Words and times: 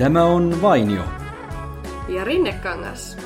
Tämä 0.00 0.24
on 0.24 0.62
Vainio. 0.62 1.02
Ja 2.08 2.24
Rinnekangas. 2.24 3.16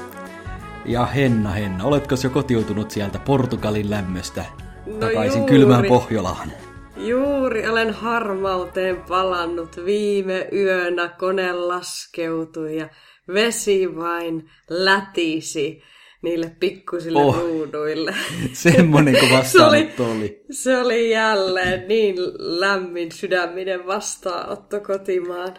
Ja 0.85 1.07
Henna 1.07 1.51
Henna, 1.51 1.85
oletko 1.85 2.15
jo 2.25 2.31
kotiutunut 2.31 2.91
sieltä 2.91 3.19
Portugalin 3.19 3.91
lämmöstä 3.91 4.45
No 4.87 4.93
takaisin 4.99 5.39
juuri. 5.39 5.53
kylmään 5.55 5.85
Pohjolaan? 5.85 6.53
Juuri 6.97 7.69
olen 7.69 7.91
harmauteen 7.91 8.97
palannut 9.09 9.85
viime 9.85 10.49
yönä, 10.53 11.09
kone 11.09 11.53
laskeutui 11.53 12.77
ja 12.77 12.89
vesi 13.35 13.97
vain 13.97 14.51
lätisi 14.71 15.83
niille 16.23 16.57
pikkusille 16.61 17.19
Oh. 17.23 17.39
ruuduille. 17.41 18.15
Semmonen 18.53 19.15
kuin 19.19 19.29
Se 19.29 19.35
oli, 19.35 19.39
vastaanotto 19.39 20.11
oli. 20.11 20.45
se 20.51 20.79
oli 20.79 21.11
jälleen 21.11 21.89
niin 21.89 22.17
lämmin 22.39 23.13
sydäminen 23.13 23.87
vastaanotto 23.87 24.81
kotimaan 24.81 25.55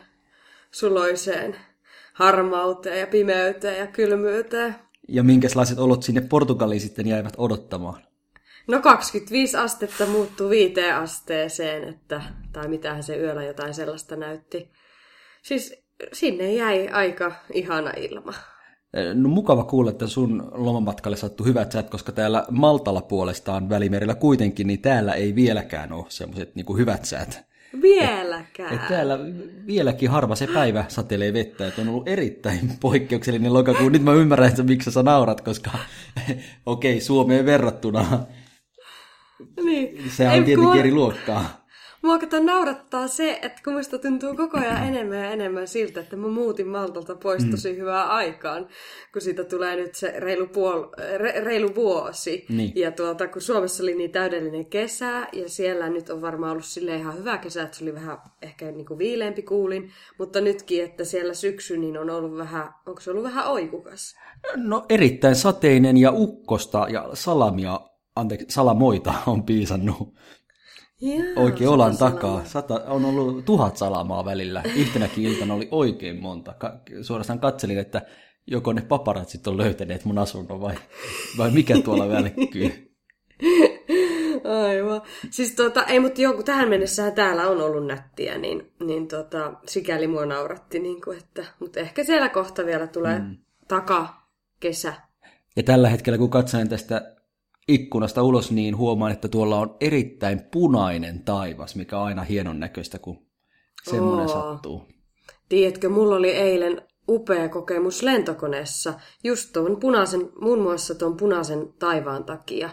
suloiseen 0.76 1.56
harmauteen 2.14 3.00
ja 3.00 3.08
pimeyteen 3.08 3.78
ja 3.78 3.88
kylmyyteen. 3.88 4.76
Ja 5.08 5.24
minkälaiset 5.24 5.80
olot 5.80 6.04
sinne 6.04 6.22
Portugaliin 6.22 6.82
sitten 6.82 7.08
jäivät 7.08 7.34
odottamaan? 7.38 8.02
No 8.68 8.82
25 8.82 9.58
astetta 9.58 10.06
muuttui 10.06 10.50
viiteen 10.50 10.96
asteeseen, 10.96 11.90
että, 11.90 12.22
tai 12.54 12.68
mitähän 12.68 13.04
se 13.04 13.18
yöllä 13.18 13.44
jotain 13.44 13.74
sellaista 13.74 14.16
näytti. 14.16 14.72
Siis 15.42 15.84
sinne 16.14 16.54
jäi 16.54 16.88
aika 16.88 17.32
ihana 17.54 17.92
ilma. 17.98 18.34
No 19.14 19.30
mukava 19.30 19.64
kuulla, 19.64 19.92
että 19.92 20.08
sun 20.08 20.52
lomamatkalle 20.52 21.18
sattui 21.18 21.48
hyvät 21.48 21.72
säät, 21.72 21.90
koska 21.90 22.12
täällä 22.12 22.46
Maltalla 22.52 23.02
puolestaan 23.02 23.70
Välimerellä 23.70 24.16
kuitenkin, 24.16 24.68
niin 24.68 24.82
täällä 24.82 25.14
ei 25.14 25.36
vieläkään 25.36 25.94
ole 25.94 26.06
semmoiset 26.10 26.56
niin 26.56 26.78
hyvät 26.78 27.06
säät. 27.06 27.46
Vieläkään. 27.82 28.74
Et 28.74 28.88
täällä 28.88 29.20
vieläkin 29.68 30.10
harva 30.10 30.36
se 30.36 30.48
päivä 30.48 30.86
satelee 30.88 31.34
vettä, 31.34 31.68
että 31.68 31.82
on 31.82 31.90
ollut 31.90 32.08
erittäin 32.08 32.72
poikkeuksellinen 32.82 33.54
lokakuu. 33.54 33.90
Nyt 33.90 34.04
mä 34.04 34.14
ymmärrän, 34.14 34.50
että 34.50 34.64
miksi 34.64 34.92
sä 34.92 35.04
naurat, 35.04 35.42
koska 35.42 35.72
okei, 36.66 36.94
okay, 36.94 37.02
Suomeen 37.02 37.46
verrattuna 37.46 38.20
Niin. 39.64 40.10
se 40.12 40.28
on 40.28 40.34
Ei, 40.34 40.44
tietenkin 40.44 40.64
mua- 40.64 40.76
eri 40.76 40.92
luokkaa. 40.92 41.65
Mua 42.06 42.20
kato 42.20 42.44
naurattaa 42.44 43.08
se, 43.08 43.40
että 43.42 43.62
kun 43.64 43.74
musta 43.74 44.00
tuntuu 44.00 44.36
koko 44.36 44.58
ajan 44.58 44.88
enemmän 44.88 45.18
ja 45.18 45.32
enemmän 45.32 45.68
siltä, 45.68 46.00
että 46.00 46.16
mä 46.16 46.28
muutin 46.28 46.68
Maltalta 46.68 47.16
pois 47.16 47.46
tosi 47.52 47.78
hyvään 47.78 48.10
aikaan, 48.10 48.68
kun 49.14 49.22
siitä 49.22 49.44
tulee 49.44 49.76
nyt 49.76 49.96
se 49.96 50.14
reilu, 50.18 50.48
puol, 50.48 50.84
re, 51.18 51.34
reilu 51.44 51.76
vuosi. 51.76 52.46
Niin. 52.50 52.72
Ja 52.76 52.92
tuota, 52.92 53.28
kun 53.28 53.42
Suomessa 53.42 53.84
oli 53.84 53.96
niin 53.96 54.12
täydellinen 54.12 54.66
kesä, 54.66 55.28
ja 55.34 55.50
siellä 55.50 55.90
nyt 55.90 56.10
on 56.10 56.22
varmaan 56.22 56.52
ollut 56.52 56.66
sille 56.66 56.96
ihan 56.96 57.18
hyvä 57.18 57.38
kesä, 57.38 57.64
että 57.64 57.78
se 57.78 57.84
oli 57.84 57.94
vähän 57.94 58.18
ehkä 58.42 58.72
niin 58.72 58.86
kuin 58.86 58.98
viileämpi 58.98 59.42
kuulin, 59.42 59.92
mutta 60.20 60.42
nytkin, 60.42 60.84
että 60.84 61.06
siellä 61.06 61.34
syksy 61.34 61.78
niin 61.78 61.98
on 61.98 62.10
ollut 62.10 62.38
vähän, 62.38 62.74
onko 62.86 63.02
se 63.02 63.12
ollut 63.12 63.24
vähän 63.24 63.48
oikukas? 63.48 64.16
No 64.56 64.86
erittäin 64.90 65.36
sateinen 65.36 65.98
ja 65.98 66.12
ukkosta 66.12 66.88
ja 66.90 67.10
salamia, 67.14 67.80
anteeksi, 68.16 68.46
salamoita 68.50 69.14
on 69.28 69.44
piisannut 69.44 70.16
Jaa, 71.02 71.44
oikein 71.44 71.70
olan 71.70 71.98
takaa. 71.98 72.46
Sata, 72.46 72.82
on 72.88 73.06
ollut 73.06 73.46
tuhat 73.46 73.78
salamaa 73.78 74.26
välillä. 74.26 74.64
Yhtenäkin 74.76 75.24
iltana 75.24 75.54
oli 75.54 75.68
oikein 75.72 76.22
monta. 76.22 76.54
Ka- 76.54 76.80
suorastaan 77.02 77.40
katselin, 77.40 77.78
että 77.78 78.02
joko 78.48 78.74
ne 78.74 78.82
paparatsit 78.82 79.48
on 79.48 79.58
löytäneet 79.58 80.06
mun 80.06 80.18
asunnon 80.18 80.62
vai, 80.62 80.76
vai 81.38 81.52
mikä 81.52 81.82
tuolla 81.82 82.10
välkkyy. 82.10 82.96
Aivan. 84.66 85.02
Siis 85.30 85.56
tota, 85.56 85.84
ei, 85.84 86.00
mutta 86.00 86.22
jo, 86.22 86.34
kun 86.34 86.46
tähän 86.46 86.70
mennessähän 86.70 87.14
täällä 87.14 87.48
on 87.48 87.62
ollut 87.62 87.88
nättiä, 87.88 88.38
niin, 88.38 88.72
niin 88.80 89.08
tota, 89.08 89.54
sikäli 89.68 90.08
mua 90.08 90.26
nauratti, 90.26 90.80
niin 90.80 91.02
kuin, 91.02 91.18
että, 91.18 91.46
mutta 91.60 91.80
ehkä 91.80 92.04
siellä 92.04 92.30
kohta 92.30 92.66
vielä 92.66 92.88
tulee 92.88 93.20
mm. 93.20 93.38
taka 93.68 94.28
kesä. 94.60 94.94
Ja 95.56 95.64
tällä 95.64 95.90
hetkellä, 95.90 96.18
kun 96.18 96.30
katsoin 96.30 96.70
tästä 96.70 97.15
ikkunasta 97.68 98.24
ulos, 98.24 98.52
niin 98.52 98.78
huomaan, 98.78 99.12
että 99.12 99.28
tuolla 99.28 99.60
on 99.60 99.78
erittäin 99.80 100.42
punainen 100.52 101.24
taivas, 101.24 101.76
mikä 101.76 102.00
on 102.00 102.06
aina 102.06 102.24
hienon 102.24 102.60
näköistä, 102.60 103.00
kun 103.00 103.26
semmoinen 103.90 104.30
Oo. 104.30 104.34
sattuu. 104.34 104.88
Tiedätkö, 105.50 105.90
mulla 105.90 106.16
oli 106.16 106.32
eilen 106.32 106.82
upea 107.10 107.50
kokemus 107.50 108.04
lentokoneessa, 108.04 108.94
just 109.24 109.54
tuon 109.54 109.80
punaisen, 109.80 110.30
muun 110.42 110.62
muassa 110.62 110.96
tuon 110.96 111.18
punaisen 111.18 111.74
taivaan 111.80 112.24
takia. 112.24 112.70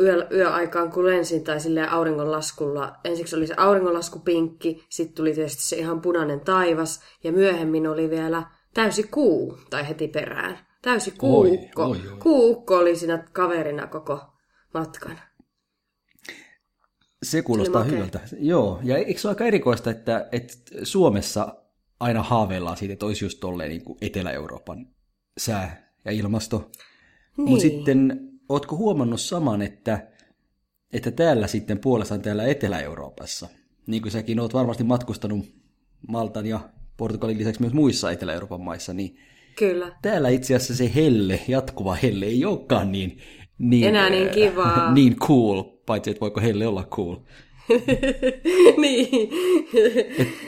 Yö, 0.00 0.28
yöaikaan, 0.32 0.92
kun 0.92 1.06
lensin, 1.06 1.44
tai 1.44 1.60
silleen 1.60 1.90
auringonlaskulla, 1.90 2.96
ensiksi 3.04 3.36
oli 3.36 3.46
se 3.46 3.54
auringonlasku 3.56 4.18
pinkki, 4.18 4.84
sitten 4.88 5.14
tuli 5.14 5.34
tietysti 5.34 5.62
se 5.62 5.76
ihan 5.76 6.00
punainen 6.00 6.40
taivas, 6.40 7.00
ja 7.24 7.32
myöhemmin 7.32 7.86
oli 7.86 8.10
vielä 8.10 8.42
täysi 8.74 9.02
kuu, 9.02 9.58
tai 9.70 9.88
heti 9.88 10.08
perään. 10.08 10.69
Täysi 10.82 11.10
kuukko. 11.10 11.82
oi, 11.84 11.98
oi. 11.98 12.16
Kuukko 12.22 12.76
oli 12.76 12.96
siinä 12.96 13.24
kaverina 13.32 13.86
koko 13.86 14.20
matkan. 14.74 15.20
Se 17.22 17.42
kuulostaa 17.42 17.84
hyvältä. 17.84 18.20
Joo, 18.38 18.80
ja 18.82 18.98
eikö 18.98 19.20
se 19.20 19.28
ole 19.28 19.32
aika 19.32 19.44
erikoista, 19.44 19.90
että, 19.90 20.28
että 20.32 20.54
Suomessa 20.82 21.54
aina 22.00 22.22
haaveillaan 22.22 22.76
siitä, 22.76 22.92
että 22.92 23.06
olisi 23.06 23.24
just 23.24 23.40
tolleen 23.40 23.70
niin 23.70 23.84
kuin 23.84 23.98
Etelä-Euroopan 24.00 24.86
sää 25.38 25.92
ja 26.04 26.12
ilmasto. 26.12 26.70
Niin. 27.36 27.48
Mutta 27.48 27.62
sitten, 27.62 28.30
ootko 28.48 28.76
huomannut 28.76 29.20
saman, 29.20 29.62
että, 29.62 30.08
että 30.92 31.10
täällä 31.10 31.46
sitten 31.46 31.78
puolestaan 31.78 32.22
täällä 32.22 32.46
Etelä-Euroopassa, 32.46 33.48
niin 33.86 34.02
kuin 34.02 34.12
säkin 34.12 34.40
oot 34.40 34.54
varmasti 34.54 34.84
matkustanut 34.84 35.46
Maltan 36.08 36.46
ja 36.46 36.60
Portugalin 36.96 37.38
lisäksi 37.38 37.60
myös 37.60 37.72
muissa 37.72 38.10
Etelä-Euroopan 38.10 38.60
maissa, 38.60 38.92
niin 38.94 39.18
Kyllä. 39.58 39.92
täällä 40.02 40.28
itse 40.28 40.54
asiassa 40.54 40.74
se 40.74 40.94
helle, 40.94 41.40
jatkuva 41.48 41.94
helle, 41.94 42.26
ei 42.26 42.44
olekaan 42.44 42.92
niin, 42.92 43.18
niin, 43.58 43.88
Enää 43.88 44.10
niin 44.10 44.28
äh, 44.28 44.34
kivaa. 44.34 44.92
niin 44.94 45.16
cool, 45.16 45.62
paitsi 45.62 46.10
että 46.10 46.20
voiko 46.20 46.40
helle 46.40 46.66
olla 46.66 46.84
cool. 46.84 47.16
niin. 48.82 49.30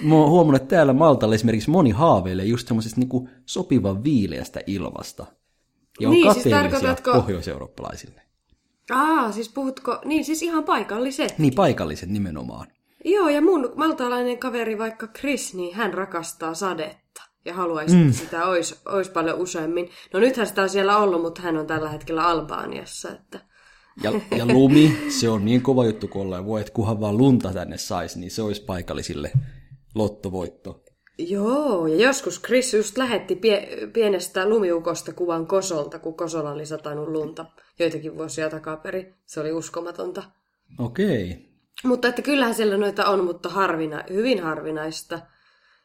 Mä 0.02 0.14
oon 0.14 0.30
huomannut, 0.30 0.62
että 0.62 0.76
täällä 0.76 0.92
Maltalla 0.92 1.34
esimerkiksi 1.34 1.70
moni 1.70 1.91
haaveilee 1.91 2.44
just 2.44 2.68
semmoisesta 2.68 3.00
niinku 3.00 3.28
sopivan 3.46 4.04
viileästä 4.04 4.60
ilmasta. 4.66 5.26
Ja 6.00 6.08
on 6.08 6.14
Niin, 6.14 6.34
siis 6.34 6.46
tarkoitatko- 6.46 7.12
pohjoiseurooppalaisille. 7.14 8.22
Aa, 8.91 9.32
siis 9.32 9.48
puhutko, 9.48 9.98
niin 10.04 10.24
siis 10.24 10.42
ihan 10.42 10.64
paikalliset. 10.64 11.38
Niin 11.38 11.54
paikalliset 11.54 12.08
nimenomaan. 12.08 12.66
Joo, 13.04 13.28
ja 13.28 13.42
mun 13.42 13.72
maltalainen 13.76 14.38
kaveri 14.38 14.78
vaikka 14.78 15.06
Chris, 15.06 15.54
niin 15.54 15.74
hän 15.74 15.94
rakastaa 15.94 16.54
sadetta. 16.54 17.01
Ja 17.44 17.54
haluaisi, 17.54 17.97
mm. 17.97 18.06
että 18.06 18.19
sitä 18.19 18.47
olisi, 18.47 18.76
olisi 18.86 19.10
paljon 19.10 19.38
useammin. 19.38 19.91
No 20.12 20.20
nythän 20.20 20.47
sitä 20.47 20.62
on 20.62 20.69
siellä 20.69 20.98
ollut, 20.98 21.22
mutta 21.22 21.42
hän 21.42 21.56
on 21.56 21.66
tällä 21.66 21.88
hetkellä 21.88 22.26
Albaaniassa. 22.26 23.08
Että... 23.10 23.41
Ja, 24.03 24.12
ja 24.36 24.47
lumi, 24.47 24.97
se 25.20 25.28
on 25.28 25.44
niin 25.44 25.62
kova 25.62 25.84
juttu 25.84 26.08
kuin 26.08 26.22
ollaan. 26.22 26.47
Voi, 26.47 26.60
että 26.60 26.72
kunhan 26.72 27.00
vaan 27.00 27.19
lunta 27.19 27.53
tänne 27.53 27.78
saisi, 27.78 28.20
niin 28.20 28.30
se 28.30 28.42
olisi 28.42 28.64
paikallisille 28.64 29.32
lottovoitto. 29.94 30.82
Joo, 31.19 31.86
ja 31.86 31.97
joskus 31.97 32.42
Chris 32.42 32.75
just 32.75 32.98
lähetti 32.98 33.34
pie- 33.34 33.86
pienestä 33.92 34.48
lumiukosta 34.48 35.12
kuvan 35.12 35.47
Kosolta, 35.47 35.98
kun 35.98 36.16
Kosola 36.16 36.53
oli 36.53 36.66
satanut 36.66 37.09
lunta 37.09 37.47
joitakin 37.78 38.16
vuosia 38.16 38.50
takaperin. 38.50 39.14
Se 39.26 39.41
oli 39.41 39.53
uskomatonta. 39.53 40.22
Okei. 40.78 41.53
Mutta 41.84 42.09
että 42.09 42.22
kyllähän 42.22 42.54
siellä 42.54 42.76
noita 42.76 43.06
on, 43.06 43.24
mutta 43.24 43.48
harvina, 43.48 44.04
hyvin 44.10 44.42
harvinaista. 44.42 45.20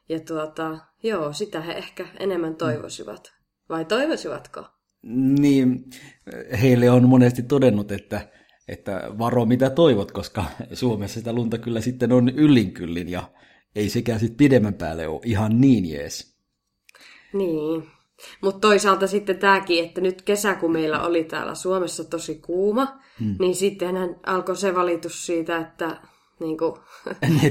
Ja 0.09 0.19
tuota, 0.19 0.77
joo, 1.03 1.33
sitä 1.33 1.61
he 1.61 1.73
ehkä 1.73 2.07
enemmän 2.19 2.55
toivoisivat. 2.55 3.33
Vai 3.69 3.85
toivoisivatko? 3.85 4.65
Niin, 5.39 5.83
heille 6.61 6.89
on 6.89 7.09
monesti 7.09 7.43
todennut, 7.43 7.91
että, 7.91 8.29
että 8.67 9.01
varo 9.19 9.45
mitä 9.45 9.69
toivot, 9.69 10.11
koska 10.11 10.45
Suomessa 10.73 11.19
sitä 11.19 11.33
lunta 11.33 11.57
kyllä 11.57 11.81
sitten 11.81 12.11
on 12.11 12.29
yllinkyllin 12.29 13.09
ja 13.09 13.23
ei 13.75 13.89
sekään 13.89 14.19
sitten 14.19 14.37
pidemmän 14.37 14.73
päälle 14.73 15.07
ole 15.07 15.21
ihan 15.25 15.61
niin 15.61 15.89
jees. 15.89 16.37
Niin. 17.33 17.83
Mutta 18.41 18.59
toisaalta 18.59 19.07
sitten 19.07 19.37
tämäkin, 19.37 19.85
että 19.85 20.01
nyt 20.01 20.21
kesä, 20.21 20.55
kun 20.55 20.71
meillä 20.71 21.01
oli 21.01 21.23
täällä 21.23 21.55
Suomessa 21.55 22.03
tosi 22.03 22.35
kuuma, 22.35 22.99
hmm. 23.19 23.35
niin 23.39 23.55
sittenhän 23.55 24.15
alkoi 24.25 24.55
se 24.55 24.75
valitus 24.75 25.25
siitä, 25.25 25.57
että 25.57 25.87
niin 26.39 26.57
kuin, 26.57 26.73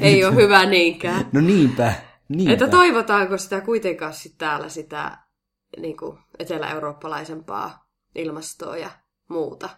ei 0.00 0.24
ole 0.24 0.34
hyvä 0.34 0.66
niinkään. 0.66 1.28
No 1.32 1.40
niinpä, 1.40 1.94
niinpä. 2.28 2.52
Että 2.52 2.68
toivotaanko 2.68 3.38
sitä 3.38 3.60
kuitenkaan 3.60 4.14
sit 4.14 4.38
täällä 4.38 4.68
sitä 4.68 5.18
niin 5.80 5.96
kuin 5.96 6.18
etelä-eurooppalaisempaa 6.38 7.88
ilmastoa 8.14 8.76
ja 8.76 8.90
muuta. 9.28 9.68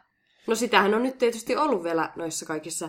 No 0.46 0.54
sitähän 0.54 0.94
on 0.94 1.02
nyt 1.02 1.18
tietysti 1.18 1.56
ollut 1.56 1.82
vielä 1.84 2.12
noissa 2.16 2.46
kaikissa 2.46 2.88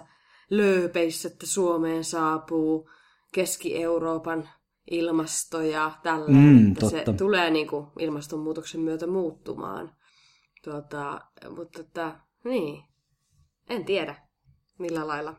lööpeissä, 0.50 1.28
että 1.28 1.46
Suomeen 1.46 2.04
saapuu 2.04 2.90
Keski-Euroopan 3.34 4.50
ilmasto 4.92 5.62
ja 5.62 5.92
tällä, 6.04 6.28
Mm, 6.32 6.72
että 6.72 6.90
se 6.90 6.96
totta. 7.04 7.14
tulee 7.14 7.50
niin 7.50 7.68
kuin 7.68 7.88
ilmastonmuutoksen 8.00 8.82
myötä 8.82 9.08
muuttumaan. 9.08 9.96
Tuota, 10.64 11.22
mutta 11.56 11.82
että, 11.82 12.20
niin, 12.44 12.84
en 13.70 13.86
tiedä 13.86 14.16
millä 14.80 15.08
lailla. 15.08 15.36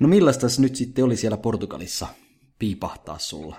No 0.00 0.08
millaista 0.08 0.46
nyt 0.58 0.76
sitten 0.76 1.04
oli 1.04 1.16
siellä 1.16 1.36
Portugalissa 1.36 2.06
piipahtaa 2.58 3.18
sulla? 3.18 3.56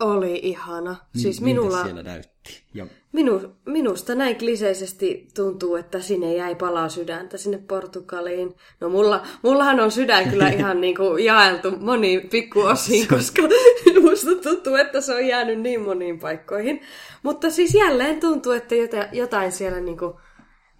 Oli 0.00 0.40
ihana. 0.42 0.96
Mi- 1.14 1.20
siis 1.20 1.40
miltä 1.40 1.60
minulla, 1.60 1.82
siellä 1.84 2.02
näytti? 2.02 2.62
Ja 2.74 2.86
minu, 3.12 3.40
minusta 3.66 4.14
näin 4.14 4.38
kliseisesti 4.38 5.28
tuntuu, 5.34 5.76
että 5.76 6.00
sinne 6.00 6.36
jäi 6.36 6.54
palaa 6.54 6.88
sydäntä 6.88 7.38
sinne 7.38 7.58
Portugaliin. 7.58 8.54
No 8.80 8.88
mulla, 8.88 9.26
mullahan 9.42 9.80
on 9.80 9.90
sydän 9.90 10.30
kyllä 10.30 10.48
ihan 10.58 10.80
niin 10.80 10.96
kuin 10.96 11.24
jaeltu 11.24 11.70
moniin 11.70 12.28
pikkuosiin, 12.28 13.08
koska 13.08 13.42
musta 14.02 14.30
tuntuu, 14.42 14.74
että 14.74 15.00
se 15.00 15.14
on 15.14 15.26
jäänyt 15.26 15.60
niin 15.60 15.80
moniin 15.80 16.18
paikkoihin. 16.20 16.80
Mutta 17.22 17.50
siis 17.50 17.74
jälleen 17.74 18.20
tuntuu, 18.20 18.52
että 18.52 18.74
jota- 18.74 19.08
jotain 19.12 19.52
siellä 19.52 19.80
niin 19.80 19.98
kuin 19.98 20.14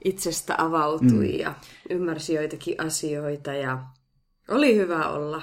itsestä 0.04 0.54
avautui 0.58 1.38
ja 1.38 1.54
ymmärsi 1.90 2.34
joitakin 2.34 2.80
asioita 2.80 3.54
ja 3.54 3.78
oli 4.48 4.76
hyvä 4.76 5.08
olla. 5.08 5.42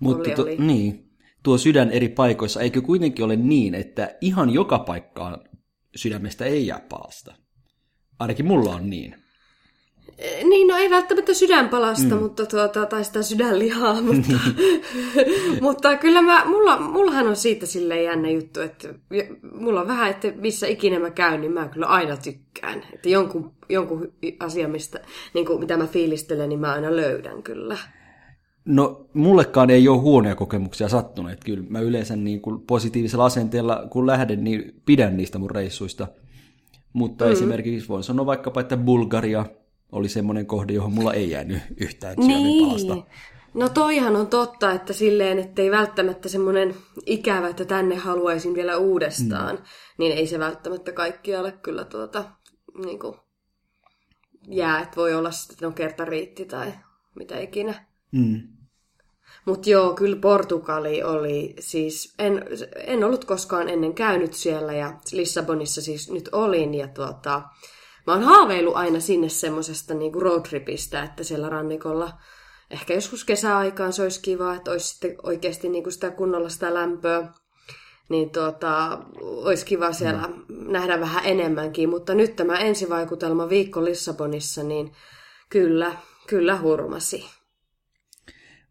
Mutta 0.00 0.28
Oli, 0.28 0.34
to, 0.36 0.42
oli. 0.42 0.56
niin, 0.56 1.11
tuo 1.42 1.58
sydän 1.58 1.90
eri 1.90 2.08
paikoissa, 2.08 2.60
eikö 2.60 2.80
kuitenkin 2.80 3.24
ole 3.24 3.36
niin, 3.36 3.74
että 3.74 4.16
ihan 4.20 4.50
joka 4.50 4.78
paikkaan 4.78 5.38
sydämestä 5.96 6.44
ei 6.44 6.66
jää 6.66 6.86
palasta? 6.88 7.34
Ainakin 8.18 8.46
mulla 8.46 8.74
on 8.74 8.90
niin. 8.90 9.22
Eh, 10.18 10.44
Niin, 10.44 10.68
no 10.68 10.76
ei 10.76 10.90
välttämättä 10.90 11.34
sydänpalasta, 11.34 12.14
mm. 12.14 12.20
mutta 12.20 12.46
tuota, 12.46 12.86
tai 12.86 13.04
sitä 13.04 13.22
sydänlihaa, 13.22 14.00
mutta, 14.12 14.38
mutta 15.60 15.96
kyllä 15.96 16.22
mä, 16.22 16.44
mulla, 16.46 16.78
mullahan 16.78 17.28
on 17.28 17.36
siitä 17.36 17.66
silleen 17.66 18.04
jännä 18.04 18.30
juttu, 18.30 18.60
että 18.60 18.94
mulla 19.54 19.80
on 19.80 19.88
vähän, 19.88 20.10
että 20.10 20.32
missä 20.34 20.66
ikinä 20.66 20.98
mä 20.98 21.10
käyn, 21.10 21.40
niin 21.40 21.52
mä 21.52 21.68
kyllä 21.68 21.86
aina 21.86 22.16
tykkään. 22.16 22.82
Että 22.94 23.08
jonkun, 23.08 23.52
jonkun 23.68 24.12
asian, 24.40 24.70
mistä, 24.70 25.00
niin 25.34 25.46
kuin, 25.46 25.60
mitä 25.60 25.76
mä 25.76 25.86
fiilistelen, 25.86 26.48
niin 26.48 26.60
mä 26.60 26.72
aina 26.72 26.96
löydän 26.96 27.42
kyllä. 27.42 27.78
No, 28.64 29.06
mullekaan 29.14 29.70
ei 29.70 29.88
ole 29.88 29.98
huonoja 29.98 30.34
kokemuksia 30.34 30.88
sattunut. 30.88 31.32
Että 31.32 31.44
kyllä 31.44 31.64
mä 31.68 31.80
yleensä 31.80 32.16
niin 32.16 32.40
kuin 32.40 32.60
positiivisella 32.60 33.24
asenteella, 33.24 33.86
kun 33.90 34.06
lähden, 34.06 34.44
niin 34.44 34.82
pidän 34.86 35.16
niistä 35.16 35.38
mun 35.38 35.50
reissuista. 35.50 36.08
Mutta 36.92 37.24
mm. 37.24 37.32
esimerkiksi 37.32 37.88
voin 37.88 38.04
sanoa 38.04 38.26
vaikkapa, 38.26 38.60
että 38.60 38.76
Bulgaria 38.76 39.46
oli 39.92 40.08
semmoinen 40.08 40.46
kohde, 40.46 40.72
johon 40.72 40.92
mulla 40.92 41.12
ei 41.12 41.30
jäänyt 41.30 41.62
yhtään 41.76 42.14
sydämen 42.22 42.66
palasta. 42.66 42.94
Niin. 42.94 43.04
No 43.54 43.68
toihan 43.68 44.16
on 44.16 44.26
totta, 44.26 44.72
että 44.72 44.92
silleen, 44.92 45.38
ettei 45.38 45.70
välttämättä 45.70 46.28
semmoinen 46.28 46.74
ikävä, 47.06 47.48
että 47.48 47.64
tänne 47.64 47.94
haluaisin 47.96 48.54
vielä 48.54 48.76
uudestaan, 48.76 49.56
mm. 49.56 49.62
niin 49.98 50.12
ei 50.12 50.26
se 50.26 50.38
välttämättä 50.38 50.92
kaikkialle 50.92 51.52
kyllä 51.52 51.84
tuota, 51.84 52.24
niin 52.84 52.98
kuin, 52.98 53.14
jää, 54.48 54.80
että 54.80 54.96
voi 54.96 55.14
olla 55.14 55.30
sitten 55.30 55.66
no 55.66 55.72
kerta 55.72 56.04
riitti 56.04 56.44
tai 56.44 56.72
mitä 57.14 57.38
ikinä. 57.38 57.91
Mm. 58.12 58.42
Mutta 59.44 59.70
joo, 59.70 59.94
kyllä 59.94 60.16
Portugali 60.16 61.02
oli 61.02 61.54
siis, 61.58 62.14
en, 62.18 62.44
en 62.76 63.04
ollut 63.04 63.24
koskaan 63.24 63.68
ennen 63.68 63.94
käynyt 63.94 64.32
siellä 64.32 64.72
ja 64.72 64.92
Lissabonissa 65.12 65.82
siis 65.82 66.10
nyt 66.10 66.28
olin 66.32 66.74
ja 66.74 66.88
tuota, 66.88 67.42
mä 68.06 68.12
oon 68.12 68.22
haaveillut 68.22 68.76
aina 68.76 69.00
sinne 69.00 69.28
semmosesta 69.28 69.94
niinku 69.94 70.20
roadtripistä, 70.20 71.02
että 71.02 71.24
siellä 71.24 71.48
rannikolla 71.48 72.12
ehkä 72.70 72.94
joskus 72.94 73.24
kesäaikaan 73.24 73.92
se 73.92 74.02
olisi 74.02 74.22
kiva, 74.22 74.54
että 74.54 74.70
olisi 74.70 74.88
sitten 74.88 75.16
oikeasti 75.22 75.68
niinku 75.68 75.90
sitä 75.90 76.10
kunnolla 76.10 76.48
sitä 76.48 76.74
lämpöä, 76.74 77.28
niin 78.08 78.30
tuota, 78.30 78.98
olisi 79.20 79.66
kiva 79.66 79.92
siellä 79.92 80.28
nähdä 80.48 81.00
vähän 81.00 81.26
enemmänkin, 81.26 81.88
mutta 81.88 82.14
nyt 82.14 82.36
tämä 82.36 82.58
ensivaikutelma 82.58 83.48
viikko 83.48 83.84
Lissabonissa, 83.84 84.62
niin 84.62 84.92
kyllä, 85.48 85.96
kyllä 86.26 86.58
hurmasi. 86.58 87.41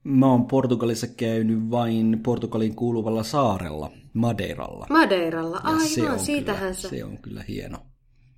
Mä 0.03 0.25
oon 0.25 0.45
Portugalissa 0.47 1.07
käynyt 1.07 1.71
vain 1.71 2.19
Portugalin 2.23 2.75
kuuluvalla 2.75 3.23
saarella, 3.23 3.91
Madeiralla. 4.13 4.85
Madeiralla, 4.89 5.61
Ja 5.63 5.87
se 5.87 6.01
aivan, 6.01 6.13
on 6.13 6.19
siitähän 6.19 6.59
kyllä, 6.61 6.73
sä... 6.73 6.89
Se 6.89 7.05
on 7.05 7.17
kyllä 7.17 7.43
hieno. 7.47 7.77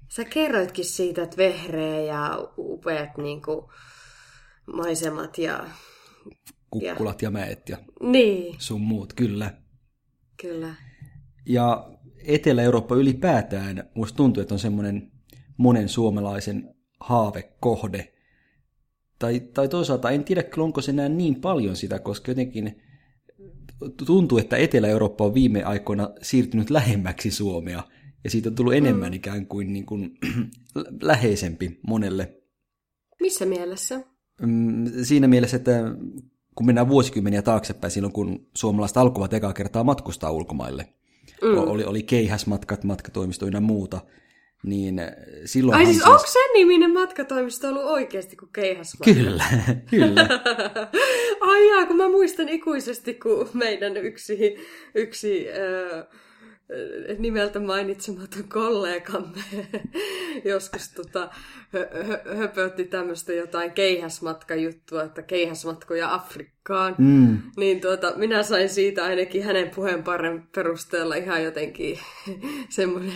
Sä 0.09 0.25
kerroitkin 0.25 0.85
siitä, 0.85 1.23
että 1.23 1.37
vehreä 1.37 1.99
ja 1.99 2.47
upeat 2.57 3.17
niin 3.17 3.41
kuin, 3.41 3.65
maisemat 4.75 5.37
ja... 5.37 5.65
Kukkulat 6.69 7.21
ja 7.21 7.31
mäet 7.31 7.69
ja 7.69 7.77
Niin, 8.01 8.55
sun 8.59 8.81
muut, 8.81 9.13
kyllä. 9.13 9.53
kyllä. 10.41 10.75
Ja 11.45 11.89
Etelä-Eurooppa 12.27 12.95
ylipäätään, 12.95 13.89
musta 13.95 14.17
tuntuu, 14.17 14.41
että 14.41 14.55
on 14.55 14.59
semmoinen 14.59 15.11
monen 15.57 15.89
suomalaisen 15.89 16.75
haavekohde. 16.99 18.12
Tai, 19.23 19.39
tai 19.39 19.67
toisaalta 19.67 20.09
en 20.09 20.23
tiedä 20.23 20.43
kyllä 20.43 20.65
onko 20.65 20.81
se 20.81 20.91
enää 20.91 21.09
niin 21.09 21.41
paljon 21.41 21.75
sitä, 21.75 21.99
koska 21.99 22.31
jotenkin 22.31 22.81
tuntuu, 24.05 24.37
että 24.37 24.57
Etelä-Eurooppa 24.57 25.23
on 25.25 25.33
viime 25.33 25.63
aikoina 25.63 26.09
siirtynyt 26.21 26.69
lähemmäksi 26.69 27.31
Suomea. 27.31 27.83
Ja 28.23 28.29
siitä 28.29 28.49
on 28.49 28.55
tullut 28.55 28.73
enemmän 28.73 29.11
mm. 29.11 29.13
ikään 29.13 29.47
kuin, 29.47 29.73
niin 29.73 29.85
kuin 29.85 30.17
läheisempi 31.01 31.79
monelle. 31.87 32.37
Missä 33.21 33.45
mielessä? 33.45 34.01
Mm, 34.41 34.91
Siinä 35.03 35.27
mielessä, 35.27 35.57
että 35.57 35.81
kun 36.55 36.65
mennään 36.65 36.89
vuosikymmeniä 36.89 37.41
taaksepäin, 37.41 37.91
silloin 37.91 38.13
kun 38.13 38.47
suomalaiset 38.55 38.97
alkoivat 38.97 39.33
ekaa 39.33 39.53
kertaa 39.53 39.83
matkustaa 39.83 40.31
ulkomaille, 40.31 40.93
mm. 41.41 41.57
oli, 41.57 41.83
oli 41.83 42.03
keihäsmatkat, 42.03 42.83
matkatoimisto 42.83 43.45
ynnä 43.45 43.59
muuta, 43.59 44.01
niin 44.63 45.01
silloin... 45.45 45.77
Ai 45.77 45.85
siis 45.85 46.03
onko 46.03 46.27
sen 46.27 46.53
niminen 46.53 46.91
matkatoimisto 46.91 47.67
ollut 47.67 47.83
oikeasti 47.83 48.35
kuin 48.35 48.49
keihäsmatka? 48.53 49.13
Kyllä, 49.13 49.43
kyllä. 49.89 50.27
Ai 51.41 51.67
jaa, 51.67 51.85
kun 51.85 51.97
mä 51.97 52.09
muistan 52.09 52.49
ikuisesti, 52.49 53.13
kun 53.13 53.49
meidän 53.53 53.97
yksi, 53.97 54.55
yksi 54.95 55.47
äh, 55.49 56.05
nimeltä 57.19 57.59
mainitsematon 57.59 58.43
kollegamme 58.47 59.43
joskus 60.51 60.89
tota, 60.89 61.29
hö, 61.73 61.89
hö, 62.03 62.35
höpötti 62.35 62.83
tämmöistä 62.83 63.33
jotain 63.33 63.71
keihäsmatkajuttua, 63.71 65.03
että 65.03 65.21
keihäsmatkoja 65.21 66.13
Afrikkaan. 66.13 66.95
Mm. 66.97 67.37
Niin 67.57 67.81
tuota, 67.81 68.13
minä 68.15 68.43
sain 68.43 68.69
siitä 68.69 69.03
ainakin 69.03 69.43
hänen 69.43 69.69
puheenparren 69.75 70.47
perusteella 70.55 71.15
ihan 71.15 71.43
jotenkin 71.43 71.99
semmoinen 72.69 73.13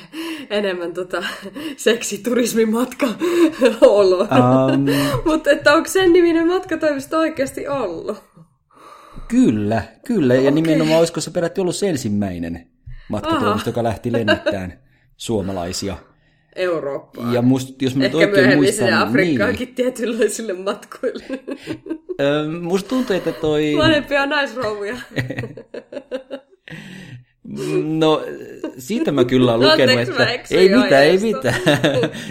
enemmän 0.50 0.94
tota, 0.94 1.24
seksiturismimatka 1.78 3.08
olo. 3.82 4.20
Um, 4.22 4.86
Mutta 5.26 5.50
että 5.50 5.74
onko 5.74 5.90
sen 5.90 6.14
niminen 6.14 6.48
matkatoimisto 6.48 7.18
oikeasti 7.18 7.68
ollut? 7.68 8.24
kyllä, 9.28 9.84
kyllä. 10.08 10.36
Ja 10.36 10.52
nimenomaan 10.52 11.00
olisiko 11.00 11.22
se 11.22 11.32
peräti 11.32 11.62
ollut 11.62 11.76
se 11.76 11.90
ensimmäinen 11.90 12.77
matkatoimisto, 13.10 13.70
joka 13.70 13.84
lähti 13.84 14.12
lennettämään 14.12 14.80
suomalaisia. 15.18 15.98
Eurooppaan. 16.56 17.34
Ja 17.34 17.42
must, 17.42 17.82
jos 17.82 17.96
mä 17.96 18.04
nyt 18.04 18.06
Ehkä 18.06 18.18
oikein 18.18 18.32
myöhemmin 18.32 18.58
muistan, 18.58 18.94
Afrikkaankin 18.94 19.66
niin, 19.66 19.76
tietynlaisille 19.76 20.54
matkoille. 20.54 21.24
musta 22.62 22.90
tuntuu, 22.90 23.16
että 23.16 23.32
toi... 23.32 23.76
Vanhempia 23.78 24.26
naisrouvuja. 24.26 24.98
No, 27.84 28.24
siitä 28.78 29.12
mä 29.12 29.26
kyllä 29.26 29.54
olen 29.54 29.72
lukenut, 29.72 29.98
Anteeksi, 29.98 30.24
mä 30.24 30.32
että 30.32 30.56
ei 30.56 30.70
mitään, 30.70 31.04
ei 31.04 31.18
mitään. 31.18 31.62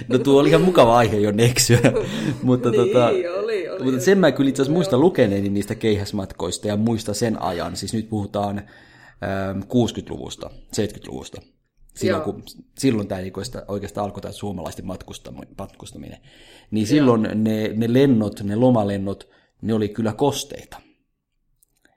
No 0.08 0.18
tuo 0.18 0.40
oli 0.40 0.48
ihan 0.48 0.60
mukava 0.62 0.96
aihe 0.96 1.16
jo 1.16 1.32
neksyä. 1.32 1.78
mutta, 2.42 2.70
Niin, 2.70 2.86
tota, 2.86 3.06
oli, 3.06 3.28
oli, 3.28 3.68
mutta 3.84 4.00
sen 4.00 4.18
mä 4.18 4.32
kyllä 4.32 4.48
itse 4.48 4.62
asiassa 4.62 4.76
muistan 4.76 5.00
lukeneeni 5.00 5.48
niistä 5.48 5.74
keihäsmatkoista 5.74 6.68
ja 6.68 6.76
muista 6.76 7.14
sen 7.14 7.42
ajan. 7.42 7.76
Siis 7.76 7.94
nyt 7.94 8.08
puhutaan 8.08 8.62
60-luvusta, 9.64 10.50
70-luvusta. 10.76 11.42
Silloin, 11.94 12.22
Joo. 12.22 12.32
kun, 12.32 12.42
silloin 12.78 13.08
tämä 13.08 13.20
oikeastaan 13.68 14.04
alkoi 14.04 14.22
tämä 14.22 14.32
suomalaisten 14.32 14.86
matkustaminen. 15.58 16.18
Niin 16.70 16.86
silloin 16.86 17.22
ne, 17.22 17.68
ne 17.68 17.92
lennot, 17.92 18.42
ne 18.42 18.56
lomalennot, 18.56 19.28
ne 19.62 19.74
oli 19.74 19.88
kyllä 19.88 20.12
kosteita. 20.12 20.80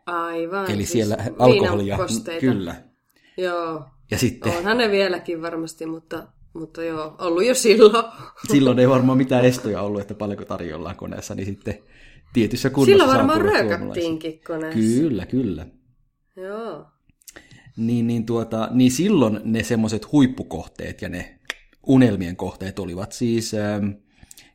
Aivan. 0.05 0.65
Eli 0.65 0.75
siis 0.75 0.91
siellä 0.91 1.17
alkoholia, 1.39 1.97
viinakosteita. 1.97 2.41
kyllä. 2.41 2.75
Joo. 3.37 3.85
Ja 4.11 4.17
sitten 4.17 4.57
Onhan 4.57 4.77
ne 4.77 4.91
vieläkin 4.91 5.41
varmasti, 5.41 5.85
mutta, 5.85 6.27
mutta 6.53 6.83
joo, 6.83 7.15
ollut 7.19 7.45
jo 7.45 7.53
silloin. 7.53 8.05
silloin 8.51 8.79
ei 8.79 8.89
varmaan 8.89 9.17
mitään 9.17 9.45
estoja 9.45 9.81
ollut, 9.81 10.01
että 10.01 10.13
paljonko 10.13 10.45
tarjollaan 10.45 10.95
koneessa, 10.95 11.35
niin 11.35 11.45
sitten 11.45 11.79
tietyssä 12.33 12.69
kunnossa 12.69 12.91
Silloin 12.91 13.17
varmaan 13.17 13.39
tulla 13.39 13.51
röökättiinkin 13.51 14.41
koneessa. 14.47 14.79
Kyllä, 14.79 15.25
kyllä. 15.25 15.67
Joo. 16.35 16.85
Niin, 17.77 18.07
niin, 18.07 18.25
tuota, 18.25 18.69
niin 18.71 18.91
silloin 18.91 19.39
ne 19.43 19.63
semmoiset 19.63 20.11
huippukohteet 20.11 21.01
ja 21.01 21.09
ne 21.09 21.39
unelmien 21.87 22.35
kohteet 22.35 22.79
olivat 22.79 23.11
siis 23.11 23.53
ähm, 23.53 23.89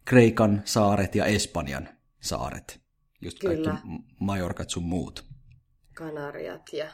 Kreikan 0.05 0.63
saaret 0.65 1.15
ja 1.15 1.25
Espanjan 1.25 1.89
saaret. 2.21 2.81
Just 3.21 3.39
Kyllä. 3.39 3.71
kaikki 3.71 3.89
Majorkat 4.21 4.71
sun 4.71 4.83
muut. 4.83 5.25
Kanariat 5.95 6.73
ja 6.73 6.87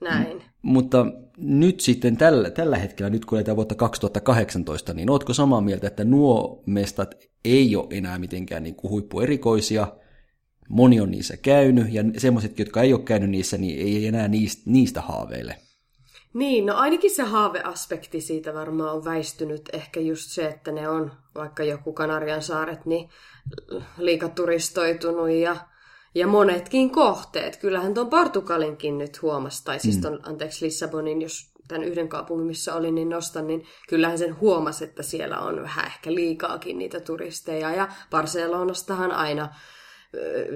näin. 0.00 0.42
Mutta 0.62 1.06
nyt 1.36 1.80
sitten 1.80 2.16
tällä, 2.16 2.50
tällä 2.50 2.78
hetkellä, 2.78 3.10
nyt 3.10 3.24
kun 3.24 3.38
eletään 3.38 3.56
vuotta 3.56 3.74
2018, 3.74 4.94
niin 4.94 5.10
ootko 5.10 5.34
samaa 5.34 5.60
mieltä, 5.60 5.86
että 5.86 6.04
nuo 6.04 6.62
mestat 6.66 7.14
ei 7.44 7.76
ole 7.76 7.86
enää 7.90 8.18
mitenkään 8.18 8.62
niin 8.62 8.74
kuin 8.74 8.90
huippuerikoisia, 8.90 9.86
moni 10.68 11.00
on 11.00 11.10
niissä 11.10 11.36
käynyt, 11.36 11.92
ja 11.92 12.04
semmoisetkin, 12.18 12.66
jotka 12.66 12.82
ei 12.82 12.92
ole 12.92 13.02
käynyt 13.02 13.30
niissä, 13.30 13.58
niin 13.58 13.78
ei 13.78 14.06
enää 14.06 14.28
niistä, 14.28 14.62
niistä 14.66 15.00
haaveile. 15.00 15.58
Niin, 16.34 16.66
no 16.66 16.74
ainakin 16.74 17.10
se 17.10 17.22
haaveaspekti 17.22 18.20
siitä 18.20 18.54
varmaan 18.54 18.94
on 18.94 19.04
väistynyt. 19.04 19.68
Ehkä 19.72 20.00
just 20.00 20.30
se, 20.30 20.46
että 20.46 20.72
ne 20.72 20.88
on 20.88 21.12
vaikka 21.34 21.64
joku 21.64 21.92
Kanarian 21.92 22.42
saaret, 22.42 22.86
niin 22.86 23.08
liikaturistoitunut 23.98 25.30
ja, 25.30 25.56
ja 26.14 26.26
monetkin 26.26 26.90
kohteet. 26.90 27.56
Kyllähän 27.56 27.94
tuon 27.94 28.10
Portugalinkin 28.10 28.98
nyt 28.98 29.22
huomasi, 29.22 29.64
tai 29.64 29.78
siis 29.78 29.98
ton, 29.98 30.12
mm. 30.12 30.20
anteeksi 30.22 30.64
Lissabonin, 30.64 31.22
jos 31.22 31.54
tämän 31.68 31.84
yhden 31.84 32.08
kaupungin, 32.08 32.46
missä 32.46 32.74
olin, 32.74 32.94
niin 32.94 33.08
nostan, 33.08 33.46
niin 33.46 33.64
kyllähän 33.88 34.18
sen 34.18 34.40
huomasi, 34.40 34.84
että 34.84 35.02
siellä 35.02 35.38
on 35.38 35.62
vähän 35.62 35.86
ehkä 35.86 36.14
liikaakin 36.14 36.78
niitä 36.78 37.00
turisteja. 37.00 37.74
Ja 37.74 37.88
Barcelonastahan 38.10 39.12
aina 39.12 39.54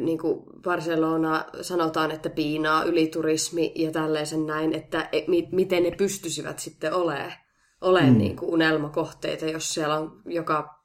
niin 0.00 0.18
kuin 0.18 0.42
Barcelona 0.62 1.44
sanotaan, 1.60 2.10
että 2.10 2.30
piinaa 2.30 2.84
yliturismi 2.84 3.72
ja 3.74 3.90
tällaisen 3.90 4.46
näin, 4.46 4.74
että 4.74 5.08
e, 5.12 5.22
miten 5.52 5.82
ne 5.82 5.90
pystyisivät 5.90 6.58
sitten 6.58 6.94
olemaan, 6.94 7.32
olemaan 7.80 8.12
mm. 8.12 8.18
niin 8.18 8.36
kuin 8.36 8.50
unelmakohteita, 8.50 9.46
jos 9.46 9.74
siellä 9.74 9.98
on 9.98 10.22
joka 10.26 10.84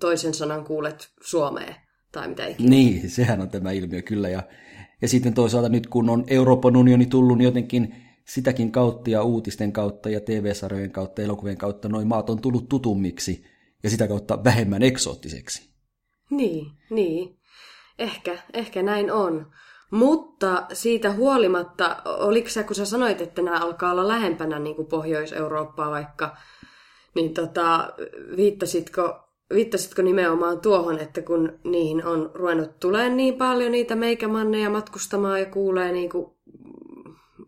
toisen 0.00 0.34
sanan 0.34 0.64
kuulet 0.64 1.12
Suomeen 1.20 1.74
tai 2.12 2.28
mitä 2.28 2.46
ikinä. 2.46 2.70
Niin, 2.70 3.10
sehän 3.10 3.40
on 3.40 3.50
tämä 3.50 3.70
ilmiö 3.70 4.02
kyllä. 4.02 4.28
Ja, 4.28 4.42
ja 5.02 5.08
sitten 5.08 5.34
toisaalta 5.34 5.68
nyt 5.68 5.86
kun 5.86 6.10
on 6.10 6.24
Euroopan 6.26 6.76
unioni 6.76 7.06
tullut, 7.06 7.38
niin 7.38 7.44
jotenkin 7.44 7.94
sitäkin 8.28 8.72
kautta 8.72 9.10
ja 9.10 9.22
uutisten 9.22 9.72
kautta 9.72 10.10
ja 10.10 10.20
TV-sarjojen 10.20 10.92
kautta 10.92 11.20
ja 11.20 11.24
elokuvien 11.24 11.58
kautta 11.58 11.88
noin 11.88 12.08
maat 12.08 12.30
on 12.30 12.40
tullut 12.40 12.68
tutummiksi 12.68 13.44
ja 13.82 13.90
sitä 13.90 14.08
kautta 14.08 14.44
vähemmän 14.44 14.82
eksoottiseksi. 14.82 15.70
Niin, 16.30 16.66
niin. 16.90 17.37
Ehkä, 17.98 18.38
ehkä 18.52 18.82
näin 18.82 19.12
on. 19.12 19.46
Mutta 19.90 20.66
siitä 20.72 21.12
huolimatta, 21.12 21.96
oliko 22.04 22.48
sä, 22.48 22.62
kun 22.62 22.76
sä 22.76 22.84
sanoit, 22.84 23.20
että 23.20 23.42
nämä 23.42 23.58
alkaa 23.58 23.92
olla 23.92 24.08
lähempänä 24.08 24.58
niin 24.58 24.76
kuin 24.76 24.88
Pohjois-Eurooppaa 24.88 25.90
vaikka, 25.90 26.36
niin 27.14 27.34
tota, 27.34 27.92
viittasitko, 28.36 29.28
viittasitko 29.54 30.02
nimenomaan 30.02 30.60
tuohon, 30.60 30.98
että 30.98 31.22
kun 31.22 31.58
niihin 31.64 32.06
on 32.06 32.30
ruvennut 32.34 32.80
tulee 32.80 33.08
niin 33.08 33.34
paljon 33.34 33.72
niitä 33.72 33.96
meikämanneja 33.96 34.70
matkustamaan 34.70 35.40
ja 35.40 35.46
kuulee, 35.46 35.92
niin 35.92 36.10
kuin, 36.10 36.30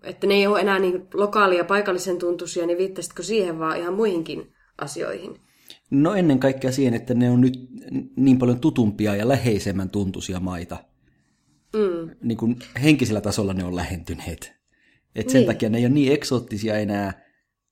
että 0.03 0.27
ne 0.27 0.35
ei 0.35 0.47
ole 0.47 0.61
enää 0.61 0.79
niin 0.79 1.09
lokaalia 1.15 1.65
paikallisen 1.65 2.19
tuntuisia, 2.19 2.67
niin 2.67 2.79
viittasitko 2.79 3.23
siihen 3.23 3.59
vaan 3.59 3.77
ihan 3.77 3.95
muihinkin 3.95 4.55
asioihin? 4.79 5.41
No 5.91 6.15
ennen 6.15 6.39
kaikkea 6.39 6.73
siihen, 6.73 6.95
että 6.95 7.15
ne 7.15 7.31
on 7.31 7.41
nyt 7.41 7.69
niin 8.17 8.39
paljon 8.39 8.61
tutumpia 8.61 9.17
ja 9.17 9.29
läheisemmän 9.29 9.91
tuntuisia 9.91 10.41
maita. 10.41 10.77
Mm. 11.73 12.11
Niin 12.23 12.39
kuin 12.39 12.57
henkisellä 12.83 13.21
tasolla 13.21 13.55
ne 13.55 13.65
on 13.65 13.77
lähentyneet. 13.77 14.53
Et 15.15 15.29
sen 15.29 15.39
niin. 15.39 15.47
takia 15.47 15.69
ne 15.69 15.79
ei 15.79 15.85
ole 15.85 15.95
niin 15.95 16.13
eksoottisia 16.13 16.79
enää, 16.79 17.25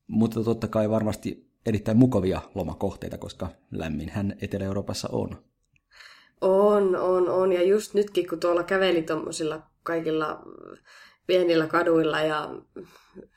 mutta 0.06 0.44
totta 0.44 0.68
kai 0.68 0.90
varmasti 0.90 1.48
erittäin 1.66 1.96
mukavia 1.96 2.40
lomakohteita, 2.54 3.18
koska 3.18 3.48
lämminhän 3.70 4.36
Etelä-Euroopassa 4.40 5.08
on. 5.12 5.42
On, 6.40 6.96
on, 6.96 7.28
on. 7.28 7.52
Ja 7.52 7.62
just 7.62 7.94
nytkin, 7.94 8.28
kun 8.28 8.40
tuolla 8.40 8.62
käveli 8.62 9.02
tuommoisilla 9.02 9.62
kaikilla 9.82 10.42
pienillä 11.26 11.66
kaduilla 11.66 12.20
ja 12.20 12.50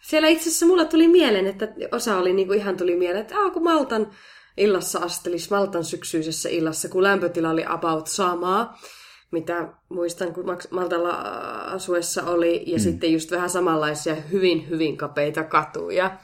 siellä 0.02 0.28
itse 0.28 0.50
asiassa 0.50 0.66
mulle 0.66 0.86
tuli 0.86 1.08
mieleen, 1.08 1.48
että 1.48 1.68
osa 1.92 2.18
oli 2.18 2.34
niin 2.34 2.48
kuin 2.48 2.60
ihan 2.60 2.78
tuli 2.78 2.96
mieleen, 2.96 3.22
että 3.22 3.36
kun 3.54 3.64
Maltan 3.64 4.12
illassa 4.58 5.00
astelis 5.00 5.52
Maltan 5.52 5.84
syksyisessä 5.84 6.50
illassa, 6.50 6.90
kun 6.90 7.04
lämpötila 7.04 7.50
oli 7.50 7.64
about 7.68 8.08
samaa, 8.08 8.78
mitä 9.32 9.74
muistan, 9.90 10.34
kun 10.34 10.46
Maltalla 10.70 11.12
asuessa 11.66 12.24
oli, 12.24 12.64
ja 12.68 12.78
mm. 12.78 12.82
sitten 12.82 13.14
just 13.14 13.32
vähän 13.32 13.50
samanlaisia 13.50 14.16
hyvin, 14.16 14.70
hyvin 14.70 14.98
kapeita 14.98 15.44
katuja. 15.44 16.18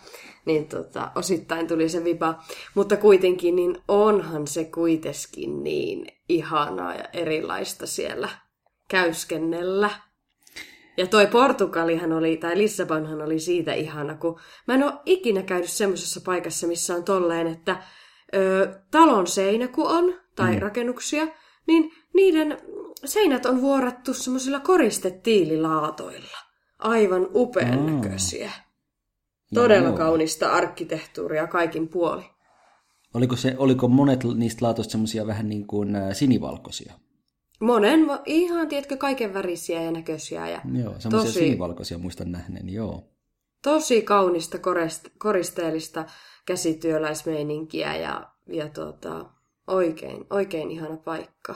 Niin 0.46 0.68
tota, 0.68 1.12
osittain 1.16 1.68
tuli 1.68 1.90
se 1.90 2.04
vipa. 2.04 2.44
Mutta 2.76 2.98
kuitenkin, 2.98 3.56
niin 3.56 3.78
onhan 3.88 4.48
se 4.48 4.66
kuitenkin 4.66 5.64
niin 5.64 6.08
ihanaa 6.30 6.96
ja 6.96 7.04
erilaista 7.14 7.88
siellä 7.88 8.30
käyskennellä. 8.90 9.90
Ja 10.98 11.08
toi 11.08 11.28
Portugalihan 11.28 12.14
oli, 12.14 12.38
tai 12.38 12.58
Lissabonhan 12.58 13.22
oli 13.22 13.40
siitä 13.40 13.74
ihana, 13.74 14.16
kun 14.16 14.40
mä 14.68 14.74
en 14.74 14.84
ole 14.84 14.94
ikinä 15.06 15.44
käynyt 15.44 15.70
semmoisessa 15.70 16.22
paikassa, 16.26 16.68
missä 16.68 16.96
on 16.96 17.04
tolleen, 17.04 17.48
että 17.48 17.84
ö, 18.36 18.80
talon 18.92 19.28
seinä 19.28 19.68
kun 19.68 19.88
on, 19.88 20.14
tai 20.36 20.56
mm. 20.56 20.62
rakennuksia, 20.62 21.28
niin 21.68 21.92
niiden 22.14 22.58
seinät 23.06 23.46
on 23.46 23.62
vuorattu 23.62 24.14
semmoisilla 24.14 24.60
koristetiililaatoilla. 24.60 26.38
Aivan 26.80 27.28
upean 27.34 27.80
mm. 27.80 27.96
näköisiä. 27.96 28.52
Todella 29.54 29.88
Joo. 29.88 29.98
kaunista 29.98 30.50
arkkitehtuuria 30.50 31.48
kaikin 31.48 31.88
puoli. 31.88 32.24
Oliko, 33.14 33.36
se, 33.36 33.56
oliko 33.58 33.88
monet 33.88 34.24
niistä 34.36 34.66
laatoista 34.66 34.92
semmoisia 34.92 35.28
vähän 35.28 35.50
niin 35.50 35.68
kuin 35.68 35.96
ä, 35.96 36.14
sinivalkoisia? 36.14 36.94
Monen, 37.60 38.00
ihan 38.26 38.68
tiedätkö, 38.68 38.98
kaiken 38.98 39.34
värisiä 39.34 39.82
ja 39.82 39.92
näköisiä. 39.92 40.50
Ja 40.50 40.62
joo, 40.74 40.96
semmoisia 41.00 41.10
tosi, 41.10 41.40
sinivalkoisia 41.40 41.98
muistan 41.98 42.32
nähneen, 42.32 42.70
joo. 42.70 43.04
Tosi 43.68 44.02
kaunista 44.02 44.58
koristeellista 45.18 46.06
käsityöläismeininkiä 46.46 47.96
ja, 47.96 48.32
ja 48.48 48.70
tuota, 48.70 49.26
oikein, 49.68 50.26
oikein 50.30 50.72
ihana 50.72 50.98
paikka. 50.98 51.56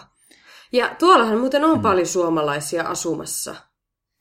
Ja 0.72 0.96
tuollahan 1.00 1.38
muuten 1.38 1.66
on 1.66 1.78
mm. 1.78 1.82
paljon 1.82 2.08
suomalaisia 2.08 2.84
asumassa 2.84 3.56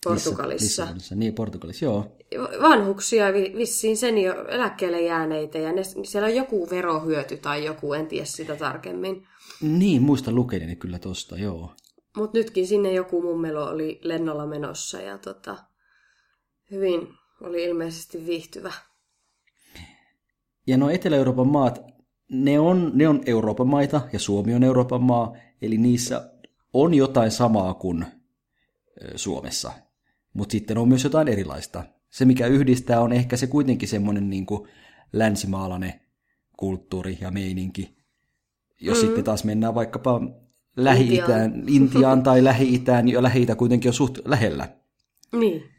Portugalissa. 0.04 0.82
Missä, 0.82 0.94
missä, 0.94 1.14
niin, 1.14 1.34
Portugalissa, 1.34 1.84
joo. 1.84 2.16
Vanhuksia, 2.62 3.26
vissiin 3.32 3.96
sen 3.96 4.18
jo 4.18 4.44
eläkkeelle 4.48 5.00
jääneitä, 5.00 5.58
ja 5.58 5.72
ne, 5.72 5.82
siellä 5.84 6.26
on 6.26 6.34
joku 6.34 6.70
verohyöty 6.70 7.36
tai 7.36 7.64
joku, 7.64 7.92
en 7.92 8.06
tiedä 8.06 8.24
sitä 8.24 8.56
tarkemmin. 8.56 9.26
Niin, 9.60 10.02
muista 10.02 10.32
lukeneeni 10.32 10.76
kyllä 10.76 10.98
tosta, 10.98 11.38
joo. 11.38 11.72
Mutta 12.16 12.38
nytkin 12.38 12.66
sinne 12.66 12.92
joku 12.92 13.22
mummelo 13.22 13.64
oli 13.64 14.00
lennolla 14.02 14.46
menossa, 14.46 15.00
ja 15.00 15.18
tota, 15.18 15.56
hyvin 16.70 17.19
oli 17.40 17.64
ilmeisesti 17.64 18.26
viihtyvä. 18.26 18.72
Ja 20.66 20.76
no 20.76 20.90
Etelä-Euroopan 20.90 21.48
maat, 21.48 21.82
ne 22.30 22.58
on, 22.58 22.90
ne 22.94 23.08
on 23.08 23.20
Euroopan 23.26 23.66
maita 23.66 24.00
ja 24.12 24.18
Suomi 24.18 24.54
on 24.54 24.62
Euroopan 24.62 25.02
maa, 25.02 25.36
eli 25.62 25.78
niissä 25.78 26.30
on 26.72 26.94
jotain 26.94 27.30
samaa 27.30 27.74
kuin 27.74 28.06
Suomessa, 29.16 29.72
mutta 30.34 30.52
sitten 30.52 30.78
on 30.78 30.88
myös 30.88 31.04
jotain 31.04 31.28
erilaista. 31.28 31.84
Se, 32.10 32.24
mikä 32.24 32.46
yhdistää, 32.46 33.00
on 33.00 33.12
ehkä 33.12 33.36
se 33.36 33.46
kuitenkin 33.46 33.88
semmoinen 33.88 34.30
niin 34.30 34.46
kuin 34.46 34.68
länsimaalainen 35.12 36.00
kulttuuri 36.56 37.18
ja 37.20 37.30
meininki. 37.30 37.96
Jos 38.80 38.98
mm. 38.98 39.06
sitten 39.06 39.24
taas 39.24 39.44
mennään 39.44 39.74
vaikkapa 39.74 40.20
Lähi-Itään, 40.76 41.44
Intiaan, 41.44 41.68
Intiaan 41.68 42.22
tai 42.22 42.44
Lähi-Itään, 42.44 43.08
ja 43.08 43.22
Lähi-Itä 43.22 43.54
kuitenkin 43.54 43.88
on 43.88 43.94
suht 43.94 44.18
lähellä. 44.24 44.68
Niin 45.32 45.69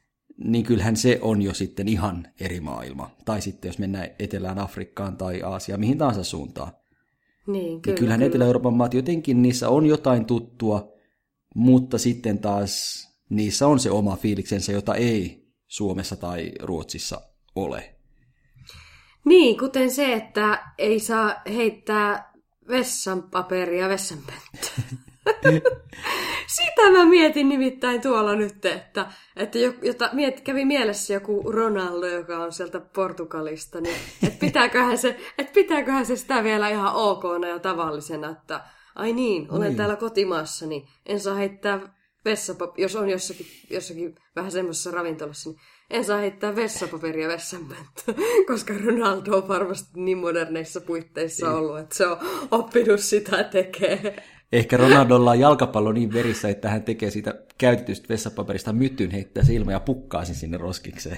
niin 0.43 0.65
kyllähän 0.65 0.95
se 0.95 1.19
on 1.21 1.41
jo 1.41 1.53
sitten 1.53 1.87
ihan 1.87 2.27
eri 2.39 2.59
maailma. 2.59 3.09
Tai 3.25 3.41
sitten 3.41 3.69
jos 3.69 3.77
mennään 3.79 4.09
Etelään 4.19 4.59
Afrikkaan 4.59 5.17
tai 5.17 5.41
Aasiaan, 5.41 5.79
mihin 5.79 5.97
tahansa 5.97 6.23
suuntaan. 6.23 6.71
Niin, 7.47 7.63
niin 7.63 7.81
kyllä, 7.81 7.93
niin 7.93 7.99
kyllähän 7.99 8.19
kyllä. 8.19 8.29
Etelä-Euroopan 8.29 8.73
maat 8.73 8.93
jotenkin, 8.93 9.41
niissä 9.41 9.69
on 9.69 9.85
jotain 9.85 10.25
tuttua, 10.25 10.93
mutta 11.55 11.97
sitten 11.97 12.39
taas 12.39 13.07
niissä 13.29 13.67
on 13.67 13.79
se 13.79 13.91
oma 13.91 14.15
fiiliksensä, 14.15 14.71
jota 14.71 14.95
ei 14.95 15.47
Suomessa 15.67 16.15
tai 16.15 16.51
Ruotsissa 16.61 17.21
ole. 17.55 17.95
Niin, 19.25 19.57
kuten 19.57 19.91
se, 19.91 20.13
että 20.13 20.73
ei 20.77 20.99
saa 20.99 21.35
heittää 21.53 22.33
vessanpaperia 22.67 23.89
vessanpönttöön. 23.89 25.01
Sitä 26.55 26.91
mä 26.91 27.05
mietin 27.05 27.49
nimittäin 27.49 28.01
tuolla 28.01 28.35
nyt, 28.35 28.65
että, 28.65 29.11
että 29.35 29.57
jota, 29.81 30.09
miet, 30.13 30.41
kävi 30.41 30.65
mielessä 30.65 31.13
joku 31.13 31.51
Ronaldo, 31.51 32.07
joka 32.07 32.37
on 32.37 32.51
sieltä 32.51 32.79
Portugalista, 32.79 33.81
niin 33.81 33.95
että 34.23 34.39
pitääköhän 34.39 34.97
se, 34.97 35.19
että 35.37 35.53
pitääköhän 35.53 36.05
se 36.05 36.15
sitä 36.15 36.43
vielä 36.43 36.69
ihan 36.69 36.95
ok 36.95 37.23
ja 37.47 37.59
tavallisena, 37.59 38.29
että 38.29 38.61
ai 38.95 39.13
niin, 39.13 39.47
olen 39.51 39.67
niin. 39.67 39.77
täällä 39.77 39.95
kotimaassa, 39.95 40.65
niin 40.65 40.87
en 41.05 41.19
saa 41.19 41.35
heittää 41.35 41.79
vessapap- 42.29 42.73
jos 42.77 42.95
on 42.95 43.09
jossakin, 43.09 43.45
jossakin 43.69 44.15
vähän 44.35 44.51
semmoisessa 44.51 44.91
ravintolassa, 44.91 45.49
niin 45.49 45.59
en 45.89 46.05
saa 46.05 46.17
heittää 46.17 46.55
vessapaperia 46.55 47.27
vessanpönttöön, 47.27 48.17
koska 48.47 48.73
Ronaldo 48.85 49.37
on 49.37 49.47
varmasti 49.47 49.89
niin 49.95 50.17
moderneissa 50.17 50.81
puitteissa 50.81 51.47
niin. 51.47 51.57
ollut, 51.57 51.79
että 51.79 51.95
se 51.95 52.07
on 52.07 52.17
oppinut 52.51 52.99
sitä 52.99 53.43
tekee. 53.43 54.23
Ehkä 54.51 54.77
Ronaldolla 54.77 55.31
on 55.31 55.39
jalkapallo 55.39 55.91
niin 55.91 56.13
verissä, 56.13 56.49
että 56.49 56.69
hän 56.69 56.83
tekee 56.83 57.11
siitä 57.11 57.43
käytetystä 57.57 58.09
vessapaperista 58.09 58.73
mytyn, 58.73 59.11
heittää 59.11 59.43
silmä 59.43 59.71
ja 59.71 59.79
pukkaa 59.79 60.25
sen 60.25 60.35
sinne 60.35 60.57
roskikseen. 60.57 61.17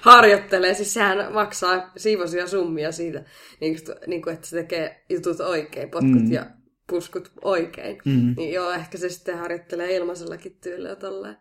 Harjoittelee, 0.00 0.74
siis 0.74 0.94
sehän 0.94 1.32
maksaa 1.32 1.92
siivoisia 1.96 2.46
summia 2.46 2.92
siitä, 2.92 3.24
niin 3.60 3.76
kuin, 3.84 3.96
niin 4.06 4.22
kuin, 4.22 4.34
että 4.34 4.46
se 4.48 4.56
tekee 4.56 5.04
jutut 5.10 5.40
oikein, 5.40 5.90
potkut 5.90 6.22
mm. 6.22 6.32
ja 6.32 6.50
puskut 6.90 7.32
oikein. 7.44 7.98
Mm. 8.04 8.34
Niin 8.36 8.52
joo, 8.52 8.72
ehkä 8.72 8.98
se 8.98 9.08
sitten 9.08 9.38
harjoittelee 9.38 9.96
ilmaisellakin 9.96 10.58
tyylillä 10.62 10.96
tolleen. 10.96 11.36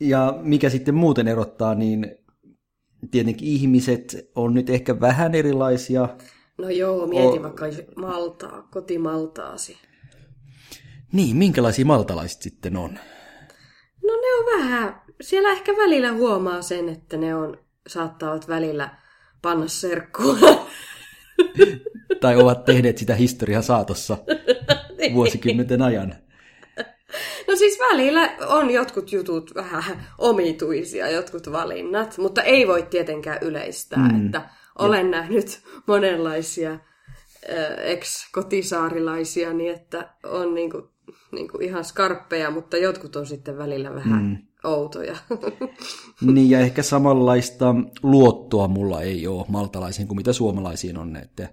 Ja 0.00 0.38
mikä 0.42 0.70
sitten 0.70 0.94
muuten 0.94 1.28
erottaa, 1.28 1.74
niin 1.74 2.16
tietenkin 3.10 3.48
ihmiset 3.48 4.30
on 4.34 4.54
nyt 4.54 4.70
ehkä 4.70 5.00
vähän 5.00 5.34
erilaisia. 5.34 6.08
No 6.58 6.68
joo, 6.68 7.06
mieti 7.06 7.38
o... 7.38 7.42
vaikka 7.42 7.66
Maltaa, 7.96 8.68
kotimaltaasi. 8.70 9.78
Niin, 11.12 11.36
minkälaisia 11.36 11.84
maltalaiset 11.84 12.42
sitten 12.42 12.76
on? 12.76 12.98
No 14.02 14.12
ne 14.12 14.34
on 14.38 14.60
vähän, 14.60 15.02
siellä 15.20 15.52
ehkä 15.52 15.72
välillä 15.72 16.12
huomaa 16.12 16.62
sen, 16.62 16.88
että 16.88 17.16
ne 17.16 17.34
on, 17.34 17.58
saattavat 17.86 18.48
välillä 18.48 18.98
panna 19.42 19.68
serkkuun. 19.68 20.38
tai 22.20 22.36
ovat 22.36 22.64
tehneet 22.64 22.98
sitä 22.98 23.14
historian 23.14 23.62
saatossa 23.62 24.18
niin. 24.98 25.14
vuosikymmenten 25.14 25.82
ajan. 25.82 26.14
No 27.48 27.56
siis 27.56 27.78
välillä 27.78 28.36
on 28.46 28.70
jotkut 28.70 29.12
jutut 29.12 29.54
vähän 29.54 30.06
omituisia, 30.18 31.10
jotkut 31.10 31.52
valinnat, 31.52 32.18
mutta 32.18 32.42
ei 32.42 32.68
voi 32.68 32.82
tietenkään 32.82 33.38
yleistää, 33.40 34.08
mm. 34.08 34.26
että 34.26 34.50
olen 34.78 35.06
ja. 35.06 35.10
nähnyt 35.10 35.60
monenlaisia 35.86 36.78
ex-kotisaarilaisia, 37.82 39.52
niin 39.52 39.74
että 39.74 40.14
on 40.24 40.54
niinku, 40.54 40.90
niinku 41.32 41.58
ihan 41.58 41.84
skarppeja, 41.84 42.50
mutta 42.50 42.76
jotkut 42.76 43.16
on 43.16 43.26
sitten 43.26 43.58
välillä 43.58 43.94
vähän 43.94 44.22
mm. 44.22 44.38
outoja. 44.64 45.16
niin 46.34 46.50
ja 46.50 46.60
ehkä 46.60 46.82
samanlaista 46.82 47.74
luottoa 48.02 48.68
mulla 48.68 49.02
ei 49.02 49.26
ole 49.26 49.44
maltalaisiin 49.48 50.08
kuin 50.08 50.16
mitä 50.16 50.32
suomalaisiin 50.32 50.98
on, 50.98 51.16
että 51.16 51.48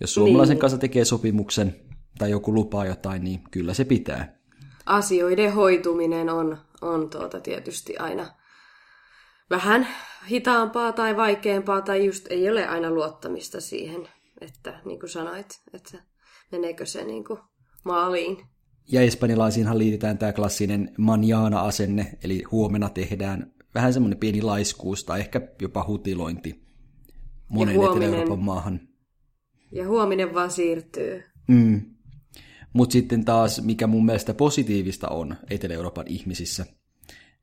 jos 0.00 0.14
suomalaisen 0.14 0.54
niin. 0.54 0.60
kanssa 0.60 0.78
tekee 0.78 1.04
sopimuksen 1.04 1.76
tai 2.18 2.30
joku 2.30 2.54
lupaa 2.54 2.86
jotain, 2.86 3.24
niin 3.24 3.40
kyllä 3.50 3.74
se 3.74 3.84
pitää. 3.84 4.38
Asioiden 4.86 5.52
hoituminen 5.52 6.30
on, 6.30 6.58
on 6.82 7.10
tuota 7.10 7.40
tietysti 7.40 7.96
aina 7.96 8.26
vähän 9.50 9.88
hitaampaa 10.30 10.92
tai 10.92 11.16
vaikeampaa, 11.16 11.80
tai 11.80 12.06
just 12.06 12.26
ei 12.30 12.50
ole 12.50 12.66
aina 12.66 12.90
luottamista 12.90 13.60
siihen, 13.60 14.08
että 14.40 14.80
niin 14.84 15.00
kuin 15.00 15.10
sanoit, 15.10 15.60
että 15.72 15.98
meneekö 16.52 16.86
se 16.86 17.04
niin 17.04 17.24
kuin 17.24 17.38
maaliin. 17.84 18.36
Ja 18.92 19.00
espanjalaisiinhan 19.00 19.78
liitetään 19.78 20.18
tämä 20.18 20.32
klassinen 20.32 20.94
manjana-asenne, 20.98 22.18
eli 22.24 22.42
huomenna 22.50 22.88
tehdään 22.88 23.52
vähän 23.74 23.92
semmoinen 23.92 24.18
pieni 24.18 24.42
laiskuus 24.42 25.04
tai 25.04 25.20
ehkä 25.20 25.40
jopa 25.62 25.84
hutilointi 25.88 26.64
monen 27.48 27.74
Etelä-Euroopan 27.74 28.44
maahan. 28.44 28.80
Ja 29.72 29.88
huominen 29.88 30.34
vaan 30.34 30.50
siirtyy. 30.50 31.22
Mm. 31.48 31.80
Mutta 32.72 32.92
sitten 32.92 33.24
taas, 33.24 33.62
mikä 33.62 33.86
mun 33.86 34.06
mielestä 34.06 34.34
positiivista 34.34 35.08
on 35.08 35.36
Etelä-Euroopan 35.50 36.06
ihmisissä, 36.08 36.66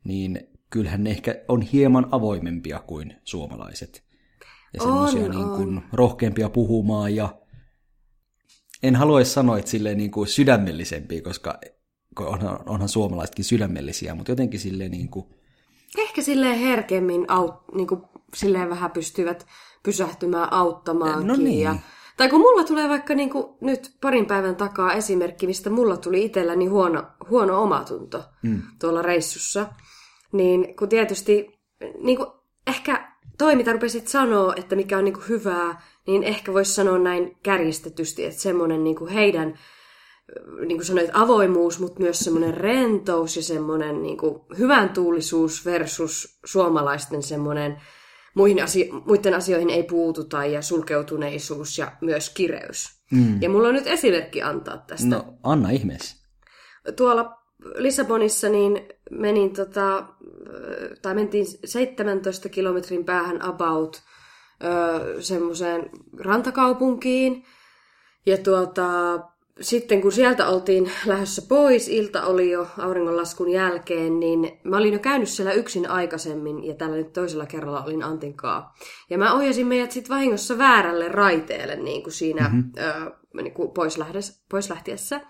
niin 0.03 0.50
kyllähän 0.71 1.03
ne 1.03 1.09
ehkä 1.09 1.35
on 1.47 1.61
hieman 1.61 2.07
avoimempia 2.11 2.79
kuin 2.79 3.15
suomalaiset. 3.23 4.03
Ja 4.73 4.83
semmoisia 4.83 5.29
niin 5.29 5.49
kuin 5.49 5.81
rohkeampia 5.93 6.49
puhumaan 6.49 7.15
ja 7.15 7.37
en 8.83 8.95
halua 8.95 9.23
sanoa, 9.23 9.57
että 9.57 9.71
silleen 9.71 9.97
niin 9.97 10.11
kuin 10.11 10.27
sydämellisempiä, 10.27 11.21
koska 11.21 11.59
onhan, 12.19 12.59
onhan 12.65 12.89
suomalaisetkin 12.89 13.45
sydämellisiä, 13.45 14.15
mutta 14.15 14.31
jotenkin 14.31 14.59
silleen 14.59 14.91
niin 14.91 15.09
kuin... 15.09 15.25
Ehkä 15.97 16.21
silleen 16.21 16.59
herkemmin 16.59 17.25
aut, 17.27 17.53
niin 17.75 17.87
kuin 17.87 18.01
silleen 18.35 18.69
vähän 18.69 18.91
pystyvät 18.91 19.47
pysähtymään 19.83 20.53
auttamaankin. 20.53 21.27
No 21.27 21.35
niin. 21.35 21.61
Ja 21.63 21.75
tai 22.17 22.29
kun 22.29 22.39
mulla 22.39 22.63
tulee 22.63 22.89
vaikka 22.89 23.15
niin 23.15 23.29
kuin 23.29 23.45
nyt 23.61 23.91
parin 24.01 24.25
päivän 24.25 24.55
takaa 24.55 24.93
esimerkki, 24.93 25.47
mistä 25.47 25.69
mulla 25.69 25.97
tuli 25.97 26.25
itselläni 26.25 26.65
huono, 26.65 27.03
huono 27.29 27.61
omatunto 27.61 28.23
mm. 28.43 28.61
tuolla 28.79 29.01
reissussa, 29.01 29.67
niin 30.31 30.75
kun 30.75 30.89
tietysti 30.89 31.59
niin 31.99 32.17
kuin 32.17 32.29
ehkä 32.67 33.11
toi, 33.37 33.55
mitä 33.55 33.73
rupesit 33.73 34.07
sanoa, 34.07 34.53
että 34.55 34.75
mikä 34.75 34.97
on 34.97 35.05
niin 35.05 35.13
kuin 35.13 35.29
hyvää, 35.29 35.81
niin 36.07 36.23
ehkä 36.23 36.53
voisi 36.53 36.73
sanoa 36.73 36.97
näin 36.97 37.37
kärjistetysti, 37.43 38.25
että 38.25 38.41
semmoinen 38.41 38.83
niin 38.83 38.95
kuin 38.95 39.11
heidän, 39.11 39.59
niin 40.59 40.77
kuin 40.77 40.85
sanoit, 40.85 41.09
avoimuus, 41.13 41.79
mutta 41.79 41.99
myös 41.99 42.19
semmoinen 42.19 42.53
rentous 42.53 43.35
ja 43.35 43.43
semmoinen 43.43 44.03
niin 44.03 44.17
kuin 44.17 44.41
hyvän 44.57 44.89
tuulisuus 44.89 45.65
versus 45.65 46.39
suomalaisten 46.45 47.23
semmoinen 47.23 47.81
muihin 48.35 48.63
asio- 48.63 49.03
muiden 49.05 49.33
asioihin 49.33 49.69
ei 49.69 49.83
puututa 49.83 50.45
ja 50.45 50.61
sulkeutuneisuus 50.61 51.77
ja 51.77 51.91
myös 52.01 52.29
kireys. 52.29 53.01
Mm. 53.11 53.41
Ja 53.41 53.49
mulla 53.49 53.67
on 53.67 53.73
nyt 53.73 53.87
esimerkki 53.87 54.41
antaa 54.41 54.77
tästä. 54.77 55.07
No, 55.07 55.25
anna 55.43 55.69
ihmeessä. 55.69 56.15
Tuolla 56.95 57.40
Lissabonissa 57.75 58.49
niin 58.49 58.87
menin 59.11 59.53
tota, 59.53 60.03
tai 61.01 61.15
mentiin 61.15 61.45
17 61.65 62.49
kilometrin 62.49 63.05
päähän 63.05 63.45
about 63.45 64.01
semmoiseen 65.19 65.89
rantakaupunkiin. 66.19 67.45
Ja 68.25 68.37
tuota, 68.37 69.19
sitten 69.61 70.01
kun 70.01 70.11
sieltä 70.11 70.47
oltiin 70.47 70.91
lähdössä 71.05 71.41
pois, 71.49 71.87
ilta 71.87 72.25
oli 72.25 72.51
jo 72.51 72.67
auringonlaskun 72.77 73.49
jälkeen, 73.49 74.19
niin 74.19 74.59
mä 74.63 74.77
olin 74.77 74.93
jo 74.93 74.99
käynyt 74.99 75.29
siellä 75.29 75.51
yksin 75.51 75.89
aikaisemmin 75.89 76.63
ja 76.63 76.75
tällä 76.75 76.95
nyt 76.95 77.13
toisella 77.13 77.45
kerralla 77.45 77.83
olin 77.83 78.03
Antinkaa. 78.03 78.75
Ja 79.09 79.17
mä 79.17 79.33
ohjasin 79.33 79.67
meidät 79.67 79.91
sitten 79.91 80.15
vahingossa 80.15 80.57
väärälle 80.57 81.09
raiteelle 81.09 81.75
niin 81.75 82.03
kuin 82.03 82.13
siinä 82.13 82.49
mm-hmm. 82.49 82.71
ö, 82.77 83.41
niin 83.41 83.53
kuin 83.53 83.71
pois, 83.71 83.97
lähdes, 83.97 84.43
pois 84.49 84.69
lähtiessä. 84.69 85.21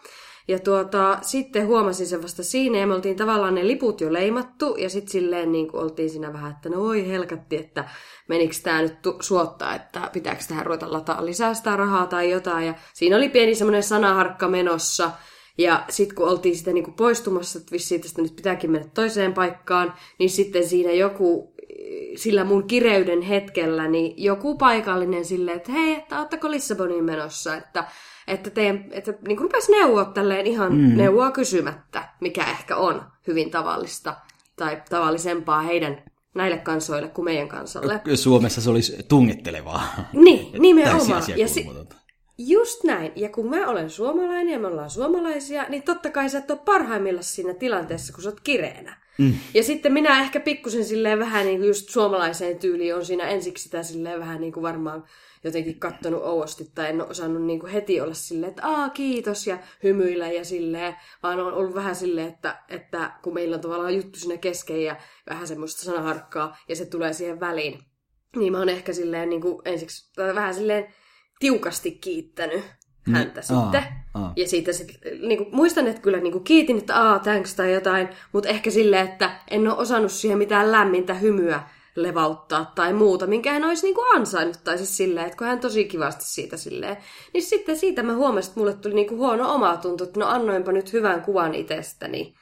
Ja 0.52 0.60
tuota, 0.60 1.18
sitten 1.22 1.68
huomasin 1.68 2.08
sen 2.08 2.22
vasta 2.22 2.44
siinä, 2.44 2.78
ja 2.78 2.88
me 2.88 2.96
oltiin 2.96 3.16
tavallaan 3.16 3.56
ne 3.56 3.68
liput 3.68 4.02
jo 4.02 4.14
leimattu, 4.14 4.76
ja 4.76 4.90
sitten 4.90 5.12
silleen 5.12 5.52
niin 5.52 5.68
kuin 5.68 5.84
oltiin 5.84 6.10
siinä 6.10 6.34
vähän, 6.34 6.52
että 6.52 6.70
no 6.70 6.82
oi 6.82 7.08
helkatti, 7.08 7.56
että 7.56 7.90
menikö 8.28 8.56
tämä 8.64 8.82
nyt 8.82 9.02
tu- 9.02 9.18
suottaa, 9.20 9.76
että 9.76 10.10
pitääkö 10.14 10.44
tähän 10.48 10.66
ruveta 10.66 10.92
lataa 10.92 11.26
lisää 11.26 11.54
sitä 11.54 11.76
rahaa 11.76 12.08
tai 12.08 12.32
jotain. 12.32 12.68
Ja 12.68 12.74
siinä 12.94 13.16
oli 13.16 13.30
pieni 13.30 13.56
semmoinen 13.56 13.84
sanaharkka 13.84 14.48
menossa, 14.48 15.12
ja 15.58 15.84
sitten 15.90 16.16
kun 16.16 16.28
oltiin 16.28 16.56
sitä 16.56 16.74
niin 16.74 16.84
kuin 16.84 16.96
poistumassa, 16.96 17.60
että 17.60 17.72
vissiin 17.72 18.02
tästä 18.02 18.22
nyt 18.22 18.36
pitääkin 18.36 18.72
mennä 18.72 18.88
toiseen 18.94 19.34
paikkaan, 19.34 19.94
niin 20.20 20.30
sitten 20.30 20.68
siinä 20.68 20.92
joku, 20.92 21.54
sillä 22.16 22.44
mun 22.44 22.68
kireyden 22.68 23.22
hetkellä, 23.22 23.88
niin 23.88 24.14
joku 24.18 24.58
paikallinen 24.58 25.26
silleen, 25.26 25.58
että 25.58 25.72
hei, 25.72 25.94
että 25.94 26.20
ootteko 26.20 26.52
Lissaboniin 26.52 27.04
menossa, 27.04 27.56
että 27.56 27.84
että, 28.32 28.50
teidän, 28.50 28.86
että 28.92 29.12
niin 29.12 29.38
kuin 29.38 29.42
rupesi 29.42 29.72
neuvoa 29.72 30.06
tälleen 30.06 30.48
ihan 30.48 30.74
mm. 30.74 30.98
neuvoa 30.98 31.32
kysymättä, 31.32 32.10
mikä 32.20 32.44
ehkä 32.44 32.78
on 32.78 33.04
hyvin 33.28 33.52
tavallista 33.52 34.16
tai 34.56 34.82
tavallisempaa 34.90 35.62
heidän 35.62 36.04
näille 36.36 36.58
kansoille 36.58 37.08
kuin 37.08 37.26
meidän 37.26 37.48
kansalle. 37.48 38.02
Suomessa 38.16 38.62
se 38.62 38.70
olisi 38.70 39.04
tungittelevaa. 39.08 39.84
Niin, 40.14 40.52
nimenomaan. 40.62 41.24
Ja 41.36 41.48
si- 41.48 41.70
just 42.38 42.84
näin. 42.84 43.12
Ja 43.16 43.30
kun 43.30 43.50
mä 43.50 43.68
olen 43.68 43.90
suomalainen 43.90 44.50
ja 44.50 44.60
me 44.60 44.68
ollaan 44.68 44.90
suomalaisia, 44.90 45.66
niin 45.70 45.84
totta 45.84 46.10
kai 46.10 46.30
sä 46.30 46.38
et 46.38 46.52
ole 46.52 46.60
parhaimmillaan 46.66 47.24
siinä 47.24 47.54
tilanteessa, 47.54 48.14
kun 48.14 48.24
sä 48.24 48.30
oot 48.30 48.40
kireenä. 48.40 49.02
Mm. 49.18 49.34
Ja 49.54 49.64
sitten 49.64 49.94
minä 49.94 50.22
ehkä 50.22 50.40
pikkusen 50.40 50.86
silleen 50.86 51.20
vähän 51.20 51.46
niin 51.46 51.58
kuin 51.58 51.68
just 51.68 51.90
suomalaiseen 51.90 52.60
tyyliin 52.60 52.96
on 52.96 53.06
siinä 53.06 53.28
ensiksi 53.28 53.64
sitä 53.64 53.84
silleen 53.84 54.20
vähän 54.20 54.42
niin 54.42 54.54
kuin 54.54 54.64
varmaan 54.64 55.04
jotenkin 55.44 55.80
kattonut 55.80 56.24
ouosti 56.24 56.72
tai 56.76 56.90
en 56.90 57.02
ole 57.02 57.10
osannut 57.10 57.44
niin 57.44 57.60
kuin 57.60 57.72
heti 57.72 58.02
olla 58.02 58.14
silleen, 58.14 58.50
että 58.50 58.68
aa 58.68 58.90
kiitos 58.90 59.48
ja 59.48 59.58
hymyillä 59.84 60.32
ja 60.32 60.46
silleen, 60.46 60.96
vaan 61.24 61.40
on 61.40 61.54
ollut 61.54 61.76
vähän 61.76 61.96
silleen, 61.96 62.28
että, 62.28 62.64
että 62.70 63.12
kun 63.24 63.34
meillä 63.34 63.56
on 63.56 63.62
tavallaan 63.62 63.96
juttu 63.96 64.20
siinä 64.20 64.38
kesken 64.38 64.84
ja 64.84 64.96
vähän 65.30 65.48
semmoista 65.48 65.84
sanaharkkaa 65.84 66.58
ja 66.68 66.76
se 66.76 66.86
tulee 66.86 67.14
siihen 67.14 67.40
väliin, 67.40 67.80
niin 68.36 68.52
mä 68.52 68.60
oon 68.60 68.70
ehkä 68.70 68.94
silleen 68.94 69.30
niin 69.30 69.42
kuin 69.42 69.62
ensiksi 69.66 70.14
tai 70.16 70.36
vähän 70.36 70.54
silleen 70.54 70.94
tiukasti 71.40 71.92
kiittänyt 71.92 72.64
mm. 73.08 73.14
häntä 73.14 73.40
mm, 73.40 73.46
sitten. 73.46 73.84
Aa, 74.14 74.24
aa. 74.24 74.34
Ja 74.36 74.48
siitä 74.48 74.74
sit, 74.74 74.88
niin 75.22 75.38
kuin, 75.38 75.56
muistan, 75.56 75.88
että 75.88 76.02
kyllä 76.02 76.20
niin 76.20 76.32
kuin, 76.32 76.44
kiitin, 76.44 76.78
että 76.78 77.02
aa, 77.02 77.20
thanks 77.20 77.56
tai 77.56 77.74
jotain, 77.74 78.10
mutta 78.32 78.50
ehkä 78.50 78.72
silleen, 78.72 79.08
että 79.08 79.40
en 79.52 79.68
ole 79.68 79.78
osannut 79.78 80.12
siihen 80.12 80.38
mitään 80.38 80.72
lämmintä 80.72 81.14
hymyä 81.14 81.64
levauttaa 81.96 82.72
tai 82.76 82.94
muuta, 82.94 83.28
minkä 83.28 83.52
hän 83.52 83.64
olisi 83.64 83.88
niinku 83.88 84.02
ansainnut, 84.16 84.64
tai 84.64 84.78
siis 84.78 84.98
silleen, 84.98 85.26
että 85.26 85.38
kun 85.38 85.48
hän 85.48 85.60
tosi 85.60 85.86
kivasti 85.86 86.26
siitä 86.26 86.58
silleen, 86.58 86.98
niin 87.34 87.44
sitten 87.44 87.78
siitä 87.78 88.04
mä 88.04 88.16
huomasin, 88.16 88.50
että 88.50 88.60
mulle 88.60 88.74
tuli 88.74 88.94
niinku 88.94 89.18
huono 89.18 89.54
oma 89.54 89.78
tuntu, 89.78 90.04
että 90.04 90.20
no 90.20 90.28
annoinpa 90.28 90.72
nyt 90.72 90.94
hyvän 90.94 91.22
kuvan 91.22 91.56
itsestäni. 91.56 92.34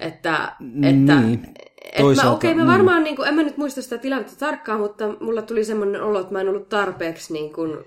Että, 0.00 0.56
että, 0.82 1.20
niin. 1.20 1.46
että 1.92 2.22
mä, 2.22 2.30
okei, 2.30 2.50
okay, 2.50 2.54
mä 2.54 2.62
mm. 2.64 2.72
varmaan, 2.72 3.04
niin 3.04 3.16
kuin, 3.16 3.28
en 3.28 3.34
mä 3.34 3.42
nyt 3.42 3.56
muista 3.56 3.82
sitä 3.82 3.98
tilannetta 3.98 4.38
tarkkaan, 4.38 4.80
mutta 4.80 5.04
mulla 5.20 5.42
tuli 5.42 5.64
semmoinen 5.64 6.02
olo, 6.02 6.20
että 6.20 6.32
mä 6.32 6.40
en 6.40 6.48
ollut 6.48 6.68
tarpeeksi 6.68 7.32
niin 7.32 7.52
kuin, 7.52 7.84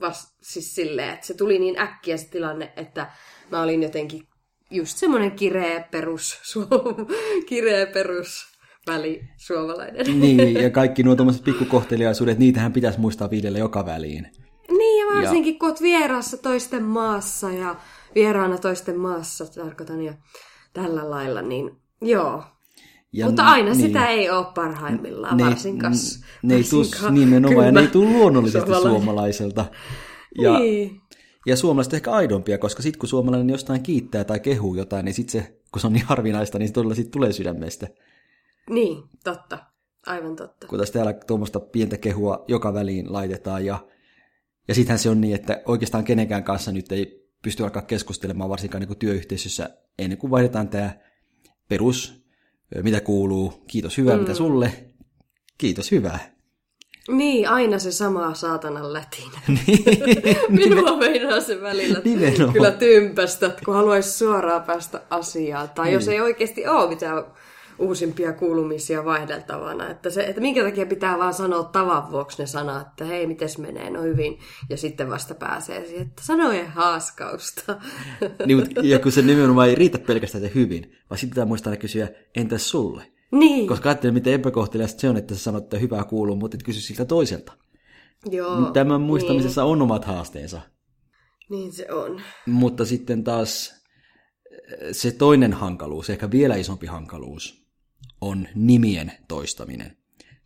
vast, 0.00 0.28
siis 0.42 0.74
silleen, 0.74 1.10
että 1.10 1.26
se 1.26 1.34
tuli 1.34 1.58
niin 1.58 1.78
äkkiä 1.78 2.16
se 2.16 2.28
tilanne, 2.30 2.72
että 2.76 3.10
mä 3.50 3.62
olin 3.62 3.82
jotenkin 3.82 4.28
just 4.70 4.98
semmoinen 4.98 5.32
kireä 5.32 5.88
perus, 5.90 6.54
kireä 7.48 7.86
perus 7.86 8.53
väli 8.86 9.24
suomalainen. 9.36 10.20
Niin, 10.20 10.54
ja 10.54 10.70
kaikki 10.80 11.02
nuo 11.02 11.16
tuommoiset 11.16 11.44
pikkukohteliaisuudet, 11.44 12.38
niitähän 12.38 12.72
pitäisi 12.72 13.00
muistaa 13.00 13.30
viidellä 13.30 13.58
joka 13.58 13.86
väliin. 13.86 14.26
Niin, 14.68 15.06
ja 15.06 15.16
varsinkin 15.16 15.54
ja... 15.54 15.58
kun 15.58 15.68
olet 15.68 15.82
vieraassa 15.82 16.36
toisten 16.36 16.82
maassa 16.82 17.50
ja 17.50 17.76
vieraana 18.14 18.58
toisten 18.58 19.00
maassa, 19.00 19.46
tarkoitan 19.46 20.02
ja 20.02 20.14
tällä 20.72 21.10
lailla, 21.10 21.42
niin 21.42 21.70
joo. 22.02 22.44
Ja 23.12 23.26
Mutta 23.26 23.42
aina 23.42 23.70
niin, 23.70 23.80
sitä 23.80 24.06
ei 24.06 24.30
ole 24.30 24.46
parhaimmillaan, 24.54 25.36
ne, 25.36 25.44
varsinkaan. 25.44 25.92
Ne, 25.92 25.98
ne 26.42 26.54
ei 26.54 26.64
tule 26.64 27.10
nimenomaan, 27.10 27.66
ja 27.66 27.72
ne 27.72 27.80
ei 27.80 27.88
tule 27.88 28.10
luonnollisesti 28.10 28.70
suomalaiselta. 28.82 29.64
Ja, 30.38 30.58
niin. 30.58 31.00
ja 31.46 31.56
suomalaiset 31.56 31.94
ehkä 31.94 32.10
aidompia, 32.10 32.58
koska 32.58 32.82
sitten 32.82 32.98
kun 32.98 33.08
suomalainen 33.08 33.50
jostain 33.50 33.82
kiittää 33.82 34.24
tai 34.24 34.40
kehuu 34.40 34.74
jotain, 34.74 35.04
niin 35.04 35.14
sitten 35.14 35.42
se, 35.42 35.56
kun 35.72 35.80
se 35.80 35.86
on 35.86 35.92
niin 35.92 36.06
harvinaista, 36.06 36.58
niin 36.58 36.68
se 36.68 36.74
todella 36.74 36.94
sit 36.94 37.10
tulee 37.10 37.32
sydämestä. 37.32 37.86
Niin, 38.70 39.02
totta. 39.24 39.58
Aivan 40.06 40.36
totta. 40.36 40.66
Kun 40.66 40.78
tässä 40.78 40.94
täällä 40.94 41.12
tuommoista 41.12 41.60
pientä 41.60 41.96
kehua 41.96 42.44
joka 42.48 42.74
väliin 42.74 43.12
laitetaan, 43.12 43.64
ja, 43.64 43.78
ja 44.68 44.74
sittenhän 44.74 44.98
se 44.98 45.10
on 45.10 45.20
niin, 45.20 45.34
että 45.34 45.62
oikeastaan 45.66 46.04
kenenkään 46.04 46.44
kanssa 46.44 46.72
nyt 46.72 46.92
ei 46.92 47.30
pysty 47.42 47.64
alkaa 47.64 47.82
keskustelemaan, 47.82 48.50
varsinkaan 48.50 48.80
niin 48.80 48.88
kuin 48.88 48.98
työyhteisössä, 48.98 49.70
ennen 49.98 50.18
kuin 50.18 50.30
vaihdetaan 50.30 50.68
tämä 50.68 50.90
perus, 51.68 52.24
mitä 52.82 53.00
kuuluu, 53.00 53.64
kiitos 53.66 53.98
hyvää, 53.98 54.14
mm. 54.14 54.20
mitä 54.20 54.34
sulle, 54.34 54.72
kiitos 55.58 55.90
hyvää. 55.90 56.34
Niin, 57.08 57.48
aina 57.48 57.78
se 57.78 57.92
sama 57.92 58.34
saatanan 58.34 58.92
lätin. 58.92 59.30
Niin. 59.66 60.48
Minua 60.48 60.96
meinaa 60.96 61.40
se 61.40 61.60
välillä 61.60 62.00
Nimenomaan. 62.04 62.52
kyllä 62.52 62.70
tympästä, 62.70 63.50
kun 63.64 63.74
haluaisi 63.74 64.18
suoraan 64.18 64.62
päästä 64.62 65.02
asiaan. 65.10 65.70
Tai 65.70 65.84
niin. 65.84 65.94
jos 65.94 66.08
ei 66.08 66.20
oikeasti 66.20 66.66
ole 66.66 66.88
mitään 66.88 67.24
uusimpia 67.78 68.32
kuulumisia 68.32 69.04
vaihdeltavana. 69.04 69.90
Että, 69.90 70.10
se, 70.10 70.24
että 70.24 70.40
minkä 70.40 70.62
takia 70.62 70.86
pitää 70.86 71.18
vaan 71.18 71.34
sanoa 71.34 71.64
tavan 71.64 72.10
vuoksi 72.10 72.42
ne 72.42 72.46
sanat, 72.46 72.86
että 72.86 73.04
hei, 73.04 73.26
mites 73.26 73.58
menee, 73.58 73.90
no 73.90 74.02
hyvin. 74.02 74.38
Ja 74.70 74.76
sitten 74.76 75.10
vasta 75.10 75.34
pääsee 75.34 75.86
siihen, 75.86 76.06
että 76.06 76.22
sanojen 76.24 76.68
haaskausta. 76.68 77.76
Niin, 78.46 78.58
mutta, 78.58 78.80
ja 78.84 78.98
kun 78.98 79.12
se 79.12 79.22
nimenomaan 79.22 79.68
ei 79.68 79.74
riitä 79.74 79.98
pelkästään 79.98 80.44
se 80.44 80.50
hyvin, 80.54 80.92
vaan 81.10 81.18
sitten 81.18 81.30
pitää 81.30 81.44
muistaa 81.44 81.76
kysyä, 81.76 82.08
entäs 82.36 82.70
sulle? 82.70 83.12
Niin. 83.32 83.68
Koska 83.68 83.88
ajattelin, 83.88 84.14
miten 84.14 84.32
epäkohteliasta 84.32 85.00
se 85.00 85.08
on, 85.08 85.16
että 85.16 85.34
sä 85.34 85.40
sanot, 85.40 85.64
että 85.64 85.78
hyvää 85.78 86.04
kuuluu, 86.04 86.36
mutta 86.36 86.56
et 86.56 86.62
kysy 86.62 86.80
siltä 86.80 87.04
toiselta. 87.04 87.52
Joo. 88.30 88.70
Tämän 88.70 89.00
muistamisessa 89.00 89.62
niin. 89.62 89.72
on 89.72 89.82
omat 89.82 90.04
haasteensa. 90.04 90.60
Niin 91.50 91.72
se 91.72 91.92
on. 91.92 92.20
Mutta 92.46 92.84
sitten 92.84 93.24
taas 93.24 93.84
se 94.92 95.10
toinen 95.10 95.52
hankaluus, 95.52 96.10
ehkä 96.10 96.30
vielä 96.30 96.56
isompi 96.56 96.86
hankaluus, 96.86 97.63
on 98.24 98.48
nimien 98.54 99.12
toistaminen. 99.28 99.96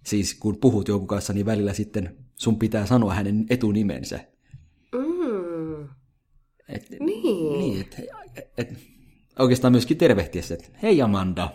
Siis 0.05 0.35
kun 0.35 0.59
puhut 0.61 0.88
jonkun 0.88 1.09
kanssa, 1.09 1.33
niin 1.33 1.47
välillä 1.47 1.73
sitten 1.73 2.17
sun 2.37 2.59
pitää 2.59 2.87
sanoa 2.87 3.14
hänen 3.14 3.47
etunimensä. 3.51 4.21
Mm. 4.95 5.88
Et, 6.69 6.91
niin. 7.01 7.59
niin 7.59 7.81
et, 7.81 8.01
et, 8.37 8.51
et, 8.59 8.79
oikeastaan 9.38 9.73
myöskin 9.73 9.97
tervehtiä 9.97 10.43
että 10.51 10.79
hei 10.83 11.03
Amanda. 11.03 11.51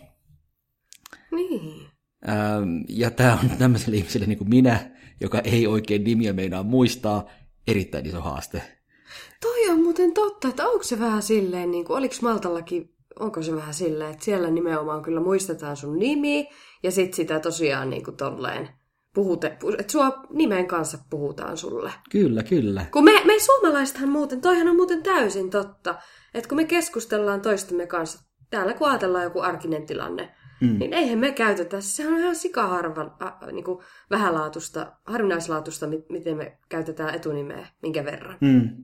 Niin. 1.31 1.87
Ähm, 2.29 2.81
ja 2.89 3.11
tämä 3.11 3.39
on 3.43 3.57
tämmöiselle 3.57 3.97
ihmiselle 3.97 4.25
niin 4.25 4.37
kuin 4.37 4.49
minä, 4.49 4.91
joka 5.21 5.39
ei 5.39 5.67
oikein 5.67 6.03
nimiä 6.03 6.33
meinaa 6.33 6.63
muistaa, 6.63 7.29
erittäin 7.67 8.05
iso 8.05 8.21
haaste. 8.21 8.61
Toi 9.41 9.69
on 9.69 9.83
muuten 9.83 10.13
totta, 10.13 10.47
että 10.47 10.67
onko 10.67 10.83
se 10.83 10.99
vähän 10.99 11.23
silleen, 11.23 11.71
niin 11.71 11.85
kuin, 11.85 11.97
oliko 11.97 12.15
Maltallakin, 12.21 12.92
onko 13.19 13.41
se 13.41 13.55
vähän 13.55 13.73
silleen, 13.73 14.11
että 14.11 14.25
siellä 14.25 14.49
nimenomaan 14.49 15.01
kyllä 15.01 15.21
muistetaan 15.21 15.77
sun 15.77 15.99
nimi, 15.99 16.49
ja 16.83 16.91
sitten 16.91 17.15
sitä 17.15 17.39
tosiaan 17.39 17.89
niin 17.89 18.03
kuin 18.03 18.17
tolleen, 18.17 18.69
puhute, 19.15 19.57
että 19.77 19.91
sua 19.91 20.23
nimen 20.29 20.67
kanssa 20.67 20.97
puhutaan 21.09 21.57
sulle. 21.57 21.91
Kyllä, 22.11 22.43
kyllä. 22.43 22.85
Kun 22.91 23.03
me, 23.03 23.21
me 23.25 23.39
suomalaisethan 23.39 24.09
muuten, 24.09 24.41
toihan 24.41 24.67
on 24.67 24.75
muuten 24.75 25.03
täysin 25.03 25.49
totta, 25.49 25.95
että 26.33 26.49
kun 26.49 26.55
me 26.55 26.65
keskustellaan 26.65 27.41
toistemme 27.41 27.87
kanssa, 27.87 28.19
täällä 28.49 28.73
kun 28.73 28.89
ajatellaan 28.89 29.23
joku 29.23 29.39
arkinen 29.39 29.85
tilanne, 29.85 30.33
Mm. 30.63 30.79
Niin 30.79 30.93
eihän 30.93 31.19
me 31.19 31.31
käytetä, 31.31 31.81
se 31.81 32.07
on 32.07 32.19
ihan 32.19 32.35
sikaharva, 32.35 33.17
äh, 33.21 33.51
niin 33.51 33.63
kuin 33.63 33.79
vähälaatusta, 34.09 34.93
harvinaislaatusta, 35.05 35.87
miten 36.09 36.37
me 36.37 36.57
käytetään 36.69 37.15
etunimeä, 37.15 37.67
minkä 37.81 38.05
verran. 38.05 38.37
Mm. 38.41 38.83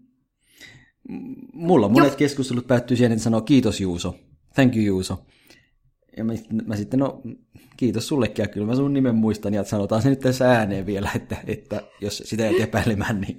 Mulla 1.53 1.89
monet 1.89 2.11
jo. 2.11 2.17
keskustelut 2.17 2.67
päättyy 2.67 2.97
siihen, 2.97 3.11
että 3.11 3.23
sanoo 3.23 3.41
kiitos 3.41 3.81
Juuso, 3.81 4.15
thank 4.55 4.75
you 4.75 4.85
Juuso. 4.85 5.25
Ja 6.17 6.23
mä, 6.23 6.33
mä 6.65 6.75
sitten, 6.75 6.99
no 6.99 7.21
kiitos 7.77 8.07
sullekin, 8.07 8.43
ja 8.43 8.47
kyllä 8.47 8.67
mä 8.67 8.75
sun 8.75 8.93
nimen 8.93 9.15
muistan, 9.15 9.53
ja 9.53 9.63
sanotaan 9.63 10.01
se 10.01 10.09
nyt 10.09 10.19
tässä 10.19 10.51
ääneen 10.51 10.85
vielä, 10.85 11.09
että, 11.15 11.37
että 11.47 11.81
jos 12.01 12.23
sitä 12.25 12.47
ei 12.47 12.61
epäilemään, 12.61 13.21
niin... 13.21 13.37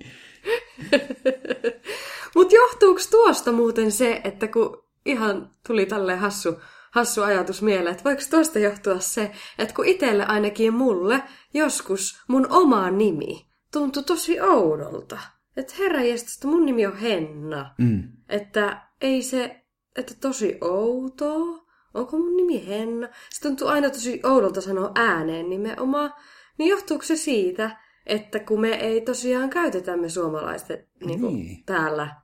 Mutta 2.35 2.55
johtuuko 2.55 3.01
tuosta 3.11 3.53
muuten 3.53 3.93
se, 3.93 4.21
että 4.25 4.49
kun 4.49 4.85
ihan 5.07 5.51
tuli 5.67 5.87
tälleen 5.87 6.19
hassu 6.19 6.57
hassu 6.91 7.23
ajatus 7.23 7.63
mieleen, 7.63 7.93
että 7.93 8.05
voiko 8.05 8.23
tuosta 8.31 8.59
johtua 8.59 9.01
se, 9.01 9.33
että 9.59 9.75
kun 9.75 9.87
itselle 9.87 10.27
ainakin 10.27 10.75
mulle 10.75 11.23
joskus 11.55 12.23
mun 12.29 12.47
oma 12.51 12.91
nimi 12.91 13.47
tuntui 13.73 14.03
tosi 14.03 14.41
oudolta. 14.41 15.19
Että 15.61 15.75
herra 15.79 16.01
että 16.01 16.49
mun 16.49 16.67
nimi 16.67 16.87
on 16.87 16.97
Henna. 16.97 17.75
Mm. 17.79 18.03
Että 18.29 18.83
ei 19.01 19.23
se, 19.23 19.65
että 19.97 20.15
tosi 20.21 20.59
outoa. 20.61 21.71
Onko 21.95 22.19
mun 22.19 22.37
nimi 22.37 22.67
Henna? 22.67 23.09
Se 23.31 23.41
tuntuu 23.41 23.69
aina 23.69 23.91
tosi 23.91 24.21
oudolta 24.25 24.61
sanoa 24.61 24.93
ääneen 24.95 25.51
nimenomaan. 25.51 26.15
Niin 26.59 26.69
johtuuko 26.69 27.05
se 27.05 27.17
siitä, 27.17 27.81
että 28.07 28.39
kun 28.39 28.61
me 28.61 28.69
ei 28.75 29.01
tosiaan 29.01 29.51
käytetä 29.51 29.97
me 29.97 30.09
suomalaiset 30.09 30.89
niin 31.05 31.21
kuin 31.21 31.35
niin. 31.35 31.65
täällä, 31.65 32.17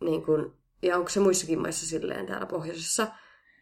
niin 0.00 0.22
kuin, 0.24 0.52
ja 0.82 0.96
onko 0.96 1.08
se 1.08 1.20
muissakin 1.20 1.60
maissa 1.60 1.86
silleen 1.86 2.26
täällä 2.26 2.46
pohjoisessa, 2.46 3.06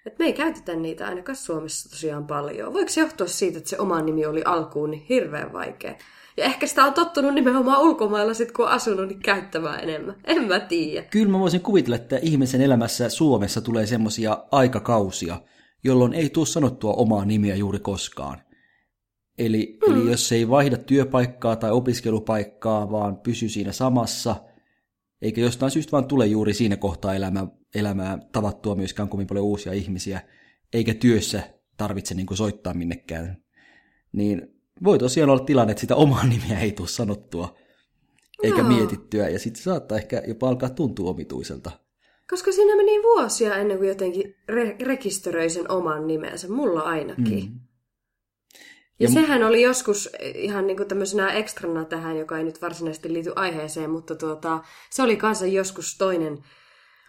että 0.06 0.18
me 0.18 0.26
ei 0.26 0.32
käytetä 0.32 0.76
niitä 0.76 1.06
ainakaan 1.06 1.36
Suomessa 1.36 1.90
tosiaan 1.90 2.26
paljon. 2.26 2.72
Voiko 2.72 2.88
se 2.88 3.00
johtua 3.00 3.26
siitä, 3.26 3.58
että 3.58 3.70
se 3.70 3.78
oma 3.78 4.02
nimi 4.02 4.26
oli 4.26 4.42
alkuun 4.44 4.90
niin 4.90 5.06
hirveän 5.08 5.52
vaikea? 5.52 5.94
Ja 6.36 6.44
ehkä 6.44 6.66
sitä 6.66 6.84
on 6.84 6.94
tottunut 6.94 7.34
nimenomaan 7.34 7.80
ulkomailla 7.82 8.34
sit, 8.34 8.52
kun 8.52 8.64
on 8.64 8.70
asunut, 8.70 9.08
niin 9.08 9.20
käyttämään 9.20 9.80
enemmän. 9.80 10.14
En 10.24 10.48
mä 10.48 10.60
tiedä. 10.60 11.06
Kyllä 11.10 11.32
mä 11.32 11.38
voisin 11.38 11.60
kuvitella, 11.60 11.96
että 11.96 12.18
ihmisen 12.22 12.60
elämässä 12.60 13.08
Suomessa 13.08 13.60
tulee 13.60 13.86
semmoisia 13.86 14.44
aikakausia, 14.50 15.40
jolloin 15.84 16.14
ei 16.14 16.30
tule 16.30 16.46
sanottua 16.46 16.92
omaa 16.92 17.24
nimiä 17.24 17.54
juuri 17.54 17.78
koskaan. 17.78 18.40
Eli, 19.38 19.78
mm. 19.88 19.94
eli 19.94 20.10
jos 20.10 20.32
ei 20.32 20.48
vaihda 20.48 20.76
työpaikkaa 20.76 21.56
tai 21.56 21.70
opiskelupaikkaa, 21.70 22.90
vaan 22.90 23.16
pysy 23.16 23.48
siinä 23.48 23.72
samassa, 23.72 24.36
eikä 25.22 25.40
jostain 25.40 25.70
syystä 25.70 25.92
vaan 25.92 26.04
tule 26.04 26.26
juuri 26.26 26.54
siinä 26.54 26.76
kohtaa 26.76 27.14
elämää, 27.14 27.46
elämää 27.74 28.18
tavattua 28.32 28.74
myöskään 28.74 29.08
kovin 29.08 29.26
paljon 29.26 29.46
uusia 29.46 29.72
ihmisiä, 29.72 30.20
eikä 30.72 30.94
työssä 30.94 31.42
tarvitse 31.76 32.14
niin 32.14 32.26
soittaa 32.36 32.74
minnekään, 32.74 33.36
niin 34.12 34.53
voi 34.84 34.98
tosiaan 34.98 35.30
olla 35.30 35.44
tilanne, 35.44 35.70
että 35.70 35.80
sitä 35.80 35.96
omaa 35.96 36.26
nimiä 36.34 36.60
ei 36.60 36.72
tule 36.72 36.88
sanottua 36.88 37.56
eikä 38.42 38.62
no. 38.62 38.68
mietittyä, 38.68 39.28
ja 39.28 39.38
sitten 39.38 39.62
saattaa 39.62 39.98
ehkä 39.98 40.22
jopa 40.26 40.48
alkaa 40.48 40.70
tuntua 40.70 41.10
omituiselta. 41.10 41.70
Koska 42.30 42.52
siinä 42.52 42.76
meni 42.76 43.02
vuosia 43.02 43.56
ennen 43.56 43.78
kuin 43.78 43.88
jotenkin 43.88 44.36
re- 44.52 44.86
rekisteröi 44.86 45.50
sen 45.50 45.70
oman 45.70 46.06
nimensä, 46.06 46.48
mulla 46.48 46.80
ainakin. 46.80 47.44
Mm. 47.44 47.60
Ja, 49.00 49.06
ja 49.06 49.08
sehän 49.08 49.42
oli 49.42 49.62
joskus 49.62 50.10
ihan 50.34 50.66
niin 50.66 50.76
kuin 50.76 50.88
tämmöisenä 50.88 51.32
ekstrana 51.32 51.84
tähän, 51.84 52.18
joka 52.18 52.38
ei 52.38 52.44
nyt 52.44 52.62
varsinaisesti 52.62 53.12
liity 53.12 53.32
aiheeseen, 53.36 53.90
mutta 53.90 54.14
tuota, 54.14 54.60
se 54.90 55.02
oli 55.02 55.16
kanssa 55.16 55.46
joskus 55.46 55.98
toinen 55.98 56.38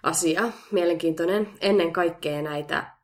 asia, 0.04 0.51
mielenkiintoinen, 0.71 1.49
ennen 1.62 1.93
kaikkea 1.93 2.41
näitä, 2.41 2.94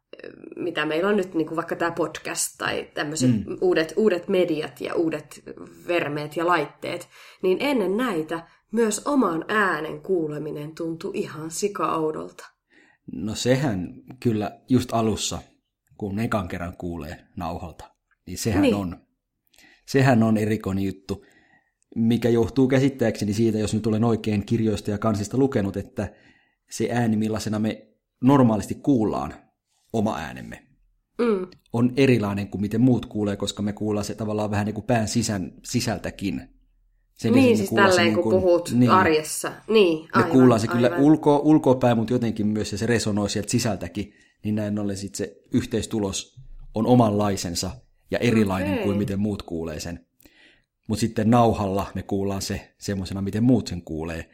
mitä 0.56 0.86
meillä 0.86 1.10
on 1.10 1.18
nyt, 1.18 1.34
niin 1.34 1.48
kuin 1.48 1.56
vaikka 1.56 1.76
tämä 1.76 1.92
podcast 1.92 2.56
tai 2.58 2.90
tämmöiset 2.94 3.30
mm. 3.30 3.58
uudet, 3.62 3.94
uudet 3.96 4.28
mediat 4.28 4.82
ja 4.82 4.96
uudet 4.96 5.44
vermeet 5.88 6.38
ja 6.38 6.48
laitteet, 6.48 7.08
niin 7.44 7.58
ennen 7.62 7.98
näitä 7.98 8.48
myös 8.72 9.08
oman 9.08 9.46
äänen 9.48 10.02
kuuleminen 10.02 10.76
tuntui 10.76 11.12
ihan 11.14 11.52
sika-oudolta. 11.52 12.46
No 13.14 13.36
sehän 13.36 13.94
kyllä 14.20 14.60
just 14.70 14.94
alussa, 14.94 15.42
kun 15.98 16.20
ekan 16.20 16.48
kerran 16.48 16.78
kuulee 16.78 17.26
nauhalta, 17.38 17.92
niin 18.28 18.38
sehän 18.38 18.62
niin. 18.62 18.76
on. 18.76 18.98
Sehän 19.88 20.24
on 20.24 20.38
erikoinen 20.38 20.84
juttu, 20.84 21.26
mikä 21.96 22.30
johtuu 22.30 22.68
käsittääkseni 22.68 23.34
siitä, 23.34 23.58
jos 23.58 23.74
nyt 23.74 23.88
olen 23.88 24.04
oikein 24.04 24.46
kirjoista 24.46 24.92
ja 24.92 24.98
kansista 24.98 25.38
lukenut, 25.38 25.78
että 25.78 26.14
se 26.70 26.90
ääni, 26.92 27.18
millaisena 27.18 27.60
me 27.60 27.88
normaalisti 28.22 28.76
kuullaan 28.76 29.34
oma 29.94 30.18
äänemme, 30.18 30.64
mm. 31.18 31.48
on 31.74 31.94
erilainen 31.98 32.48
kuin 32.48 32.62
miten 32.62 32.82
muut 32.82 33.06
kuulee, 33.06 33.36
koska 33.36 33.64
me 33.64 33.74
kuullaan 33.74 34.06
se 34.06 34.16
tavallaan 34.16 34.52
vähän 34.52 34.66
niin 34.66 34.74
kuin 34.74 34.86
pään 34.86 35.08
sisän, 35.08 35.54
sisältäkin. 35.64 36.42
Sen 37.14 37.34
niin, 37.34 37.58
siis 37.58 37.70
tälleen 37.70 38.06
niin 38.06 38.14
kuin, 38.14 38.24
kun 38.24 38.42
puhut 38.42 38.72
niin, 38.72 38.92
arjessa. 38.92 39.52
Niin, 39.68 40.10
aivan, 40.14 40.30
Me 40.30 40.34
kuullaan 40.34 40.60
se 40.60 40.68
aivan. 40.68 40.78
kyllä 40.78 40.98
ulko, 40.98 41.42
ulkopäin, 41.44 41.98
mutta 41.98 42.14
jotenkin 42.14 42.48
myös, 42.48 42.72
ja 42.72 42.78
se 42.78 42.86
resonoi 42.86 43.30
sieltä 43.30 43.52
sisältäkin, 43.52 44.14
niin 44.44 44.56
näin 44.56 44.80
ollen 44.80 44.98
sit 44.98 45.16
se 45.16 45.36
yhteistulos 45.54 46.42
on 46.76 46.86
omanlaisensa 46.86 47.72
ja 48.12 48.20
erilainen 48.20 48.74
okay. 48.74 48.84
kuin 48.84 48.98
miten 48.98 49.20
muut 49.20 49.44
kuulee 49.44 49.80
sen. 49.80 50.06
Mutta 50.88 51.00
sitten 51.00 51.30
nauhalla 51.30 51.92
me 51.96 52.04
kuullaan 52.04 52.42
se 52.42 52.74
semmoisena, 52.78 53.22
miten 53.22 53.44
muut 53.44 53.68
sen 53.68 53.82
kuulee. 53.82 54.18
Ja 54.18 54.26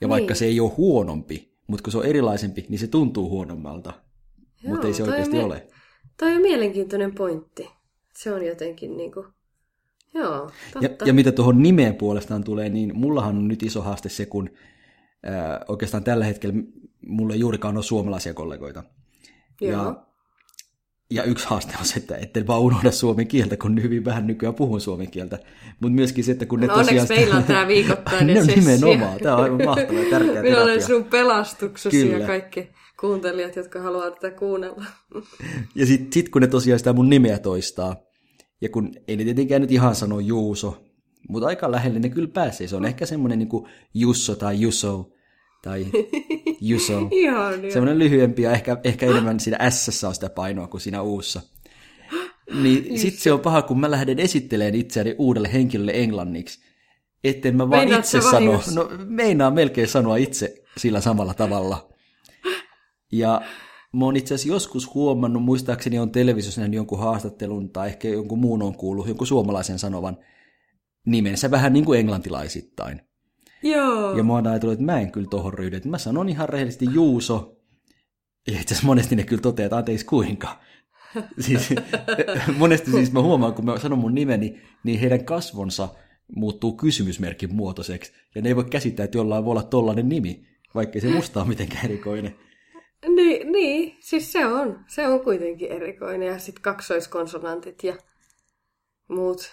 niin. 0.00 0.08
vaikka 0.08 0.34
se 0.34 0.44
ei 0.44 0.60
ole 0.60 0.72
huonompi, 0.76 1.54
mutta 1.66 1.82
kun 1.82 1.92
se 1.92 1.98
on 1.98 2.06
erilaisempi, 2.06 2.66
niin 2.68 2.78
se 2.78 2.86
tuntuu 2.86 3.30
huonommalta. 3.30 4.03
Mutta 4.66 4.86
ei 4.86 4.94
se 4.94 5.02
oikeasti 5.02 5.38
ole. 5.38 5.66
Toi 6.18 6.32
on 6.34 6.40
mielenkiintoinen 6.40 7.14
pointti. 7.14 7.70
Se 8.16 8.32
on 8.32 8.46
jotenkin 8.46 8.96
niinku... 8.96 9.26
Joo, 10.14 10.50
Ja, 10.80 10.88
totta. 10.88 11.04
ja 11.04 11.14
mitä 11.14 11.32
tuohon 11.32 11.62
nimeen 11.62 11.94
puolestaan 11.94 12.44
tulee, 12.44 12.68
niin 12.68 12.96
mullahan 12.98 13.36
on 13.36 13.48
nyt 13.48 13.62
iso 13.62 13.82
haaste 13.82 14.08
se, 14.08 14.26
kun 14.26 14.50
ää, 15.22 15.60
oikeastaan 15.68 16.04
tällä 16.04 16.24
hetkellä 16.24 16.54
mulla 17.06 17.34
ei 17.34 17.40
juurikaan 17.40 17.76
ole 17.76 17.84
suomalaisia 17.84 18.34
kollegoita. 18.34 18.84
Joo. 19.60 19.82
Ja, 19.82 20.06
ja 21.10 21.22
yksi 21.22 21.46
haaste 21.48 21.74
on 21.80 21.84
se, 21.86 21.98
että 22.00 22.16
etten 22.16 22.46
vaan 22.46 22.60
unohda 22.60 22.90
suomen 22.90 23.26
kieltä, 23.26 23.56
kun 23.56 23.82
hyvin 23.82 24.04
vähän 24.04 24.26
nykyään 24.26 24.54
puhun 24.54 24.80
suomen 24.80 25.10
kieltä. 25.10 25.38
Mutta 25.80 25.94
myöskin 25.94 26.24
se, 26.24 26.32
että 26.32 26.46
kun 26.46 26.60
ne 26.60 26.66
No 26.66 26.74
onneksi 26.74 26.94
tosiaan... 27.00 27.20
meillä 27.20 27.36
on 27.36 27.44
tää 27.44 27.66
viikoittainen 27.68 28.44
sessio. 28.46 28.62
nimenomaan, 28.74 29.18
tämä 29.20 29.36
on 29.36 29.42
aivan 29.42 29.64
mahtava 29.64 29.98
ja 29.98 30.10
tärkeä 30.10 30.42
Minä 30.42 30.56
olen 30.62 30.66
terapia. 30.66 30.86
sun 30.86 31.04
pelastuksesi 31.04 32.02
Kyllä. 32.02 32.18
ja 32.18 32.26
kaikki 32.26 32.70
kuuntelijat, 33.06 33.56
jotka 33.56 33.80
haluavat 33.80 34.14
tätä 34.14 34.36
kuunnella. 34.36 34.84
Ja 35.74 35.86
sitten 35.86 36.12
sit 36.12 36.28
kun 36.28 36.42
ne 36.42 36.48
tosiaan 36.48 36.78
sitä 36.78 36.92
mun 36.92 37.10
nimeä 37.10 37.38
toistaa, 37.38 37.96
ja 38.60 38.68
kun 38.68 38.92
ei 39.08 39.16
ne 39.16 39.24
tietenkään 39.24 39.60
nyt 39.60 39.72
ihan 39.72 39.94
sano 39.94 40.20
Juuso, 40.20 40.84
mutta 41.28 41.46
aika 41.46 41.70
lähelle 41.70 41.98
ne 41.98 42.08
kyllä 42.08 42.28
pääsee. 42.28 42.68
Se 42.68 42.76
on 42.76 42.84
ehkä 42.84 43.06
semmoinen 43.06 43.38
niin 43.38 43.48
Jusso 43.94 44.34
tai 44.34 44.60
Juso 44.60 45.10
tai 45.62 45.86
Juso. 46.70 47.08
Ihan. 47.10 47.54
Semmoinen 47.72 47.98
lyhyempi 47.98 48.42
ja 48.42 48.52
ehkä, 48.52 48.76
ehkä 48.84 49.06
enemmän 49.06 49.40
siinä 49.40 49.70
S 49.70 50.04
on 50.04 50.14
sitä 50.14 50.30
painoa 50.30 50.66
kuin 50.66 50.80
siinä 50.80 51.02
uussa. 51.02 51.40
Niin 52.62 52.98
sit 53.00 53.14
se 53.14 53.32
on 53.32 53.40
paha, 53.40 53.62
kun 53.62 53.80
mä 53.80 53.90
lähden 53.90 54.18
esittelemään 54.18 54.74
itseäni 54.74 55.14
uudelle 55.18 55.52
henkilölle 55.52 55.92
englanniksi. 55.94 56.60
Etten 57.24 57.56
mä 57.56 57.70
vaan 57.70 57.82
Meinaat 57.82 58.04
itse 58.04 58.20
sano. 58.20 58.62
No 58.74 58.90
meinaa 59.06 59.50
melkein 59.50 59.88
sanoa 59.88 60.16
itse 60.16 60.54
sillä 60.76 61.00
samalla 61.00 61.34
tavalla. 61.34 61.93
Ja 63.18 63.40
mä 63.92 64.04
oon 64.04 64.16
itse 64.16 64.34
asiassa 64.34 64.54
joskus 64.54 64.94
huomannut, 64.94 65.42
muistaakseni 65.42 65.98
on 65.98 66.10
televisiossa 66.10 66.60
nähnyt 66.60 66.76
jonkun 66.76 66.98
haastattelun 66.98 67.70
tai 67.70 67.88
ehkä 67.88 68.08
jonkun 68.08 68.38
muun 68.38 68.62
on 68.62 68.76
kuullut, 68.76 69.08
jonkun 69.08 69.26
suomalaisen 69.26 69.78
sanovan 69.78 70.16
nimensä 71.06 71.50
vähän 71.50 71.72
niin 71.72 71.84
kuin 71.84 72.00
englantilaisittain. 72.00 73.00
Joo. 73.62 74.16
Ja 74.16 74.22
mä 74.22 74.32
oon 74.32 74.46
ajatellut, 74.46 74.72
että 74.72 74.84
mä 74.84 75.00
en 75.00 75.12
kyllä 75.12 75.28
tohon 75.30 75.54
ryhdy. 75.54 75.76
Että 75.76 75.88
mä 75.88 75.98
sanon 75.98 76.28
ihan 76.28 76.48
rehellisesti 76.48 76.86
Juuso. 76.92 77.56
Ja 78.46 78.60
itse 78.60 78.74
asiassa 78.74 78.86
monesti 78.86 79.16
ne 79.16 79.22
kyllä 79.22 79.42
toteaa, 79.42 79.64
että 79.64 79.76
anteeksi 79.76 80.06
kuinka. 80.06 80.60
Siis, 81.40 81.74
monesti 82.58 82.90
siis 82.90 83.12
mä 83.12 83.22
huomaan, 83.22 83.54
kun 83.54 83.64
mä 83.64 83.78
sanon 83.78 83.98
mun 83.98 84.14
nimeni, 84.14 84.60
niin 84.84 85.00
heidän 85.00 85.24
kasvonsa 85.24 85.88
muuttuu 86.36 86.76
kysymysmerkin 86.76 87.54
muotoiseksi. 87.54 88.12
Ja 88.34 88.42
ne 88.42 88.48
ei 88.48 88.56
voi 88.56 88.64
käsittää, 88.64 89.04
että 89.04 89.18
jollain 89.18 89.44
voi 89.44 89.50
olla 89.50 89.62
tollainen 89.62 90.08
nimi, 90.08 90.46
vaikka 90.74 91.00
se 91.00 91.10
musta 91.10 91.40
on 91.40 91.48
mitenkään 91.48 91.84
erikoinen. 91.84 92.34
Niin, 93.08 93.52
niin, 93.52 93.96
siis 94.00 94.32
se 94.32 94.46
on. 94.46 94.84
Se 94.86 95.08
on 95.08 95.20
kuitenkin 95.20 95.72
erikoinen. 95.72 96.28
Ja 96.28 96.38
sitten 96.38 96.62
kaksoiskonsonantit 96.62 97.84
ja 97.84 97.96
muut. 99.08 99.52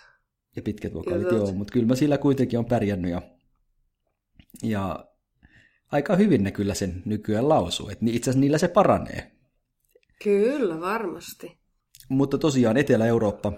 Ja 0.55 0.61
pitkät 0.61 0.93
vokaalit, 0.93 1.31
joo, 1.31 1.51
mutta 1.51 1.73
kyllä 1.73 1.87
mä 1.87 1.95
sillä 1.95 2.17
kuitenkin 2.17 2.59
on 2.59 2.65
pärjännyt. 2.65 3.11
Ja, 3.11 3.21
ja 4.63 5.05
aika 5.91 6.15
hyvin 6.15 6.43
ne 6.43 6.51
kyllä 6.51 6.73
sen 6.73 7.01
nykyään 7.05 7.49
lausuu, 7.49 7.89
että 7.89 8.05
ni- 8.05 8.15
itse 8.15 8.29
asiassa 8.29 8.41
niillä 8.41 8.57
se 8.57 8.67
paranee. 8.67 9.31
Kyllä, 10.23 10.79
varmasti. 10.79 11.57
Mutta 12.09 12.37
tosiaan 12.37 12.77
Etelä-Eurooppa, 12.77 13.53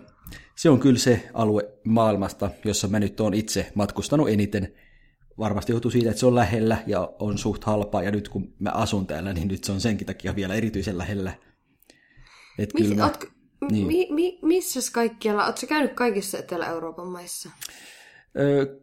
se 0.55 0.69
on 0.69 0.79
kyllä 0.79 0.99
se 0.99 1.29
alue 1.33 1.73
maailmasta, 1.83 2.51
jossa 2.65 2.87
mä 2.87 2.99
nyt 2.99 3.19
oon 3.19 3.33
itse 3.33 3.71
matkustanut 3.75 4.29
eniten. 4.29 4.73
Varmasti 5.37 5.71
johtuu 5.71 5.91
siitä, 5.91 6.09
että 6.09 6.19
se 6.19 6.25
on 6.25 6.35
lähellä 6.35 6.83
ja 6.87 7.11
on 7.19 7.37
suht 7.37 7.63
halpaa, 7.63 8.03
ja 8.03 8.11
nyt 8.11 8.29
kun 8.29 8.53
mä 8.59 8.69
asun 8.69 9.07
täällä, 9.07 9.33
niin 9.33 9.47
nyt 9.47 9.63
se 9.63 9.71
on 9.71 9.81
senkin 9.81 10.07
takia 10.07 10.35
vielä 10.35 10.55
erityisen 10.55 10.97
lähellä. 10.97 11.33
Et 12.59 12.73
Mis, 12.73 12.83
kyllä 12.83 12.95
mä, 12.95 13.03
ootko, 13.03 13.27
niin. 13.71 13.87
mi, 13.87 14.07
mi, 14.09 14.39
missäs 14.41 14.89
kaikkialla? 14.89 15.45
Oletko 15.45 15.67
käynyt 15.67 15.93
kaikissa 15.93 16.37
Etelä-Euroopan 16.37 17.07
maissa? 17.07 17.49
Ö, 18.39 18.79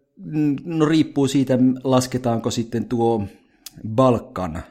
no 0.65 0.87
riippuu 0.87 1.29
siitä, 1.29 1.59
lasketaanko 1.85 2.51
sitten 2.51 2.85
tuo 2.85 3.27
Balkan 3.89 4.63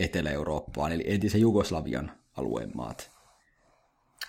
Etelä-Eurooppaan, 0.00 0.92
eli 0.92 1.04
entisen 1.06 1.40
Jugoslavian 1.40 2.12
alueen 2.36 2.70
maat. 2.74 3.10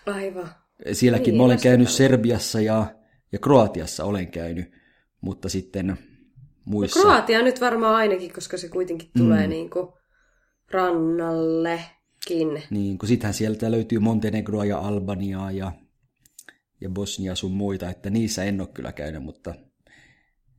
Aivan. 0.05 0.49
Sielläkin 0.93 1.31
Niin, 1.31 1.37
mä 1.37 1.43
olen 1.43 1.61
käynyt 1.61 1.89
Serbiassa 1.89 2.61
ja, 2.61 2.85
ja 3.31 3.39
Kroatiassa 3.39 4.03
olen 4.05 4.27
käynyt, 4.27 4.71
mutta 5.21 5.49
sitten 5.49 5.97
muissa... 6.67 7.01
Kroatia 7.01 7.41
nyt 7.41 7.61
varmaan 7.61 7.95
ainakin, 7.95 8.33
koska 8.33 8.57
se 8.57 8.69
kuitenkin 8.69 9.09
tulee 9.17 9.43
mm. 9.43 9.49
niin 9.49 9.69
kuin 9.69 9.87
rannallekin. 10.71 12.63
Niin, 12.69 12.97
kun 12.97 13.07
sittenhän 13.07 13.33
sieltä 13.33 13.71
löytyy 13.71 13.99
Montenegroa 13.99 14.65
ja 14.65 14.77
Albaniaa 14.77 15.51
ja, 15.51 15.71
ja 16.81 16.89
Bosnia 16.89 17.35
sun 17.35 17.51
muita, 17.51 17.89
että 17.89 18.09
niissä 18.09 18.43
en 18.43 18.61
ole 18.61 18.69
kyllä 18.73 18.91
käynyt, 18.91 19.23
mutta, 19.23 19.53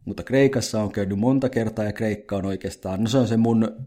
mutta 0.04 0.22
Kreikassa 0.22 0.82
on 0.82 0.92
käynyt 0.92 1.18
monta 1.18 1.48
kertaa 1.48 1.84
ja 1.84 1.92
Kreikka 1.92 2.36
on 2.36 2.46
oikeastaan, 2.46 3.02
no 3.02 3.08
se 3.08 3.18
on 3.18 3.28
se 3.28 3.36
mun, 3.36 3.86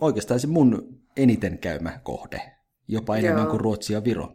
oikeastaan 0.00 0.40
se 0.40 0.46
mun 0.46 1.02
eniten 1.16 1.58
käymä 1.58 2.00
kohde, 2.02 2.42
jopa 2.88 3.16
enemmän 3.16 3.42
Joo. 3.42 3.50
kuin 3.50 3.60
Ruotsi 3.60 3.92
ja 3.92 4.04
Viro. 4.04 4.34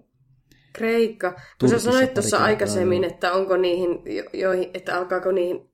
Kreikka. 0.74 1.39
Kun 1.60 1.70
sä 1.70 1.80
sanoit 1.80 2.13
tuossa 2.13 2.38
aikaisemmin, 2.38 3.04
joo. 3.04 3.12
että 3.12 3.34
onko 3.34 3.58
niihin, 3.58 3.89
jo- 4.15 4.30
joihin, 4.34 4.70
että 4.74 4.98
alkaako 4.98 5.32
niihin, 5.32 5.70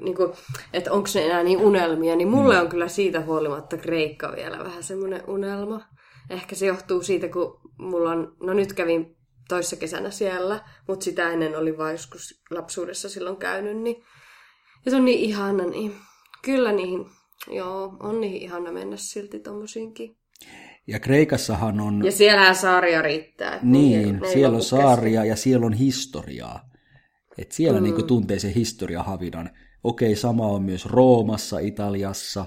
niin 0.00 0.16
kuin, 0.16 0.32
että 0.72 0.92
onko 0.92 1.08
ne 1.14 1.26
enää 1.26 1.42
niin 1.42 1.58
unelmia, 1.58 2.16
niin 2.16 2.28
mulle 2.28 2.54
Mm. 2.54 2.60
on 2.60 2.68
kyllä 2.68 2.88
siitä 2.88 3.20
huolimatta 3.20 3.76
Kreikka 3.76 4.32
vielä 4.36 4.58
vähän 4.64 4.82
semmoinen 4.82 5.22
unelma. 5.28 5.80
Ehkä 6.30 6.54
se 6.54 6.66
johtuu 6.66 7.02
siitä, 7.02 7.28
kun 7.28 7.60
mulla 7.78 8.10
on, 8.10 8.36
no 8.42 8.52
nyt 8.52 8.72
kävin 8.72 9.16
toissa 9.48 9.76
kesänä 9.76 10.10
siellä, 10.10 10.60
mutta 10.88 11.04
sitä 11.04 11.30
ennen 11.30 11.56
oli 11.58 11.78
vain 11.78 11.92
joskus 11.94 12.42
lapsuudessa 12.50 13.08
silloin 13.08 13.36
käynyt, 13.36 13.76
niin 13.76 13.96
ja 14.84 14.90
se 14.90 14.96
on 14.96 15.04
niin 15.04 15.18
ihana, 15.18 15.64
niin 15.64 15.94
kyllä 16.42 16.72
niihin, 16.72 17.06
joo, 17.50 17.96
on 18.00 18.20
niin 18.20 18.42
ihana 18.42 18.72
mennä 18.72 18.96
silti 18.96 19.38
tommosiinkin. 19.40 20.16
Ja 20.86 21.00
Kreikassahan 21.00 21.80
on, 21.80 22.04
Ja 22.04 22.12
siellähän 22.12 22.54
saaria 22.54 23.02
riittää. 23.02 23.58
niin, 23.62 24.20
siellä 24.32 24.56
on 24.56 24.62
saaria 24.62 25.24
ja 25.24 25.36
siellä 25.36 25.66
on 25.66 25.72
historiaa. 25.72 26.69
Et 27.40 27.52
siellä 27.52 27.80
mm. 27.80 27.84
niin 27.84 28.06
tuntee 28.06 28.38
sen 28.38 28.54
historiahavinan. 28.54 29.50
Okei, 29.84 30.16
sama 30.16 30.46
on 30.46 30.62
myös 30.62 30.86
Roomassa, 30.86 31.58
Italiassa 31.58 32.46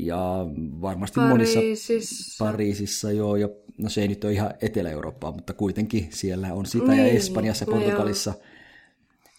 ja 0.00 0.46
varmasti 0.80 1.20
monissa 1.20 1.60
Pariisissa. 1.60 2.44
Pariisissa 2.44 3.12
joo, 3.12 3.36
ja 3.36 3.48
no 3.78 3.88
se 3.88 4.02
ei 4.02 4.08
nyt 4.08 4.24
ole 4.24 4.32
ihan 4.32 4.54
Etelä-Eurooppaa, 4.62 5.32
mutta 5.32 5.52
kuitenkin 5.52 6.08
siellä 6.10 6.54
on 6.54 6.66
sitä, 6.66 6.94
ja 6.94 7.02
Niin, 7.02 7.16
Espanjassa, 7.16 7.64
no 7.64 7.72
Portugalissa. 7.72 8.34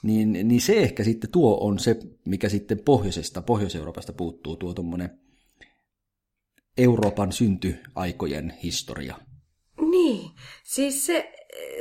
Niin, 0.04 0.32
niin 0.32 0.62
se 0.62 0.80
ehkä 0.80 1.04
sitten 1.04 1.32
tuo 1.32 1.58
on 1.62 1.80
se, 1.80 2.00
mikä 2.26 2.50
sitten 2.50 2.80
pohjoisesta, 2.80 3.42
Pohjois-Euroopasta 3.42 4.14
puuttuu, 4.14 4.56
tuo 4.56 4.74
tuommoinen 4.74 5.20
Euroopan 6.78 7.32
syntyaikojen 7.32 8.54
historia. 8.64 9.16
Niin, 9.92 10.32
siis 10.64 11.06
se, 11.06 11.32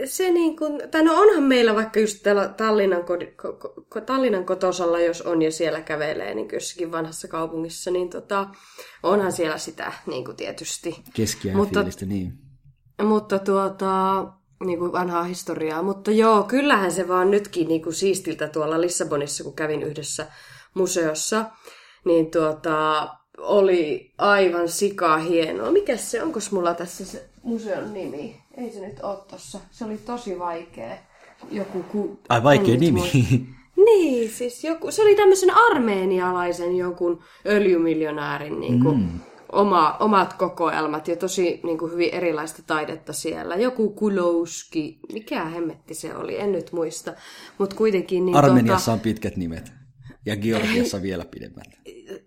se 0.05 0.31
niin 0.31 0.57
kuin, 0.57 0.83
tai 0.91 1.03
no 1.03 1.21
onhan 1.21 1.43
meillä 1.43 1.75
vaikka 1.75 2.01
just 2.01 2.23
täällä 2.23 2.49
Tallinnan, 2.49 3.05
kodi, 3.05 3.27
ko, 3.27 3.53
ko, 3.88 4.01
Tallinnan 4.01 4.45
kotosalla, 4.45 5.01
jos 5.01 5.23
on 5.23 5.43
ja 5.43 5.53
siellä 5.53 5.81
kävelee 5.81 6.35
niin 6.35 6.49
jossakin 6.53 6.93
vanhassa 6.93 7.29
kaupungissa, 7.29 7.91
niin 7.91 8.11
tota, 8.11 8.47
onhan 9.03 9.33
siellä 9.33 9.59
sitä 9.59 9.93
niin 10.07 10.25
kuin 10.25 10.37
tietysti. 10.37 11.03
Keskiään 11.14 11.57
Mutta- 11.57 11.81
fiilistä, 11.81 12.07
niin. 12.07 12.33
Mutta 13.03 13.38
tuota, 13.38 14.25
niin 14.64 14.79
kuin 14.79 14.93
vanhaa 14.93 15.23
historiaa. 15.23 15.83
Mutta 15.83 16.11
joo, 16.11 16.43
kyllähän 16.43 16.93
se 16.93 17.09
vaan 17.09 17.31
nytkin 17.31 17.69
niin 17.69 17.83
kuin 17.83 17.95
siistiltä 17.95 18.49
tuolla 18.49 18.81
Lissabonissa, 18.81 19.45
kun 19.45 19.57
kävin 19.57 19.83
yhdessä 19.83 20.27
museossa, 20.75 21.45
niin 22.05 22.31
tuota, 22.31 23.09
oli 23.38 24.12
aivan 24.19 24.69
sikaa 24.69 25.19
hienoa. 25.19 25.71
Mikäs 25.71 26.11
se, 26.11 26.23
onko 26.23 26.38
mulla 26.51 26.75
tässä 26.75 27.05
se 27.05 27.29
museon 27.43 27.93
nimi? 27.93 28.43
Ei 28.59 28.71
se 28.73 28.87
nyt 28.87 29.01
ole 29.03 29.18
tossa. 29.31 29.61
Se 29.71 29.85
oli 29.85 29.99
tosi 29.99 30.38
vaikea. 30.38 30.97
Joku 31.51 31.83
ku... 31.83 32.18
Ai 32.29 32.42
vaikea 32.42 32.77
nimi. 32.77 33.01
muist- 33.01 33.40
Niin, 33.85 34.31
siis 34.31 34.64
joku, 34.64 34.90
se 34.90 35.03
oli 35.03 35.14
tämmöisen 35.16 35.51
armeenialaisen 35.71 36.77
jonkun 36.77 37.23
öljymiljonäärin 37.47 38.61
niin 38.61 38.81
kuin, 38.83 38.99
mm. 38.99 39.21
oma, 39.53 39.97
omat 40.01 40.33
kokoelmat 40.33 41.09
ja 41.09 41.16
tosi 41.16 41.61
niin 41.62 41.79
kuin, 41.79 41.92
hyvin 41.92 42.14
erilaista 42.14 42.62
taidetta 42.66 43.12
siellä. 43.12 43.57
Joku 43.57 43.90
Kulowski, 43.90 44.99
mikä 45.12 45.44
hemmetti 45.44 45.94
se 45.94 46.14
oli, 46.14 46.40
en 46.40 46.53
nyt 46.53 46.73
muista. 46.73 47.12
Mutta 47.59 47.77
kuitenkin 47.77 48.27
niin 48.27 48.37
Armeniassa 48.37 48.92
on 48.92 49.01
pitkät 49.01 49.37
nimet. 49.37 49.73
Ja 50.27 50.37
Georgiassa 50.37 51.03
vielä 51.03 51.25
pidemmät. 51.25 51.66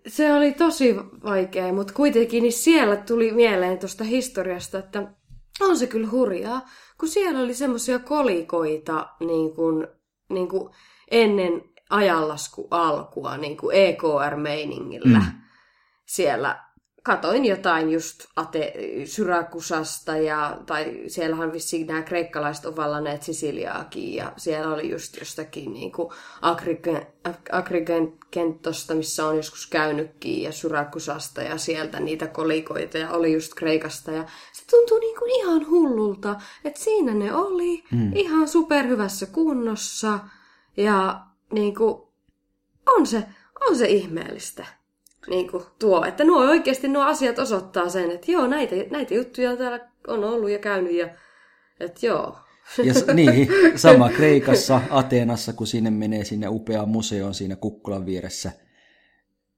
se 0.06 0.32
oli 0.32 0.52
tosi 0.52 0.96
vaikea, 1.24 1.72
mutta 1.72 1.94
kuitenkin 1.94 2.42
niin 2.42 2.52
siellä 2.52 2.96
tuli 2.96 3.32
mieleen 3.32 3.78
tuosta 3.78 4.04
historiasta, 4.04 4.78
että 4.78 5.12
on 5.64 5.78
se 5.78 5.86
kyllä 5.86 6.08
hurjaa, 6.10 6.68
kun 7.00 7.08
siellä 7.08 7.40
oli 7.40 7.54
semmoisia 7.54 7.98
kolikoita 7.98 9.08
niin 9.20 9.54
kuin, 9.54 9.86
niin 10.28 10.48
kuin 10.48 10.74
ennen 11.10 11.62
ajanlasku 11.90 12.68
alkua 12.70 13.36
niin 13.36 13.56
kuin 13.56 13.76
EKR-meiningillä 13.76 15.18
mm. 15.18 15.42
siellä 16.06 16.71
katoin 17.02 17.44
jotain 17.44 17.90
just 17.90 18.24
Ate, 18.36 18.74
Syrakusasta, 19.04 20.16
ja, 20.16 20.58
tai 20.66 21.02
siellähän 21.06 21.52
vissiin 21.52 21.86
nämä 21.86 22.02
kreikkalaiset 22.02 22.64
on 22.64 22.76
vallanneet 22.76 23.22
Sisiliaakin, 23.22 24.14
ja 24.14 24.32
siellä 24.36 24.74
oli 24.74 24.90
just 24.90 25.16
jostakin 25.16 25.72
niin 25.72 25.92
kuin 25.92 26.08
Agrigenttosta, 27.52 28.94
missä 28.94 29.26
on 29.26 29.36
joskus 29.36 29.66
käynytkin, 29.66 30.42
ja 30.42 30.52
Syrakusasta, 30.52 31.42
ja 31.42 31.58
sieltä 31.58 32.00
niitä 32.00 32.26
kolikoita, 32.26 32.98
ja 32.98 33.10
oli 33.10 33.32
just 33.32 33.54
Kreikasta, 33.54 34.10
ja 34.10 34.24
se 34.52 34.66
tuntuu 34.70 34.98
niin 34.98 35.18
kuin 35.18 35.30
ihan 35.30 35.70
hullulta, 35.70 36.40
että 36.64 36.80
siinä 36.80 37.14
ne 37.14 37.34
oli, 37.34 37.84
mm. 37.90 38.12
ihan 38.14 38.48
superhyvässä 38.48 39.26
kunnossa, 39.26 40.18
ja 40.76 41.20
niin 41.52 41.74
kuin, 41.74 42.02
on 42.86 43.06
se, 43.06 43.24
on 43.68 43.76
se 43.76 43.86
ihmeellistä 43.86 44.81
niin 45.30 45.50
kuin 45.50 45.64
tuo. 45.78 46.04
Että 46.04 46.24
nuo 46.24 46.40
oikeasti 46.40 46.88
nuo 46.88 47.02
asiat 47.02 47.38
osoittaa 47.38 47.88
sen, 47.88 48.10
että 48.10 48.32
joo, 48.32 48.46
näitä, 48.46 48.74
näitä 48.90 49.14
juttuja 49.14 49.56
täällä 49.56 49.80
on 50.08 50.24
ollut 50.24 50.50
ja 50.50 50.58
käynyt 50.58 50.92
ja 50.92 51.08
että 51.80 52.06
joo. 52.06 52.38
Ja 52.84 52.94
niin, 53.14 53.48
sama 53.76 54.08
Kreikassa, 54.08 54.80
Ateenassa, 54.90 55.52
kun 55.52 55.66
sinne 55.66 55.90
menee 55.90 56.24
sinne 56.24 56.48
upeaan 56.48 56.88
museoon 56.88 57.34
siinä 57.34 57.56
kukkulan 57.56 58.06
vieressä, 58.06 58.52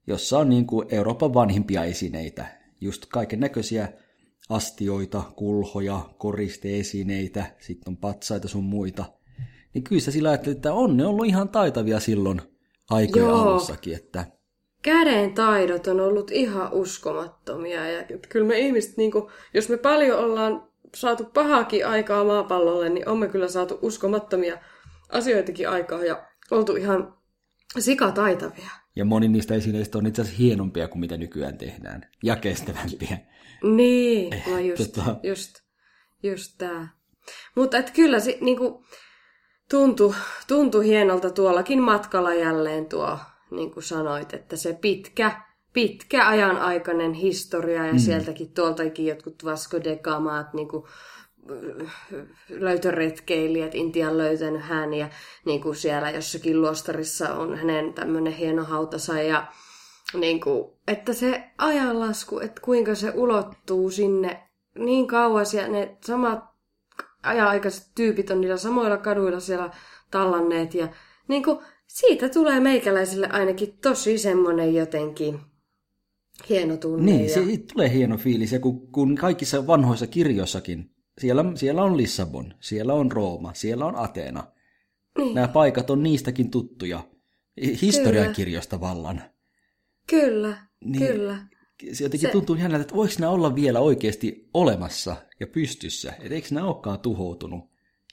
jossa 0.07 0.39
on 0.39 0.49
niin 0.49 0.67
kuin 0.67 0.89
Euroopan 0.91 1.35
vanhimpia 1.35 1.85
esineitä. 1.85 2.47
Just 2.81 3.07
kaiken 3.07 3.41
näköisiä 3.41 3.89
astioita, 4.49 5.23
kulhoja, 5.37 6.01
koristeesineitä, 6.19 7.45
sitten 7.59 7.91
on 7.93 7.97
patsaita 7.97 8.49
sun 8.49 8.65
muita. 8.65 9.05
Niin 9.75 9.85
kyllä 9.85 10.03
sä 10.03 10.11
sillä 10.11 10.29
ajattelet, 10.29 10.59
että 10.59 10.73
on 10.73 10.97
ne 10.97 11.07
ollut 11.07 11.27
ihan 11.27 11.49
taitavia 11.49 12.01
silloin 12.01 12.43
aikojen 12.91 13.27
Joo. 13.27 13.43
alussakin, 13.43 13.95
että 13.95 14.27
käden 14.85 15.35
taidot 15.35 15.87
on 15.87 16.01
ollut 16.01 16.31
ihan 16.31 16.73
uskomattomia. 16.73 17.91
Ja 17.91 18.05
kyllä 18.29 18.47
me 18.47 18.59
ihmiset, 18.59 18.97
niin 18.97 19.11
kuin, 19.11 19.31
jos 19.55 19.69
me 19.69 19.77
paljon 19.77 20.19
ollaan 20.19 20.69
saatu 20.95 21.25
pahaakin 21.25 21.87
aikaa 21.87 22.25
maapallolle, 22.25 22.89
niin 22.89 23.09
on 23.09 23.19
me 23.19 23.29
kyllä 23.29 23.49
saatu 23.49 23.79
uskomattomia 23.83 24.59
asioitakin 25.13 25.69
aikaa 25.69 26.05
ja 26.05 26.27
oltu 26.51 26.77
ihan 26.77 27.15
sikataitavia. 27.79 28.71
Ja 28.97 29.05
moni 29.05 29.29
niistä 29.29 29.55
esineistä 29.55 29.99
on 29.99 30.07
itse 30.07 30.23
asiassa 30.23 30.43
hienompia 30.43 30.89
kuin 30.89 31.01
mitä 31.01 31.17
nykyään 31.17 31.59
tehdään. 31.59 32.11
Ja 32.23 32.37
kestävämpiä. 32.37 33.19
Niin, 33.63 34.43
no 34.51 34.59
just, 34.59 34.93
tota... 34.93 35.17
just, 35.23 35.55
just 36.23 36.55
tää. 36.59 36.89
Mutta 37.55 37.79
et 37.79 37.91
kyllä 37.91 38.21
se 38.21 38.39
niinku, 38.41 38.85
tuntui, 39.71 40.15
tuntui 40.49 40.87
hienolta 40.87 41.31
tuollakin 41.31 41.83
matkalla 41.83 42.35
jälleen 42.35 42.87
tuo 42.87 43.19
niin 43.57 43.71
kuin 43.71 43.85
sanoit, 43.85 44.35
että 44.35 44.57
se 44.57 44.73
pitkä, 44.73 45.43
pitkä 45.73 46.29
ajan 46.29 46.57
aikainen 46.57 47.13
historia 47.13 47.87
ja 47.87 47.93
mm. 47.93 47.99
sieltäkin 47.99 48.55
tuoltakin 48.55 49.07
jotkut 49.07 49.45
Vasco 49.45 49.85
de 49.85 49.97
Gamaat, 49.97 50.55
niin 50.55 50.69
kuin 50.69 50.85
löytöretkeilijät, 52.49 53.75
Intian 53.75 54.19
löytänyt 54.19 54.63
hän 54.63 54.95
ja 54.95 55.09
niin 55.45 55.63
kuin 55.63 55.77
siellä 55.77 56.11
jossakin 56.11 56.61
luostarissa 56.61 57.35
on 57.35 57.57
hänen 57.57 57.95
tämmöinen 57.95 58.33
hieno 58.33 58.65
hautansa 58.65 59.23
ja 59.23 59.47
niin 60.15 60.41
kuin, 60.41 60.73
että 60.89 61.13
se 61.13 61.45
ajanlasku, 61.59 62.39
että 62.39 62.61
kuinka 62.61 62.95
se 62.95 63.13
ulottuu 63.15 63.91
sinne 63.91 64.49
niin 64.79 65.07
kauas 65.07 65.55
ja 65.55 65.69
ne 65.69 65.97
samat 66.05 66.45
ajan-aikaiset 67.23 67.91
tyypit 67.95 68.31
on 68.31 68.41
niillä 68.41 68.57
samoilla 68.57 68.97
kaduilla 68.97 69.41
siellä 69.41 69.71
tallanneet 70.11 70.75
ja 70.75 70.89
niin 71.29 71.43
kuin, 71.43 71.59
siitä 71.87 72.29
tulee 72.29 72.61
meikäläiselle 72.61 73.29
ainakin 73.29 73.79
tosi 73.83 74.19
semmoinen 74.19 74.75
jotenkin 74.75 75.41
hieno 76.49 76.77
tunne. 76.77 77.13
Niin, 77.13 77.29
ja... 77.29 77.35
siitä 77.35 77.73
tulee 77.73 77.93
hieno 77.93 78.17
fiilis. 78.17 78.53
Ja 78.53 78.61
kun, 78.61 78.93
kun 78.93 79.15
kaikissa 79.17 79.67
vanhoissa 79.67 80.07
kirjoissakin, 80.07 80.91
siellä, 81.19 81.45
siellä 81.55 81.83
on 81.83 81.97
Lissabon, 81.97 82.55
siellä 82.61 82.95
on 82.95 83.13
Rooma, 83.13 83.55
siellä 83.55 83.87
on 83.87 83.97
Ateena. 83.97 84.45
Niin. 85.19 85.35
Nämä 85.35 85.49
paikat 85.49 85.91
on 85.91 86.03
niistäkin 86.03 86.51
tuttuja. 86.51 87.01
Historiankirjoista 87.83 88.81
vallan. 88.81 89.23
Kyllä, 90.07 90.57
niin, 90.85 91.07
kyllä. 91.07 91.39
Se 91.93 92.05
jotenkin 92.05 92.29
se... 92.29 92.33
tuntuu 92.33 92.57
ihan 92.57 92.75
että 92.75 92.95
voiko 92.95 93.15
nämä 93.19 93.33
olla 93.33 93.55
vielä 93.55 93.81
oikeasti 93.81 94.49
olemassa 94.55 95.17
ja 95.41 95.47
pystyssä. 95.47 96.13
Että 96.21 96.35
eikö 96.35 96.49
nämä 96.51 96.67
olekaan 96.67 97.01
tuhoutunut. 97.01 97.65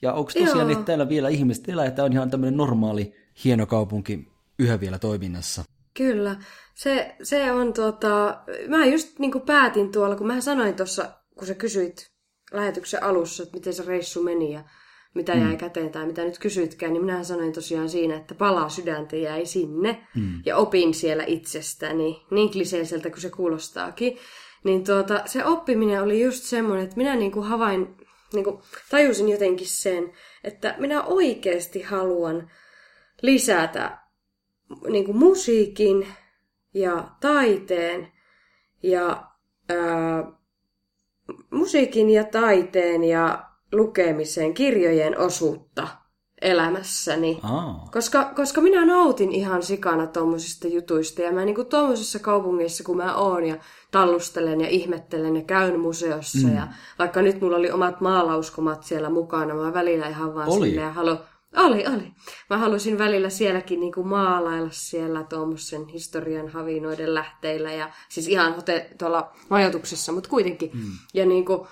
Ja 0.02 0.12
onko 0.12 0.32
tosiaan, 0.38 0.70
että 0.70 0.84
täällä 0.84 1.08
vielä 1.08 1.28
ihmiset 1.28 1.68
elää, 1.68 1.86
että 1.86 2.04
on 2.04 2.12
ihan 2.12 2.30
tämmöinen 2.30 2.56
normaali 2.56 3.14
hieno 3.44 3.66
kaupunki 3.66 4.28
yhä 4.58 4.80
vielä 4.80 4.98
toiminnassa. 4.98 5.64
Kyllä. 5.94 6.36
Se, 6.74 7.16
se 7.22 7.52
on 7.52 7.72
tota, 7.72 8.42
mä 8.68 8.86
just 8.86 9.18
niin 9.18 9.32
kuin 9.32 9.42
päätin 9.42 9.92
tuolla, 9.92 10.16
kun 10.16 10.26
mä 10.26 10.40
sanoin 10.40 10.74
tuossa, 10.74 11.10
kun 11.38 11.46
sä 11.46 11.54
kysyit 11.54 12.06
lähetyksen 12.52 13.02
alussa, 13.02 13.42
että 13.42 13.56
miten 13.56 13.74
se 13.74 13.82
reissu 13.86 14.22
meni 14.22 14.52
ja 14.52 14.64
mitä 15.14 15.32
jäi 15.32 15.50
mm. 15.50 15.58
käteen 15.58 15.90
tai 15.90 16.06
mitä 16.06 16.24
nyt 16.24 16.38
kysytkään, 16.38 16.92
niin 16.92 17.04
minä 17.04 17.24
sanoin 17.24 17.52
tosiaan 17.52 17.88
siinä, 17.88 18.16
että 18.16 18.34
palaa 18.34 18.68
sydäntä 18.68 19.16
jäi 19.16 19.46
sinne 19.46 20.06
mm. 20.14 20.42
ja 20.46 20.56
opin 20.56 20.94
siellä 20.94 21.24
itsestäni, 21.26 22.26
niin 22.30 22.50
kliseiseltä 22.50 23.10
kuin 23.10 23.20
se 23.20 23.30
kuulostaakin. 23.30 24.18
Niin 24.64 24.84
tuota, 24.84 25.22
se 25.26 25.44
oppiminen 25.44 26.02
oli 26.02 26.22
just 26.22 26.44
semmoinen, 26.44 26.84
että 26.84 26.96
minä 26.96 27.16
niin 27.16 27.32
kuin 27.32 27.46
havain, 27.46 27.96
niin 28.32 28.44
kuin 28.44 28.58
tajusin 28.90 29.28
jotenkin 29.28 29.66
sen, 29.66 30.12
että 30.44 30.74
minä 30.78 31.02
oikeasti 31.02 31.82
haluan 31.82 32.50
lisätä 33.22 33.98
niin 34.88 35.04
kuin 35.04 35.16
musiikin 35.16 36.06
ja 36.74 37.08
taiteen 37.20 38.12
ja 38.82 39.26
ää, 39.68 40.32
musiikin 41.50 42.10
ja 42.10 42.24
taiteen 42.24 43.04
ja 43.04 43.44
lukemisen, 43.72 44.54
kirjojen 44.54 45.18
osuutta 45.18 45.88
elämässäni. 46.42 47.40
Oh. 47.44 47.90
Koska, 47.90 48.24
koska 48.36 48.60
minä 48.60 48.86
nautin 48.86 49.32
ihan 49.32 49.62
sikana 49.62 50.06
tuommoisista 50.06 50.68
jutuista. 50.68 51.22
Ja 51.22 51.32
mä 51.32 51.44
niin 51.44 51.66
tuommoisissa 51.66 52.18
kaupungeissa, 52.18 52.84
kun 52.84 52.96
mä 52.96 53.14
oon 53.14 53.44
ja 53.44 53.56
tallustelen 53.90 54.60
ja 54.60 54.68
ihmettelen 54.68 55.36
ja 55.36 55.42
käyn 55.42 55.80
museossa. 55.80 56.48
Mm. 56.48 56.56
Ja 56.56 56.68
vaikka 56.98 57.22
nyt 57.22 57.40
mulla 57.40 57.56
oli 57.56 57.70
omat 57.70 58.00
maalauskomat 58.00 58.82
siellä 58.82 59.10
mukana, 59.10 59.54
mä 59.54 59.74
välillä 59.74 60.08
ihan 60.08 60.34
vaan 60.34 60.48
oli. 60.48 60.68
silleen 60.68 60.94
haluan 60.94 61.18
oli, 61.56 61.86
oli. 61.86 62.12
Mä 62.50 62.58
halusin 62.58 62.98
välillä 62.98 63.30
sielläkin 63.30 63.80
niinku 63.80 64.04
maalailla 64.04 64.70
siellä 64.72 65.24
tuommoisen 65.24 65.86
historian 65.86 66.48
havinoiden 66.48 67.14
lähteillä 67.14 67.72
ja 67.72 67.90
siis 68.08 68.28
ihan 68.28 68.54
hote, 68.54 68.90
tuolla 68.98 69.32
majoituksessa, 69.50 70.12
mutta 70.12 70.30
kuitenkin. 70.30 70.70
Mm. 70.74 70.90
Ja 71.14 71.26
niinku, 71.26 71.66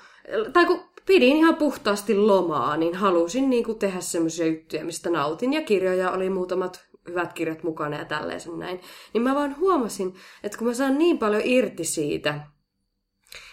tai 0.52 0.66
kun 0.66 0.80
pidin 1.06 1.36
ihan 1.36 1.56
puhtaasti 1.56 2.14
lomaa, 2.14 2.76
niin 2.76 2.94
halusin 2.94 3.50
niinku 3.50 3.74
tehdä 3.74 4.00
semmoisia 4.00 4.46
juttuja, 4.46 4.84
mistä 4.84 5.10
nautin. 5.10 5.52
Ja 5.52 5.62
kirjoja 5.62 6.10
oli 6.10 6.30
muutamat 6.30 6.90
hyvät 7.08 7.32
kirjat 7.32 7.62
mukana 7.62 7.96
ja 7.96 8.04
tälleen 8.04 8.40
näin. 8.56 8.80
Niin 9.14 9.22
mä 9.22 9.34
vaan 9.34 9.56
huomasin, 9.56 10.14
että 10.42 10.58
kun 10.58 10.66
mä 10.66 10.74
saan 10.74 10.98
niin 10.98 11.18
paljon 11.18 11.42
irti 11.44 11.84
siitä, 11.84 12.40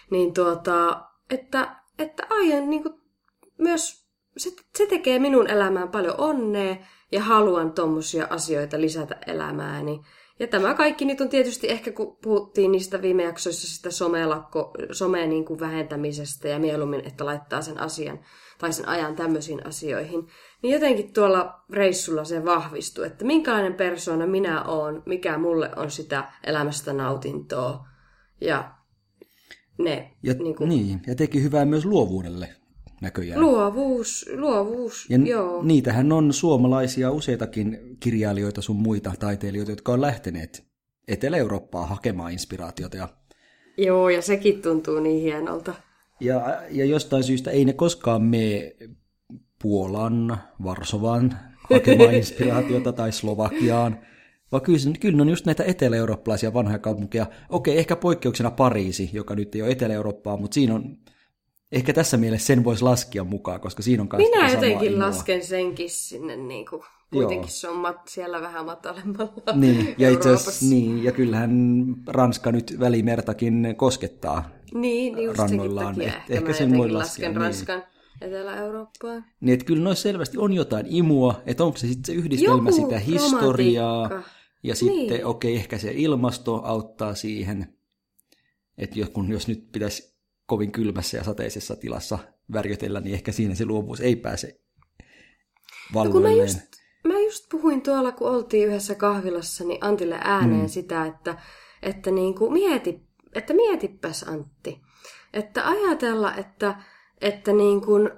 niin 0.10 0.34
tuota, 0.34 1.02
että, 1.30 1.76
että 2.00 2.28
aion 2.30 2.70
niinku 2.70 3.00
myös 3.58 4.07
se, 4.38 4.50
se 4.78 4.86
tekee 4.86 5.20
minun 5.20 5.50
elämään 5.50 5.90
paljon 5.90 6.16
onnea 6.18 6.76
ja 7.12 7.24
haluan 7.24 7.72
tuommoisia 7.72 8.28
asioita 8.30 8.82
lisätä 8.82 9.16
elämääni. 9.28 10.02
Ja 10.40 10.48
tämä 10.48 10.74
kaikki 10.74 11.06
nyt 11.06 11.22
on 11.22 11.30
tietysti 11.30 11.70
ehkä, 11.70 11.92
kun 11.92 12.18
puhuttiin 12.24 12.72
niistä 12.72 13.02
viime 13.02 13.24
jaksoissa 13.24 13.76
sitä 13.76 13.92
somelakko, 13.92 14.74
someen 14.92 15.30
niin 15.30 15.46
kuin 15.46 15.60
vähentämisestä 15.60 16.48
ja 16.48 16.60
mieluummin, 16.60 17.08
että 17.08 17.26
laittaa 17.26 17.62
sen 17.62 17.80
asian 17.80 18.20
tai 18.58 18.74
sen 18.74 18.88
ajan 18.88 19.16
tämmöisiin 19.16 19.68
asioihin, 19.68 20.28
niin 20.64 20.74
jotenkin 20.74 21.14
tuolla 21.14 21.64
reissulla 21.70 22.24
se 22.24 22.46
vahvistuu, 22.46 23.04
että 23.04 23.26
minkälainen 23.26 23.74
persoona 23.74 24.28
minä 24.28 24.64
oon, 24.64 25.04
mikä 25.06 25.38
mulle 25.38 25.70
on 25.76 25.92
sitä 25.92 26.32
elämästä 26.44 26.94
nautintoa 26.94 27.88
ja 28.42 28.72
ne... 29.78 30.12
Ja, 30.24 30.34
niin, 30.34 30.56
kuin... 30.56 30.70
niin, 30.70 31.02
ja 31.08 31.16
teki 31.16 31.44
hyvää 31.44 31.66
myös 31.66 31.86
luovuudelle 31.86 32.50
näköjään. 33.02 33.42
Luovuus, 33.42 34.26
luovuus, 34.34 35.06
ja 35.10 35.18
joo. 35.18 35.64
Niitähän 35.64 36.12
on 36.12 36.34
suomalaisia 36.34 37.12
useitakin 37.12 37.98
kirjailijoita 38.00 38.62
sun 38.62 38.76
muita 38.76 39.14
taiteilijoita, 39.20 39.72
jotka 39.72 39.92
on 39.92 40.02
lähteneet 40.02 40.68
Etelä-Eurooppaa 41.08 41.86
hakemaan 41.86 42.32
inspiraatiota. 42.32 42.98
Ja... 42.98 43.10
Joo, 43.78 44.10
ja 44.10 44.22
sekin 44.22 44.62
tuntuu 44.62 45.00
niin 45.00 45.22
hienolta. 45.22 45.74
Ja, 46.20 46.62
ja 46.70 46.86
jostain 46.86 47.24
syystä 47.24 47.52
ei 47.52 47.66
ne 47.66 47.74
koskaan 47.74 48.22
mene 48.22 48.76
Puolan, 49.62 50.38
Varsovaan 50.64 51.38
hakemaan 51.70 52.16
inspiraatiota 52.24 52.94
tai 52.94 53.12
Slovakiaan, 53.12 54.00
vaan 54.52 54.62
kyllä, 54.62 54.80
kyllä 55.00 55.18
ne 55.18 55.22
on 55.22 55.30
just 55.30 55.46
näitä 55.46 55.64
etelä-eurooppalaisia 55.64 56.54
vanhoja 56.54 56.80
kaupunkeja. 56.80 57.26
Okei, 57.50 57.78
ehkä 57.78 57.96
poikkeuksena 57.96 58.52
Pariisi, 58.52 59.10
joka 59.14 59.36
nyt 59.36 59.56
ei 59.56 59.62
ole 59.62 59.72
Etelä-Eurooppaa, 59.72 60.38
mutta 60.38 60.56
siinä 60.56 60.76
on 60.76 60.98
Ehkä 61.72 61.94
tässä 61.94 62.18
mielessä 62.18 62.48
sen 62.48 62.64
voisi 62.64 62.84
laskea 62.84 63.24
mukaan, 63.24 63.60
koska 63.60 63.82
siinä 63.82 64.04
on 64.04 64.10
Minä 64.18 64.52
jotenkin 64.52 65.00
lasken 65.00 65.46
senkin 65.46 65.90
sinne 65.90 66.36
niin 66.36 66.66
kuin 66.66 66.84
Kuitenkin 67.12 67.38
Joo. 67.38 67.48
se 67.48 67.70
on 67.70 67.78
mat, 67.78 68.08
siellä 68.08 68.42
vähän 68.42 68.66
matalemmalla 68.66 69.54
Niin, 69.56 69.96
ja 69.98 70.10
itse 70.10 70.30
asiassa, 70.30 70.66
niin, 70.66 71.04
ja 71.04 71.12
kyllähän 71.12 71.52
Ranska 72.08 72.52
nyt 72.52 72.76
välimertakin 72.80 73.74
koskettaa. 73.78 74.50
Niin, 74.74 75.16
niin 75.16 75.26
just 75.26 75.40
rannoillaan, 75.40 75.96
takia 75.96 76.08
et 76.08 76.16
ehkä, 76.16 76.34
ehkä 76.34 76.54
sen 76.54 76.78
voi 76.78 76.90
laskea, 76.90 77.00
lasken 77.00 77.32
niin. 77.32 77.42
Ranskan 77.42 77.84
Etelä-Eurooppaan. 78.22 79.26
Niin, 79.40 79.54
että 79.54 79.66
kyllä 79.66 79.84
noissa 79.84 80.04
selvästi 80.04 80.38
on 80.38 80.54
jotain 80.54 80.86
imua, 80.90 81.42
että 81.46 81.64
onko 81.64 81.78
se 81.78 81.88
sitten 81.88 82.16
se 82.16 82.22
yhdistelmä 82.22 82.70
Joku 82.70 82.82
sitä 82.82 83.00
historiaa, 83.00 84.08
romantiikka. 84.08 84.32
ja 84.64 84.76
sitten 84.76 84.98
Niin. 84.98 85.26
okei, 85.26 85.52
okay, 85.52 85.62
ehkä 85.62 85.78
se 85.78 85.92
ilmasto 85.96 86.62
auttaa 86.64 87.16
siihen, 87.16 87.74
että 88.78 89.00
jos, 89.00 89.10
kun, 89.10 89.32
jos 89.32 89.48
nyt 89.48 89.72
pitäisi 89.72 90.17
kovin 90.48 90.72
kylmässä 90.72 91.18
ja 91.18 91.24
sateisessa 91.24 91.76
tilassa 91.76 92.20
värjötellä, 92.54 93.00
niin 93.00 93.14
ehkä 93.14 93.32
siinä 93.32 93.56
se 93.56 93.66
luovuus 93.66 94.00
ei 94.02 94.16
pääse 94.16 94.60
No 95.94 96.04
mä 96.04 96.10
valloilleen. 96.10 96.40
just, 96.40 96.60
mä 97.08 97.20
just 97.20 97.46
puhuin 97.52 97.82
tuolla, 97.82 98.12
kun 98.12 98.30
oltiin 98.30 98.68
yhdessä 98.68 98.96
kahvilassa, 98.96 99.64
niin 99.64 99.84
Antille 99.84 100.20
ääneen 100.24 100.62
mm. 100.62 100.68
sitä, 100.68 101.06
että, 101.06 101.38
että, 101.82 102.12
niin 102.12 102.36
kuin 102.36 102.54
mieti, 102.54 103.02
että 103.34 103.54
mietipäs 103.54 104.24
Antti, 104.24 104.82
että 105.34 105.68
ajatella, 105.68 106.36
että, 106.36 106.76
että 107.22 107.54
niin 107.54 107.82
kuin, 107.82 108.10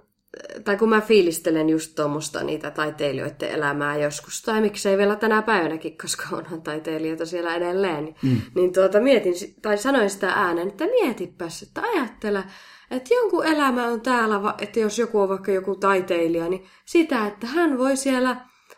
tai 0.64 0.78
kun 0.78 0.90
mä 0.90 1.02
fiilistelen 1.02 1.70
just 1.70 1.96
tuommoista 1.96 2.44
niitä 2.44 2.72
taiteilijoiden 2.72 3.50
elämää 3.50 3.98
joskus, 3.98 4.42
tai 4.42 4.62
miksei 4.62 4.98
vielä 4.98 5.16
tänä 5.16 5.42
päivänäkin, 5.42 5.98
koska 5.98 6.24
onhan 6.32 6.62
taiteilijoita 6.62 7.26
siellä 7.26 7.56
edelleen, 7.56 8.06
niin, 8.06 8.16
mm. 8.24 8.42
niin 8.56 8.74
tuota 8.74 9.00
mietin, 9.00 9.34
tai 9.62 9.78
sanoin 9.78 10.10
sitä 10.10 10.32
ääneen, 10.32 10.68
että 10.68 10.86
mietipäs, 10.86 11.62
että 11.62 11.82
ajattele, 11.82 12.44
että 12.92 13.14
jonkun 13.14 13.46
elämä 13.46 13.88
on 13.88 14.02
täällä, 14.02 14.54
että 14.58 14.80
jos 14.80 15.00
joku 15.00 15.20
on 15.20 15.30
vaikka 15.30 15.52
joku 15.52 15.76
taiteilija, 15.76 16.50
niin 16.50 16.66
sitä, 16.86 17.28
että 17.28 17.48
hän 17.48 17.78
voi 17.78 17.98
siellä 17.98 18.36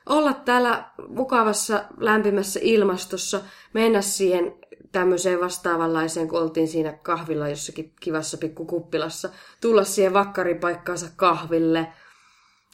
olla 0.10 0.34
täällä 0.34 0.86
mukavassa 1.08 1.84
lämpimässä 1.98 2.60
ilmastossa, 2.64 3.42
mennä 3.74 4.02
siihen 4.02 4.61
tämmöiseen 4.92 5.40
vastaavanlaiseen, 5.40 6.28
kun 6.28 6.42
oltiin 6.42 6.68
siinä 6.68 6.94
kahvilla 6.94 7.50
jossakin 7.50 7.94
kivassa 8.00 8.38
pikkukuppilassa, 8.38 9.30
tulla 9.62 9.84
siihen 9.84 10.14
vakkaripaikkaansa 10.14 11.08
kahville, 11.16 11.88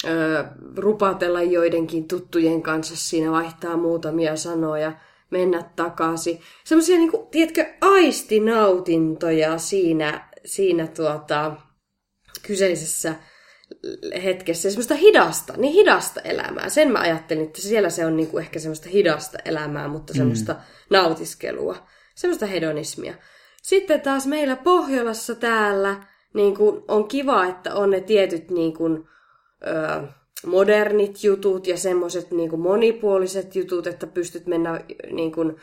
öö, 0.08 0.44
rupatella 0.78 1.42
joidenkin 1.42 2.08
tuttujen 2.08 2.62
kanssa 2.62 2.96
siinä, 2.96 3.32
vaihtaa 3.32 3.78
muutamia 3.78 4.36
sanoja, 4.36 4.94
mennä 5.30 5.64
takaisin. 5.76 6.42
Semmoisia, 6.64 6.98
niin 6.98 7.12
kuin, 7.12 7.28
tiedätkö, 7.28 7.66
aistinautintoja 7.82 9.58
siinä, 9.58 10.30
siinä 10.46 10.88
tuota, 10.88 11.56
kyseisessä 12.42 13.16
hetkessä. 14.24 14.70
Semmoista 14.70 14.96
hidasta, 14.96 15.54
niin 15.58 15.74
hidasta 15.74 16.22
elämää. 16.22 16.70
Sen 16.70 16.92
mä 16.92 17.00
ajattelin, 17.00 17.44
että 17.44 17.62
siellä 17.62 17.90
se 17.90 18.06
on 18.06 18.18
niin 18.18 18.28
kuin 18.28 18.44
ehkä 18.44 18.60
semmoista 18.60 18.90
hidasta 18.90 19.38
elämää, 19.46 19.88
mutta 19.88 20.14
semmoista 20.14 20.54
mm. 20.54 20.60
nautiskelua. 20.90 21.88
Semmoista 22.18 22.46
hedonismia. 22.46 23.14
Sitten 23.62 24.02
taas 24.02 24.28
meillä 24.28 24.56
Pohjolassa 24.56 25.36
täällä 25.36 26.04
niin 26.34 26.56
kuin 26.56 26.84
on 26.88 27.08
kiva, 27.08 27.46
että 27.46 27.76
on 27.76 27.90
ne 27.90 28.02
tietyt 28.02 28.52
niin 28.52 28.74
kuin, 28.74 29.08
ö, 29.68 30.08
modernit 30.46 31.24
jutut 31.24 31.68
ja 31.68 31.78
semmoiset 31.78 32.32
niin 32.32 32.50
kuin 32.50 32.60
monipuoliset 32.60 33.56
jutut, 33.56 33.88
että 33.88 34.08
pystyt 34.08 34.48
mennä 34.48 34.82
niin 35.12 35.32
kuin, 35.32 35.56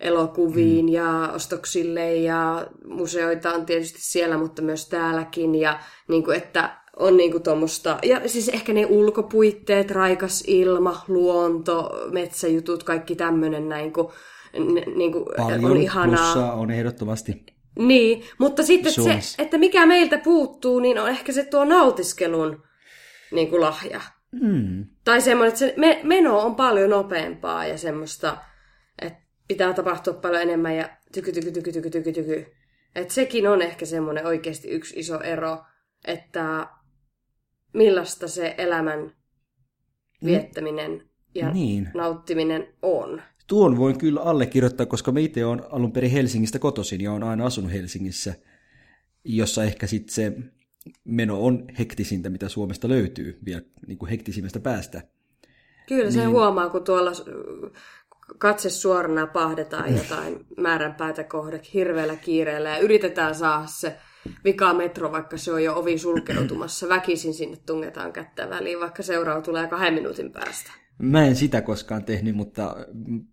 elokuviin 0.00 0.86
mm. 0.86 0.92
ja 0.92 1.32
ostoksille 1.34 2.14
ja 2.14 2.66
museoita 2.84 3.52
on 3.52 3.66
tietysti 3.66 3.98
siellä, 4.00 4.38
mutta 4.38 4.62
myös 4.62 4.88
täälläkin 4.88 5.54
ja 5.54 5.80
niin 6.08 6.24
kuin, 6.24 6.36
että 6.36 6.76
on 6.96 7.16
niin 7.16 7.30
kuin 7.30 7.42
tuommoista, 7.42 7.98
ja 8.02 8.28
siis 8.28 8.48
ehkä 8.48 8.72
ne 8.72 8.86
ulkopuitteet, 8.86 9.90
raikas 9.90 10.44
ilma, 10.46 11.04
luonto, 11.08 11.90
metsäjutut, 12.10 12.82
kaikki 12.82 13.16
tämmöinen 13.16 13.68
näin, 13.68 13.92
kun, 13.92 14.12
n- 14.58 14.98
niin 14.98 15.12
kuin 15.12 15.24
Paljon 15.36 15.64
on 15.64 15.76
ihanaa. 15.76 16.16
plussaa 16.16 16.52
on 16.54 16.70
ehdottomasti. 16.70 17.44
Niin, 17.78 18.24
mutta 18.38 18.62
sitten 18.62 18.92
se, 18.92 19.18
että 19.42 19.58
mikä 19.58 19.86
meiltä 19.86 20.18
puuttuu, 20.18 20.80
niin 20.80 20.98
on 20.98 21.08
ehkä 21.08 21.32
se 21.32 21.44
tuo 21.44 21.64
nautiskelun 21.64 22.62
niin 23.32 23.48
kuin 23.50 23.60
lahja. 23.60 24.00
Mm. 24.32 24.86
Tai 25.04 25.20
semmoinen, 25.20 25.48
että 25.48 25.58
se 25.58 25.74
me, 25.76 26.00
meno 26.02 26.40
on 26.40 26.54
paljon 26.54 26.90
nopeampaa 26.90 27.66
ja 27.66 27.78
semmoista, 27.78 28.36
että 29.02 29.20
pitää 29.48 29.72
tapahtua 29.72 30.14
paljon 30.14 30.42
enemmän 30.42 30.76
ja 30.76 30.88
tyky, 31.12 31.32
tyky, 31.32 31.52
tyky, 31.52 31.72
tyky, 31.72 31.90
tyky, 31.90 32.12
tyky. 32.12 32.46
Että 32.94 33.14
sekin 33.14 33.48
on 33.48 33.62
ehkä 33.62 33.86
semmoinen 33.86 34.26
oikeasti 34.26 34.68
yksi 34.68 34.98
iso 35.00 35.20
ero, 35.20 35.58
että 36.04 36.66
millaista 37.74 38.28
se 38.28 38.54
elämän 38.58 39.12
viettäminen 40.24 41.02
ja 41.34 41.50
Niin. 41.50 41.88
nauttiminen 41.94 42.66
on. 42.82 43.22
Tuon 43.50 43.78
voin 43.78 43.98
kyllä 43.98 44.20
allekirjoittaa, 44.20 44.86
koska 44.86 45.12
mä 45.12 45.20
itse 45.20 45.44
olen 45.44 45.62
alun 45.70 45.92
perin 45.92 46.10
Helsingistä 46.10 46.58
kotoisin 46.58 47.00
ja 47.00 47.12
olen 47.12 47.22
aina 47.22 47.46
asunut 47.46 47.72
Helsingissä, 47.72 48.34
jossa 49.24 49.64
ehkä 49.64 49.86
sitten 49.86 50.14
se 50.14 50.32
meno 51.04 51.44
on 51.44 51.66
hektisintä, 51.78 52.30
mitä 52.30 52.48
Suomesta 52.48 52.88
löytyy, 52.88 53.38
vielä 53.44 53.62
niin 53.86 53.98
kuin 53.98 54.10
hektisimmästä 54.10 54.60
päästä. 54.60 55.02
Kyllä 55.88 56.10
se 56.10 56.24
huomaa, 56.24 56.68
kun 56.68 56.84
tuolla 56.84 57.10
äh, 57.10 57.82
katse 58.38 58.70
suorana 58.70 59.26
pahdetaan 59.26 59.96
jotain 59.96 60.46
määränpäätä 60.56 61.24
kohde 61.24 61.60
hirveällä 61.74 62.16
kiireellä 62.16 62.68
ja 62.68 62.78
yritetään 62.78 63.34
saada 63.34 63.66
se 63.66 63.96
vika 64.44 64.74
metro, 64.74 65.12
vaikka 65.12 65.36
se 65.36 65.52
on 65.52 65.64
jo 65.64 65.74
ovi 65.78 65.98
sulkeutumassa. 65.98 66.88
Väkisin 66.88 67.34
sinne 67.34 67.56
tungetaan 67.66 68.12
kättä 68.12 68.50
väliin, 68.50 68.80
vaikka 68.80 69.02
seuraava 69.02 69.42
tulee 69.42 69.66
kahden 69.66 69.94
minuutin 69.94 70.32
päästä. 70.32 70.79
Mä 71.00 71.26
en 71.26 71.36
sitä 71.36 71.62
koskaan 71.62 72.04
tehnyt, 72.04 72.36
mutta 72.36 72.76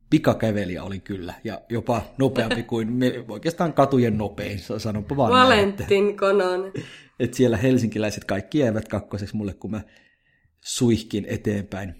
pikakävelijä 0.09 0.83
olin 0.83 1.01
kyllä, 1.01 1.33
ja 1.43 1.61
jopa 1.69 2.01
nopeampi 2.17 2.63
kuin 2.73 2.91
me, 2.91 3.25
oikeastaan 3.27 3.73
katujen 3.73 4.17
nopein, 4.17 4.59
sanonpa 4.77 5.17
vaan 5.17 5.31
näin, 5.31 5.43
Valentin 5.43 6.17
Konon. 6.17 6.71
että 7.19 7.37
siellä 7.37 7.57
helsinkiläiset 7.57 8.23
kaikki 8.23 8.59
jäävät 8.59 8.87
kakkoseksi 8.87 9.35
mulle, 9.35 9.53
kun 9.53 9.71
mä 9.71 9.81
suihkin 10.65 11.25
eteenpäin. 11.29 11.95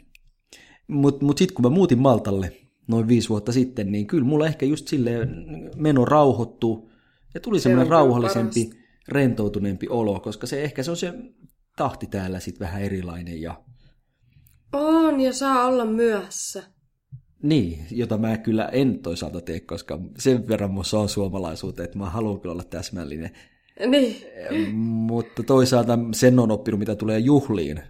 Mutta 0.88 1.26
mut 1.26 1.38
sitten 1.38 1.55
kun 1.55 1.65
mä 1.65 1.70
muutin 1.70 1.99
Maltalle 1.99 2.51
noin 2.88 3.07
viisi 3.07 3.30
vuotta 3.30 3.51
sitten, 3.51 3.91
niin 3.91 4.07
kyllä 4.07 4.26
mulla 4.26 4.47
ehkä 4.47 4.65
just 4.65 4.88
silleen 4.88 5.30
meno 5.76 6.05
rauhoittuu 6.05 6.91
ja 7.34 7.39
tuli 7.39 7.59
semmoinen 7.59 7.82
on 7.82 7.88
kyllä 7.88 7.99
rauhallisempi, 7.99 8.70
rentoutuneempi 9.07 9.88
olo, 9.89 10.20
koska 10.20 10.47
se 10.47 10.63
ehkä 10.63 10.84
se 10.84 10.91
on 10.91 10.97
se 10.97 11.13
tahti 11.78 12.07
täällä 12.07 12.39
sitten 12.39 12.68
vähän 12.68 12.82
erilainen 12.82 13.41
ja 13.41 13.63
On 14.74 15.20
ja 15.20 15.34
saa 15.34 15.65
olla 15.65 15.86
myöhässä. 15.86 16.63
Niin, 17.43 17.80
jota 17.91 18.18
mä 18.18 18.38
kyllä 18.38 18.65
en 18.65 18.99
toisaalta 18.99 19.41
tee, 19.41 19.59
koska 19.59 19.99
sen 20.20 20.47
verran 20.47 20.72
musta 20.72 20.99
on 20.99 21.09
suomalaisuutta, 21.09 21.84
että 21.84 21.97
mä 21.97 22.09
haluan 22.09 22.39
kyllä 22.39 22.53
olla 22.53 22.63
täsmällinen. 22.63 23.32
Niin. 23.88 24.15
Mutta 24.76 25.43
toisaalta 25.43 25.99
sen 26.13 26.39
on 26.39 26.51
oppinut, 26.51 26.80
mitä 26.80 26.95
tulee 26.95 27.20
juhliin, 27.20 27.82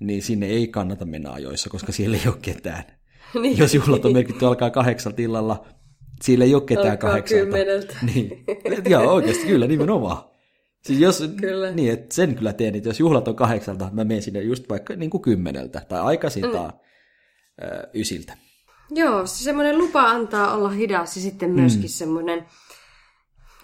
niin 0.00 0.22
sinne 0.22 0.46
ei 0.46 0.68
kannata 0.68 1.04
mennä 1.04 1.30
ajoissa, 1.30 1.70
koska 1.70 1.92
siellä 1.92 2.16
ei 2.16 2.22
ole 2.28 2.36
ketään. 2.42 2.84
niin. 3.42 3.58
Jos 3.58 3.74
juhlat 3.74 4.04
on 4.04 4.12
merkitty 4.12 4.46
alkaa 4.46 4.70
kahdeksalta 4.70 5.22
illalla, 5.22 5.66
siellä 6.22 6.44
ei 6.44 6.54
ole 6.54 6.62
ketään 6.62 6.90
Alkaa 6.90 7.10
kahdeksalta. 7.10 7.42
kymmeneltä. 7.44 7.96
Niin. 8.14 8.44
Joo, 8.88 9.12
oikeasti 9.14 9.46
kyllä, 9.46 9.66
nimenomaan. 9.66 10.35
Siis 10.86 11.00
jos, 11.00 11.22
Kyllä. 11.40 11.70
Niin, 11.70 11.92
että 11.92 12.14
sen 12.14 12.34
kyllä 12.34 12.52
teen, 12.52 12.74
että 12.74 12.88
jos 12.88 13.00
juhlat 13.00 13.28
on 13.28 13.36
kahdeksalta, 13.36 13.90
mä 13.92 14.04
menen 14.04 14.22
sinne 14.22 14.40
just 14.40 14.68
vaikka 14.68 14.96
niin 14.96 15.10
kuin 15.10 15.22
kymmeneltä 15.22 15.82
tai 15.88 16.00
aikaisintaan 16.00 16.72
mm. 16.72 17.68
ö, 17.68 17.88
ysiltä. 17.94 18.36
Joo, 18.90 19.26
se 19.26 19.44
semmoinen 19.44 19.78
lupa 19.78 20.02
antaa 20.02 20.54
olla 20.54 20.68
hidas 20.68 21.16
ja 21.16 21.22
sitten 21.22 21.50
myöskin 21.50 21.82
mm. 21.82 21.88
semmoinen 21.88 22.44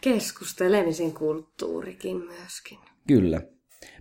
keskustelemisen 0.01 1.13
kulttuurikin 1.13 2.17
myöskin. 2.17 2.79
Kyllä. 3.09 3.43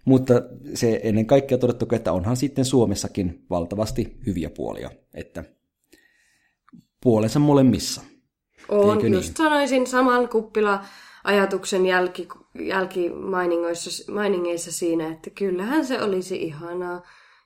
Mutta 0.06 0.34
se 0.74 1.00
ennen 1.04 1.26
kaikkea 1.26 1.58
todettakoon, 1.58 1.98
että 1.98 2.12
onhan 2.12 2.38
sitten 2.38 2.66
Suomessakin 2.66 3.46
valtavasti 3.50 4.18
hyviä 4.26 4.50
puolia, 4.50 4.92
että 5.14 5.44
puolensa 7.04 7.40
molemmissa. 7.40 8.02
On, 8.70 8.96
Eikö 8.96 9.08
just 9.08 9.28
niin? 9.28 9.38
sanoisin 9.38 9.88
saman 9.88 10.30
kuppila-ajatuksen 11.22 11.86
jälki, 11.86 12.28
jälkimainingeissa 12.60 14.12
mainingeissa 14.14 14.72
siinä, 14.72 15.08
että 15.08 15.30
kyllähän 15.30 15.86
se 15.86 16.02
olisi 16.02 16.36
ihanaa, 16.44 17.02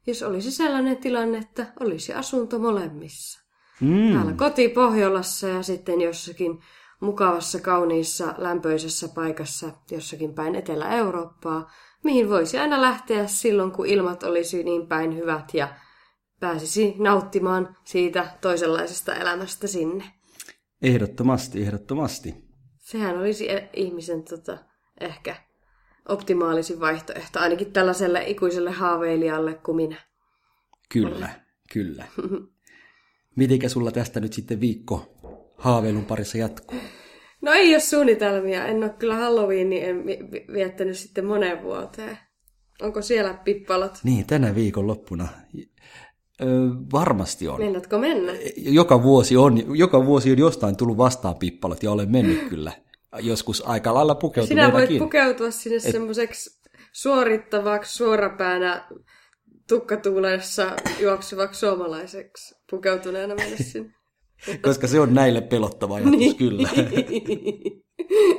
jos 0.08 0.24
olisi 0.24 0.52
sellainen 0.52 0.98
tilanne, 0.98 1.38
että 1.38 1.74
olisi 1.80 2.14
asunto 2.14 2.60
molemmissa. 2.60 3.46
Mm, 3.82 4.14
Täällä 4.14 4.34
kotipohjolassa 4.34 5.48
ja 5.48 5.64
sitten 5.64 6.02
jossakin 6.02 6.60
mukavassa, 7.00 7.60
kauniissa, 7.60 8.36
lämpöisessä 8.38 9.08
paikassa 9.16 9.72
jossakin 9.92 10.34
päin 10.34 10.56
Etelä-Eurooppaa, 10.56 11.72
mihin 12.04 12.30
voisi 12.30 12.58
aina 12.58 12.82
lähteä 12.82 13.28
silloin, 13.28 13.72
kun 13.72 13.86
ilmat 13.86 14.24
olisi 14.24 14.64
niin 14.64 14.88
päin 14.88 15.18
hyvät 15.18 15.54
ja 15.54 15.68
pääsisi 16.40 16.96
nauttimaan 16.98 17.78
siitä 17.84 18.28
toisenlaisesta 18.42 19.16
elämästä 19.16 19.68
sinne. 19.68 20.04
ehdottomasti, 20.82 21.62
ehdottomasti. 21.62 22.45
Sehän 22.86 23.18
olisi 23.20 23.52
e- 23.52 23.70
ihmisen 23.74 24.24
tota, 24.24 24.58
ehkä 25.02 25.36
optimaalisin 26.10 26.80
vaihtoehto, 26.80 27.40
ainakin 27.40 27.74
tällaiselle 27.74 28.24
ikuiselle 28.28 28.72
haaveilijalle 28.72 29.54
kuin 29.54 29.76
minä. 29.76 30.02
Kyllä, 30.90 31.30
Kyllä. 31.74 32.06
Mitenkä 33.36 33.70
sulla 33.70 33.92
tästä 33.92 34.20
nyt 34.20 34.34
sitten 34.34 34.62
viikko 34.62 35.18
haaveilun 35.58 36.06
parissa 36.06 36.38
jatkuu? 36.38 36.80
No 37.42 37.52
ei 37.52 37.74
ole 37.74 37.80
suunnitelmia. 37.80 38.66
En 38.66 38.84
ole 38.84 38.90
kyllä 38.90 39.16
Halloweenin 39.16 39.84
en 39.84 40.06
vi- 40.06 40.46
viettänyt 40.54 40.98
sitten 40.98 41.26
moneen 41.26 41.64
vuoteen. 41.64 42.18
Onko 42.82 43.02
siellä 43.02 43.34
pippalot? 43.34 44.00
Niin, 44.04 44.28
tänä 44.28 44.56
viikon 44.56 44.88
loppuna. 44.88 45.28
Öö, 46.42 46.48
varmasti 46.94 47.48
on. 47.48 47.60
Mennätkö 47.60 47.98
mennä? 47.98 48.32
Joka 48.58 49.04
vuosi, 49.04 49.38
on, 49.38 49.78
joka 49.78 50.06
vuosi 50.06 50.32
on 50.32 50.38
jostain 50.38 50.78
tullut 50.78 50.98
vastaan 50.98 51.36
pippalot 51.36 51.84
ja 51.84 51.92
olen 51.92 52.12
mennyt 52.12 52.48
kyllä. 52.50 52.72
Joskus 53.22 53.64
aika 53.68 53.94
lailla 53.94 54.14
Sinä 54.14 54.20
pukeutuneenakin. 54.22 54.74
voit 54.90 55.00
pukeutua 55.00 55.52
sinne 55.52 55.76
Et... 55.78 55.92
semmoiseksi 55.92 56.62
suorittavaksi 56.92 57.96
suorapäänä 57.96 58.88
tukkatuulessa 59.70 60.76
juoksevaksi 61.00 61.60
suomalaiseksi 61.60 62.56
pukeutuneena 62.70 63.36
mennä 63.36 63.58
sinne. 63.72 63.94
Koska 64.62 64.88
se 64.88 65.00
on 65.00 65.14
näille 65.14 65.42
pelottava 65.42 65.96
ajatus, 65.96 66.12
Niin. 66.20 66.36
kyllä. 66.36 66.70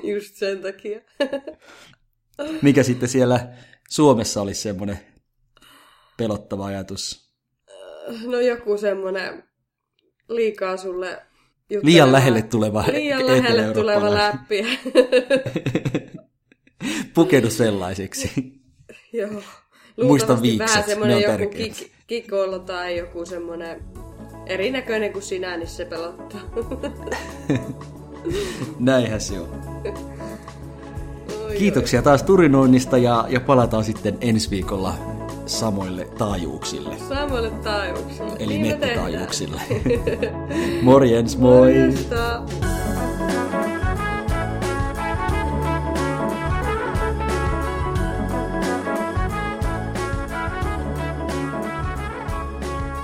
Just 0.13 0.35
sen 0.35 0.63
takia. 0.63 1.01
Mikä 2.63 2.83
sitten 2.83 3.09
siellä 3.09 3.49
Suomessa 3.91 4.41
olisi 4.43 4.61
semmoinen 4.63 4.99
pelottava 6.17 6.67
ajatus? 6.67 7.26
No 8.27 8.41
joku 8.41 8.79
semmoinen 8.79 9.45
liikaa 10.29 10.77
sulle 10.77 11.19
jutteleva- 11.71 11.85
Liian 11.87 12.13
lähelle 12.13 12.43
tuleva 12.43 12.85
Liian 12.93 13.27
lähelle 13.27 13.75
tuleva 13.75 14.15
läppi. 14.15 14.67
Pukeudu 17.15 17.51
sellaiseksi. 17.51 18.53
Joo. 19.13 19.31
Muista 20.05 20.43
viikset, 20.43 20.69
vähän 20.69 20.81
ne 20.83 20.87
semmoinen 20.87 21.17
on 21.17 21.23
joku 21.41 21.55
kik- 21.55 21.91
kikolla 22.07 22.59
tai 22.59 22.97
joku 22.99 23.25
semmoinen 23.27 23.83
erinäköinen 24.47 25.13
kuin 25.13 25.23
sinä, 25.23 25.57
niin 25.57 25.69
se 25.69 25.85
pelottaa. 25.85 26.41
Näinhän 28.79 29.21
se 29.21 29.41
on. 29.41 29.49
Oi, 31.45 31.57
Kiitoksia 31.59 32.03
taas 32.03 32.23
turinoinnista 32.23 32.99
ja, 32.99 33.25
ja 33.29 33.41
palataan 33.41 33.85
sitten 33.85 34.19
ensi 34.21 34.51
viikolla 34.51 34.95
samoille 35.47 36.05
taajuuksille. 36.19 36.89
oi. 36.89 36.99
Samoille 37.09 37.51
taajuuksille. 37.51 38.33
Eli 38.39 38.59
Niin 38.59 38.81
nettitaajuuksille. 38.81 39.61
Morjens, 40.83 41.39
moi! 41.39 41.61
Morjesta. 41.61 42.43